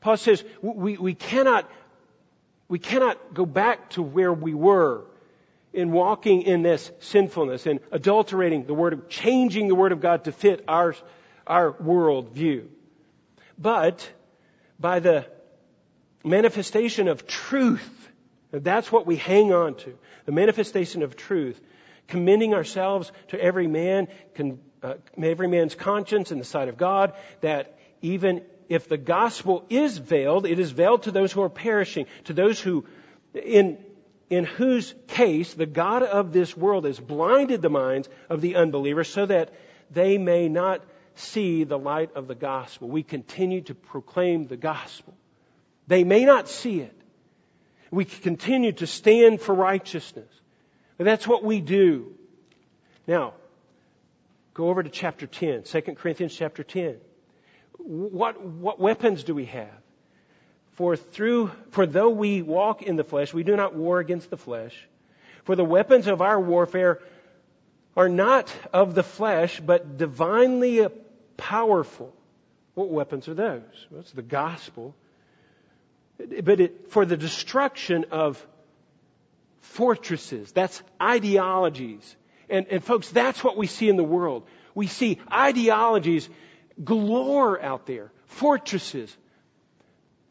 Paul 0.00 0.16
says 0.16 0.44
we, 0.60 0.96
we 0.96 1.14
cannot, 1.14 1.70
we 2.68 2.78
cannot 2.78 3.34
go 3.34 3.46
back 3.46 3.90
to 3.90 4.02
where 4.02 4.32
we 4.32 4.54
were 4.54 5.04
in 5.72 5.92
walking 5.92 6.42
in 6.42 6.62
this 6.62 6.90
sinfulness 7.00 7.66
and 7.66 7.80
adulterating 7.90 8.66
the 8.66 8.74
word 8.74 8.92
of, 8.92 9.08
changing 9.08 9.68
the 9.68 9.74
word 9.74 9.92
of 9.92 10.00
God 10.00 10.24
to 10.24 10.32
fit 10.32 10.64
our, 10.68 10.94
our 11.46 11.72
world 11.72 12.30
view. 12.30 12.70
But 13.58 14.08
by 14.78 15.00
the 15.00 15.26
manifestation 16.24 17.08
of 17.08 17.26
truth, 17.26 18.10
that's 18.50 18.92
what 18.92 19.06
we 19.06 19.16
hang 19.16 19.52
on 19.52 19.76
to. 19.76 19.98
The 20.26 20.32
manifestation 20.32 21.02
of 21.02 21.16
truth, 21.16 21.60
commending 22.08 22.54
ourselves 22.54 23.10
to 23.28 23.40
every 23.40 23.66
man, 23.66 24.08
con, 24.34 24.58
uh, 24.82 24.94
every 25.22 25.48
man's 25.48 25.74
conscience 25.74 26.32
in 26.32 26.38
the 26.38 26.44
sight 26.44 26.68
of 26.68 26.76
God, 26.76 27.14
that 27.40 27.78
even 28.00 28.42
if 28.68 28.88
the 28.88 28.96
gospel 28.96 29.64
is 29.68 29.98
veiled, 29.98 30.46
it 30.46 30.58
is 30.58 30.70
veiled 30.70 31.04
to 31.04 31.10
those 31.10 31.32
who 31.32 31.42
are 31.42 31.48
perishing, 31.48 32.06
to 32.24 32.32
those 32.32 32.60
who, 32.60 32.84
in 33.34 33.78
in 34.32 34.44
whose 34.44 34.94
case 35.08 35.52
the 35.52 35.66
God 35.66 36.02
of 36.02 36.32
this 36.32 36.56
world 36.56 36.86
has 36.86 36.98
blinded 36.98 37.60
the 37.60 37.68
minds 37.68 38.08
of 38.30 38.40
the 38.40 38.56
unbelievers 38.56 39.08
so 39.12 39.26
that 39.26 39.52
they 39.90 40.16
may 40.16 40.48
not 40.48 40.82
see 41.14 41.64
the 41.64 41.78
light 41.78 42.14
of 42.14 42.28
the 42.28 42.34
gospel. 42.34 42.88
We 42.88 43.02
continue 43.02 43.60
to 43.62 43.74
proclaim 43.74 44.46
the 44.46 44.56
gospel. 44.56 45.12
They 45.86 46.02
may 46.02 46.24
not 46.24 46.48
see 46.48 46.80
it. 46.80 46.96
We 47.90 48.06
continue 48.06 48.72
to 48.72 48.86
stand 48.86 49.42
for 49.42 49.54
righteousness. 49.54 50.32
But 50.96 51.04
that's 51.04 51.28
what 51.28 51.44
we 51.44 51.60
do. 51.60 52.14
Now, 53.06 53.34
go 54.54 54.68
over 54.68 54.82
to 54.82 54.90
chapter 54.90 55.26
10, 55.26 55.62
2 55.64 55.80
Corinthians 55.94 56.34
chapter 56.34 56.62
10. 56.62 56.96
What, 57.78 58.40
what 58.42 58.78
weapons 58.78 59.24
do 59.24 59.34
we 59.34 59.46
have? 59.46 59.70
For 60.72 60.96
through, 60.96 61.50
for 61.70 61.86
though 61.86 62.10
we 62.10 62.42
walk 62.42 62.82
in 62.82 62.96
the 62.96 63.04
flesh, 63.04 63.34
we 63.34 63.42
do 63.42 63.56
not 63.56 63.74
war 63.74 63.98
against 63.98 64.30
the 64.30 64.36
flesh. 64.36 64.74
For 65.44 65.56
the 65.56 65.64
weapons 65.64 66.06
of 66.06 66.22
our 66.22 66.40
warfare 66.40 67.00
are 67.96 68.08
not 68.08 68.54
of 68.72 68.94
the 68.94 69.02
flesh, 69.02 69.60
but 69.60 69.98
divinely 69.98 70.86
powerful. 71.36 72.14
What 72.74 72.88
weapons 72.88 73.28
are 73.28 73.34
those? 73.34 73.86
Well, 73.90 74.00
it's 74.00 74.12
the 74.12 74.22
gospel. 74.22 74.94
But 76.18 76.60
it, 76.60 76.90
for 76.90 77.04
the 77.04 77.16
destruction 77.16 78.06
of 78.10 78.44
fortresses, 79.60 80.52
that's 80.52 80.82
ideologies. 81.00 82.16
And, 82.52 82.66
and 82.68 82.84
folks, 82.84 83.08
that's 83.08 83.42
what 83.42 83.56
we 83.56 83.66
see 83.66 83.88
in 83.88 83.96
the 83.96 84.04
world. 84.04 84.46
We 84.74 84.86
see 84.86 85.18
ideologies 85.32 86.28
galore 86.84 87.60
out 87.60 87.86
there, 87.86 88.12
fortresses, 88.26 89.16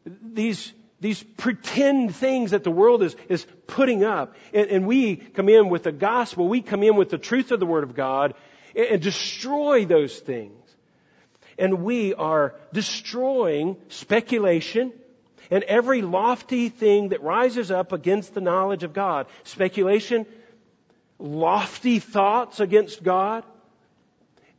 these 0.04 0.72
these 1.00 1.20
pretend 1.20 2.14
things 2.14 2.52
that 2.52 2.62
the 2.62 2.70
world 2.70 3.02
is, 3.02 3.16
is 3.28 3.44
putting 3.66 4.04
up. 4.04 4.36
And, 4.54 4.70
and, 4.70 4.86
we 4.86 5.16
come 5.16 5.48
in 5.48 5.68
with 5.68 5.82
the 5.82 5.90
gospel, 5.90 6.46
we 6.46 6.62
come 6.62 6.84
in 6.84 6.94
with 6.94 7.10
the 7.10 7.18
truth 7.18 7.50
of 7.50 7.58
the 7.58 7.66
Word 7.66 7.82
of 7.82 7.96
God 7.96 8.34
and, 8.76 8.86
and 8.86 9.02
destroy 9.02 9.84
those 9.84 10.16
things. 10.16 10.54
And 11.58 11.82
we 11.82 12.14
are 12.14 12.54
destroying 12.72 13.78
speculation 13.88 14.92
and 15.50 15.64
every 15.64 16.02
lofty 16.02 16.68
thing 16.68 17.08
that 17.08 17.20
rises 17.20 17.72
up 17.72 17.92
against 17.92 18.32
the 18.32 18.40
knowledge 18.40 18.84
of 18.84 18.92
God. 18.92 19.26
Speculation, 19.42 20.24
lofty 21.22 22.00
thoughts 22.00 22.60
against 22.60 23.02
God, 23.02 23.44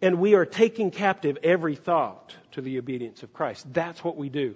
and 0.01 0.20
we 0.20 0.34
are 0.34 0.45
taking 0.45 0.91
captive 0.91 1.38
every 1.43 1.76
thought 1.76 2.34
to 2.53 2.61
the 2.61 2.80
obedience 2.80 3.22
of 3.22 3.34
Christ. 3.34 3.72
That's 3.72 4.03
what 4.03 4.18
we 4.18 4.30
do. 4.30 4.55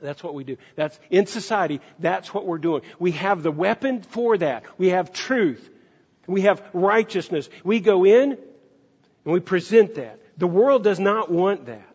That's 0.00 0.22
what 0.22 0.34
we 0.34 0.44
do. 0.44 0.58
That's 0.74 0.98
in 1.10 1.26
society. 1.26 1.80
That's 1.98 2.32
what 2.34 2.46
we're 2.46 2.58
doing. 2.58 2.82
We 2.98 3.12
have 3.12 3.42
the 3.42 3.50
weapon 3.50 4.02
for 4.02 4.36
that. 4.36 4.64
We 4.78 4.90
have 4.90 5.12
truth. 5.12 5.68
We 6.26 6.42
have 6.42 6.62
righteousness. 6.74 7.48
We 7.64 7.80
go 7.80 8.04
in 8.04 8.32
and 8.32 8.38
we 9.24 9.40
present 9.40 9.94
that. 9.94 10.20
The 10.36 10.46
world 10.46 10.84
does 10.84 11.00
not 11.00 11.30
want 11.30 11.66
that. 11.66 11.94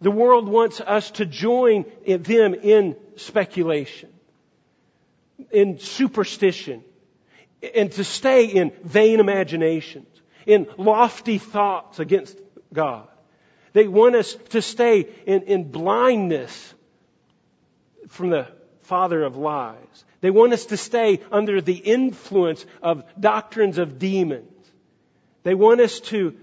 The 0.00 0.10
world 0.10 0.48
wants 0.48 0.80
us 0.80 1.10
to 1.12 1.26
join 1.26 1.84
them 2.06 2.54
in 2.54 2.96
speculation, 3.16 4.10
in 5.50 5.78
superstition, 5.78 6.84
and 7.74 7.90
to 7.92 8.04
stay 8.04 8.46
in 8.46 8.72
vain 8.82 9.20
imaginations, 9.20 10.08
in 10.46 10.66
lofty 10.76 11.38
thoughts 11.38 11.98
against 11.98 12.38
God. 12.72 13.08
They 13.72 13.88
want 13.88 14.14
us 14.14 14.34
to 14.50 14.62
stay 14.62 15.08
in, 15.26 15.42
in 15.42 15.70
blindness 15.70 16.74
from 18.08 18.30
the 18.30 18.48
father 18.82 19.22
of 19.22 19.36
lies. 19.36 20.04
They 20.20 20.30
want 20.30 20.52
us 20.52 20.66
to 20.66 20.76
stay 20.76 21.20
under 21.32 21.60
the 21.60 21.74
influence 21.74 22.64
of 22.82 23.04
doctrines 23.18 23.78
of 23.78 23.98
demons. 23.98 24.50
They 25.42 25.54
want 25.54 25.80
us 25.80 26.00
to, 26.00 26.36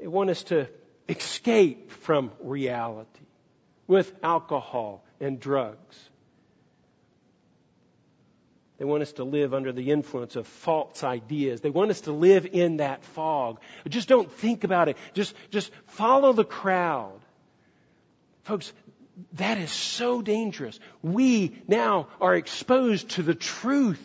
they 0.00 0.06
want 0.06 0.30
us 0.30 0.42
to 0.44 0.68
escape 1.08 1.90
from 1.90 2.32
reality 2.40 3.08
with 3.86 4.12
alcohol 4.22 5.04
and 5.20 5.38
drugs. 5.38 6.08
They 8.78 8.84
want 8.84 9.02
us 9.02 9.12
to 9.14 9.24
live 9.24 9.54
under 9.54 9.72
the 9.72 9.90
influence 9.90 10.36
of 10.36 10.46
false 10.46 11.02
ideas. 11.02 11.60
They 11.60 11.70
want 11.70 11.90
us 11.90 12.02
to 12.02 12.12
live 12.12 12.46
in 12.46 12.76
that 12.76 13.04
fog. 13.04 13.60
Just 13.88 14.08
don't 14.08 14.30
think 14.30 14.62
about 14.62 14.88
it. 14.88 14.96
Just, 15.14 15.34
just 15.50 15.72
follow 15.86 16.32
the 16.32 16.44
crowd. 16.44 17.20
Folks, 18.44 18.72
that 19.32 19.58
is 19.58 19.72
so 19.72 20.22
dangerous. 20.22 20.78
We 21.02 21.60
now 21.66 22.06
are 22.20 22.36
exposed 22.36 23.10
to 23.10 23.24
the 23.24 23.34
truth. 23.34 24.00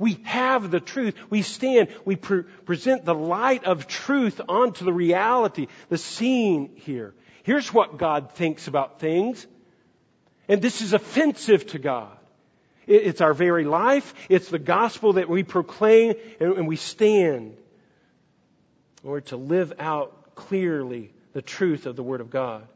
We 0.00 0.14
have 0.24 0.72
the 0.72 0.80
truth. 0.80 1.14
We 1.30 1.42
stand, 1.42 1.88
we 2.04 2.16
pre- 2.16 2.42
present 2.42 3.04
the 3.04 3.14
light 3.14 3.64
of 3.64 3.86
truth 3.86 4.40
onto 4.48 4.84
the 4.84 4.92
reality, 4.92 5.68
the 5.88 5.98
scene 5.98 6.72
here. 6.74 7.14
Here's 7.44 7.72
what 7.72 7.96
God 7.96 8.32
thinks 8.32 8.66
about 8.66 8.98
things. 8.98 9.46
And 10.48 10.60
this 10.60 10.82
is 10.82 10.94
offensive 10.94 11.64
to 11.68 11.78
God. 11.78 12.16
It's 12.90 13.20
our 13.20 13.32
very 13.32 13.64
life. 13.64 14.14
It's 14.28 14.48
the 14.48 14.58
gospel 14.58 15.12
that 15.12 15.28
we 15.28 15.44
proclaim 15.44 16.14
and 16.40 16.66
we 16.66 16.74
stand. 16.74 17.56
Or 19.04 19.20
to 19.22 19.36
live 19.36 19.74
out 19.78 20.34
clearly 20.34 21.12
the 21.32 21.40
truth 21.40 21.86
of 21.86 21.94
the 21.94 22.02
Word 22.02 22.20
of 22.20 22.30
God. 22.30 22.66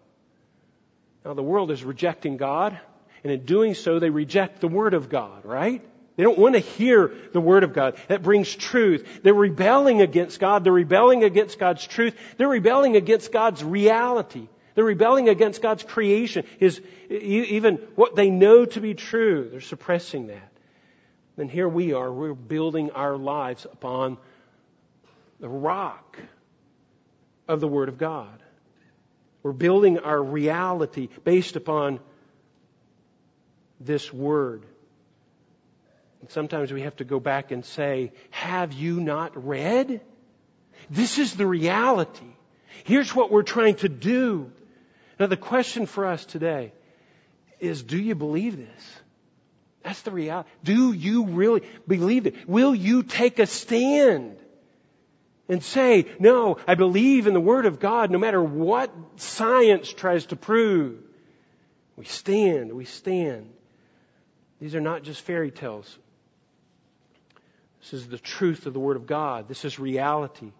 Now, 1.25 1.35
the 1.35 1.43
world 1.43 1.71
is 1.73 1.83
rejecting 1.83 2.37
God, 2.37 2.79
and 3.25 3.33
in 3.33 3.45
doing 3.45 3.75
so, 3.75 3.99
they 3.99 4.11
reject 4.11 4.61
the 4.61 4.69
Word 4.69 4.95
of 4.95 5.09
God, 5.09 5.45
right? 5.45 5.83
They 6.17 6.23
don't 6.23 6.39
want 6.39 6.55
to 6.55 6.61
hear 6.61 7.13
the 7.33 7.41
Word 7.41 7.65
of 7.65 7.73
God. 7.73 7.97
That 8.07 8.23
brings 8.23 8.55
truth. 8.55 9.23
They're 9.25 9.35
rebelling 9.35 10.01
against 10.01 10.39
God. 10.39 10.63
They're 10.63 10.73
rebelling 10.73 11.25
against 11.25 11.59
God's 11.59 11.85
truth. 11.85 12.15
They're 12.37 12.49
rebelling 12.49 12.95
against 12.95 13.33
God's 13.33 13.65
reality. 13.65 14.47
They're 14.75 14.85
rebelling 14.85 15.29
against 15.29 15.63
God's 15.63 15.83
creation. 15.83 16.45
His, 16.59 16.81
even 17.09 17.77
what 17.95 18.17
they 18.17 18.31
know 18.31 18.65
to 18.65 18.81
be 18.81 18.95
true. 18.95 19.49
They're 19.51 19.61
suppressing 19.61 20.29
that. 20.29 20.53
And 21.37 21.51
here 21.51 21.69
we 21.69 21.93
are. 21.93 22.13
We're 22.13 22.35
building 22.35 22.91
our 22.91 23.17
lives 23.17 23.67
upon 23.71 24.19
the 25.41 25.49
rock 25.49 26.19
of 27.49 27.61
the 27.61 27.69
Word 27.69 27.89
of 27.89 27.99
God. 27.99 28.43
We're 29.43 29.53
building 29.53 29.99
our 29.99 30.23
reality 30.23 31.09
based 31.23 31.57
upon 31.57 32.01
this 33.79 34.13
word. 34.13 34.65
And 36.21 36.31
sometimes 36.31 36.73
we 36.73 36.83
have 36.83 36.97
to 36.97 37.05
go 37.05 37.21
back 37.21 37.51
and 37.51 37.65
say, 37.65 38.13
have 38.31 38.73
you 38.73 39.01
not 39.01 39.47
read? 39.47 40.01
This 40.89 41.19
is 41.19 41.35
the 41.35 41.47
reality. 41.47 42.27
Here's 42.85 43.15
what 43.15 43.31
we're 43.31 43.43
trying 43.43 43.75
to 43.77 43.89
do. 43.89 44.51
Now 45.19 45.27
the 45.27 45.37
question 45.37 45.87
for 45.87 46.07
us 46.07 46.25
today 46.25 46.73
is, 47.61 47.83
do 47.83 47.99
you 47.99 48.15
believe 48.15 48.57
this? 48.57 49.01
That's 49.83 50.03
the 50.03 50.11
reality. 50.11 50.49
Do 50.63 50.93
you 50.93 51.27
really 51.27 51.63
believe 51.87 52.27
it? 52.27 52.49
Will 52.49 52.75
you 52.75 53.03
take 53.03 53.39
a 53.39 53.47
stand? 53.47 54.39
and 55.49 55.63
say, 55.63 56.07
no, 56.19 56.57
I 56.67 56.75
believe 56.75 57.27
in 57.27 57.35
the 57.35 57.41
Word 57.41 57.67
of 57.67 57.81
God 57.81 58.11
no 58.11 58.19
matter 58.19 58.43
what 58.43 58.93
science 59.17 59.93
tries 59.93 60.27
to 60.27 60.37
prove. 60.37 60.99
We 61.97 62.07
stand, 62.07 62.73
we 62.73 62.87
stand. 62.87 63.53
These 64.61 64.75
are 64.75 64.81
not 64.81 65.03
just 65.03 65.21
fairy 65.21 65.51
tales. 65.51 65.99
This 67.81 67.93
is 67.93 68.09
the 68.09 68.19
truth 68.19 68.67
of 68.67 68.73
the 68.73 68.81
Word 68.81 68.97
of 68.97 69.07
God. 69.07 69.47
This 69.47 69.65
is 69.65 69.79
reality. 69.79 70.53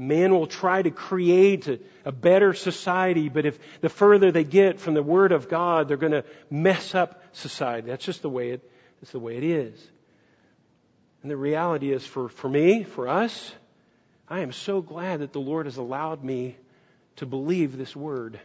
Man 0.00 0.32
will 0.32 0.46
try 0.46 0.80
to 0.80 0.92
create 0.92 1.66
a, 1.66 1.80
a 2.04 2.12
better 2.12 2.54
society, 2.54 3.28
but 3.28 3.44
if 3.44 3.58
the 3.80 3.88
further 3.88 4.30
they 4.30 4.44
get 4.44 4.78
from 4.78 4.94
the 4.94 5.02
Word 5.02 5.32
of 5.32 5.48
God, 5.48 5.88
they're 5.88 5.96
going 5.96 6.12
to 6.12 6.24
mess 6.48 6.94
up 6.94 7.20
society. 7.32 7.88
That's 7.88 8.04
just 8.04 8.22
the 8.22 8.30
way 8.30 8.50
it, 8.50 8.70
that's 9.00 9.10
the 9.10 9.18
way 9.18 9.36
it 9.36 9.42
is. 9.42 9.90
And 11.22 11.30
the 11.32 11.36
reality 11.36 11.92
is 11.92 12.06
for, 12.06 12.28
for 12.28 12.48
me, 12.48 12.84
for 12.84 13.08
us, 13.08 13.52
I 14.28 14.40
am 14.40 14.52
so 14.52 14.80
glad 14.80 15.18
that 15.18 15.32
the 15.32 15.40
Lord 15.40 15.66
has 15.66 15.78
allowed 15.78 16.22
me 16.22 16.56
to 17.16 17.26
believe 17.26 17.76
this 17.76 17.96
word. 17.96 18.38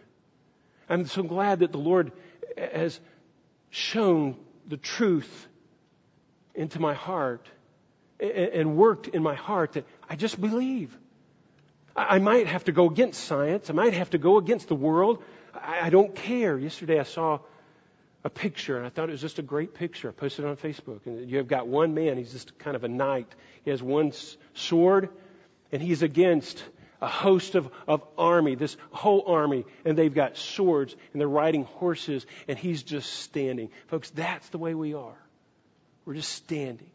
I'm 0.90 1.06
so 1.06 1.22
glad 1.22 1.60
that 1.60 1.72
the 1.72 1.78
Lord 1.78 2.12
has 2.58 3.00
shown 3.70 4.38
the 4.68 4.78
truth 4.78 5.48
into 6.56 6.80
my 6.80 6.96
heart 6.96 7.48
and 8.20 8.76
worked 8.76 9.08
in 9.08 9.22
my 9.22 9.36
heart 9.36 9.74
that 9.74 9.86
I 10.10 10.16
just 10.16 10.42
believe. 10.42 10.98
I 11.96 12.20
might 12.20 12.48
have 12.48 12.66
to 12.66 12.72
go 12.72 12.90
against 12.90 13.24
science. 13.24 13.70
I 13.70 13.74
might 13.74 13.94
have 13.94 14.10
to 14.12 14.18
go 14.18 14.38
against 14.38 14.68
the 14.68 14.76
world. 14.76 15.24
I 15.54 15.90
don't 15.90 16.16
care. 16.16 16.58
Yesterday 16.58 17.00
I 17.00 17.04
saw 17.04 17.40
a 18.24 18.30
picture 18.30 18.78
and 18.78 18.86
I 18.86 18.90
thought 18.90 19.10
it 19.10 19.12
was 19.12 19.22
just 19.22 19.40
a 19.40 19.44
great 19.44 19.74
picture. 19.74 20.10
I 20.10 20.12
posted 20.12 20.46
it 20.46 20.48
on 20.48 20.58
Facebook. 20.58 21.06
And 21.06 21.30
you 21.30 21.38
have 21.38 21.48
got 21.48 21.68
one 21.68 21.94
man. 21.94 22.18
He's 22.18 22.32
just 22.32 22.58
kind 22.58 22.76
of 22.76 22.84
a 22.84 22.88
knight. 22.88 23.28
He 23.64 23.72
has 23.72 23.84
one 23.84 24.12
sword 24.54 25.10
and 25.72 25.82
he's 25.82 26.02
against 26.02 26.64
a 27.04 27.08
host 27.08 27.56
of, 27.56 27.70
of 27.86 28.02
army, 28.18 28.56
this 28.56 28.78
whole 28.92 29.26
army, 29.28 29.66
and 29.84 29.98
they've 29.98 30.14
got 30.14 30.38
swords 30.38 30.96
and 31.12 31.20
they're 31.20 31.28
riding 31.28 31.66
horses, 31.66 32.26
and 32.48 32.58
he's 32.58 32.82
just 32.82 33.12
standing. 33.12 33.70
Folks, 33.88 34.10
that's 34.12 34.48
the 34.50 34.58
way 34.58 34.74
we 34.74 34.94
are. 34.94 35.18
We're 36.06 36.14
just 36.14 36.32
standing, 36.32 36.90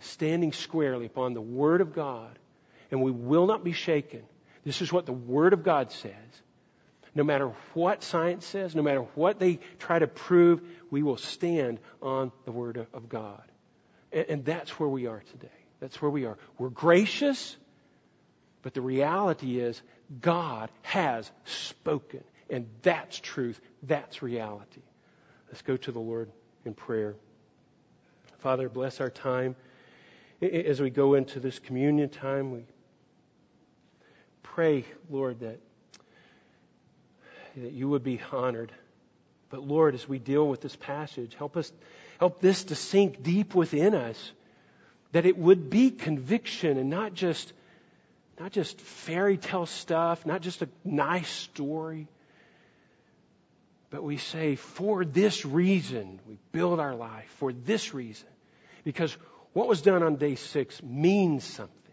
standing 0.00 0.52
squarely 0.52 1.04
upon 1.04 1.34
the 1.34 1.42
Word 1.42 1.82
of 1.82 1.94
God, 1.94 2.38
and 2.90 3.02
we 3.02 3.10
will 3.10 3.46
not 3.46 3.64
be 3.64 3.72
shaken. 3.72 4.22
This 4.64 4.82
is 4.82 4.92
what 4.92 5.06
the 5.06 5.12
Word 5.12 5.52
of 5.52 5.62
God 5.62 5.92
says. 5.92 6.12
No 7.14 7.24
matter 7.24 7.52
what 7.74 8.02
science 8.02 8.46
says, 8.46 8.74
no 8.74 8.82
matter 8.82 9.02
what 9.14 9.38
they 9.38 9.60
try 9.78 9.98
to 9.98 10.06
prove, 10.06 10.60
we 10.90 11.02
will 11.02 11.16
stand 11.16 11.80
on 12.00 12.32
the 12.44 12.52
Word 12.52 12.86
of 12.92 13.08
God. 13.08 13.42
And 14.12 14.44
that's 14.44 14.78
where 14.78 14.88
we 14.88 15.06
are 15.06 15.22
today. 15.32 15.48
That's 15.80 16.00
where 16.00 16.10
we 16.10 16.26
are. 16.26 16.38
We're 16.58 16.70
gracious, 16.70 17.56
but 18.62 18.74
the 18.74 18.80
reality 18.80 19.58
is 19.58 19.80
God 20.20 20.70
has 20.82 21.30
spoken. 21.44 22.24
And 22.50 22.66
that's 22.82 23.18
truth. 23.18 23.60
That's 23.82 24.22
reality. 24.22 24.80
Let's 25.48 25.62
go 25.62 25.76
to 25.76 25.92
the 25.92 25.98
Lord 25.98 26.30
in 26.64 26.74
prayer. 26.74 27.14
Father, 28.38 28.68
bless 28.68 29.00
our 29.00 29.10
time. 29.10 29.56
As 30.40 30.80
we 30.80 30.90
go 30.90 31.14
into 31.14 31.40
this 31.40 31.58
communion 31.58 32.08
time, 32.08 32.52
we 32.52 32.60
pray, 34.58 34.84
Lord, 35.08 35.38
that, 35.38 35.60
that 37.58 37.70
you 37.70 37.88
would 37.90 38.02
be 38.02 38.20
honored. 38.32 38.72
But 39.50 39.62
Lord, 39.62 39.94
as 39.94 40.08
we 40.08 40.18
deal 40.18 40.48
with 40.48 40.60
this 40.60 40.74
passage, 40.74 41.36
help 41.36 41.56
us, 41.56 41.72
help 42.18 42.40
this 42.40 42.64
to 42.64 42.74
sink 42.74 43.22
deep 43.22 43.54
within 43.54 43.94
us, 43.94 44.32
that 45.12 45.26
it 45.26 45.38
would 45.38 45.70
be 45.70 45.92
conviction 45.92 46.76
and 46.76 46.90
not 46.90 47.14
just, 47.14 47.52
not 48.40 48.50
just 48.50 48.80
fairy 48.80 49.36
tale 49.36 49.66
stuff, 49.66 50.26
not 50.26 50.40
just 50.40 50.60
a 50.60 50.68
nice 50.84 51.30
story. 51.30 52.08
But 53.90 54.02
we 54.02 54.16
say, 54.16 54.56
for 54.56 55.04
this 55.04 55.46
reason, 55.46 56.18
we 56.26 56.36
build 56.50 56.80
our 56.80 56.96
life, 56.96 57.32
for 57.38 57.52
this 57.52 57.94
reason. 57.94 58.26
Because 58.82 59.16
what 59.52 59.68
was 59.68 59.82
done 59.82 60.02
on 60.02 60.16
day 60.16 60.34
six 60.34 60.82
means 60.82 61.44
something. 61.44 61.87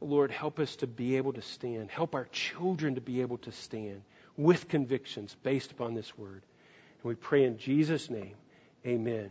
Lord, 0.00 0.30
help 0.30 0.58
us 0.58 0.76
to 0.76 0.86
be 0.86 1.16
able 1.16 1.32
to 1.32 1.42
stand. 1.42 1.90
Help 1.90 2.14
our 2.14 2.26
children 2.26 2.94
to 2.94 3.00
be 3.00 3.20
able 3.20 3.38
to 3.38 3.52
stand 3.52 4.02
with 4.36 4.68
convictions 4.68 5.36
based 5.42 5.72
upon 5.72 5.94
this 5.94 6.16
word. 6.16 6.42
And 7.02 7.08
we 7.08 7.14
pray 7.14 7.44
in 7.44 7.58
Jesus' 7.58 8.08
name, 8.08 8.34
amen. 8.86 9.30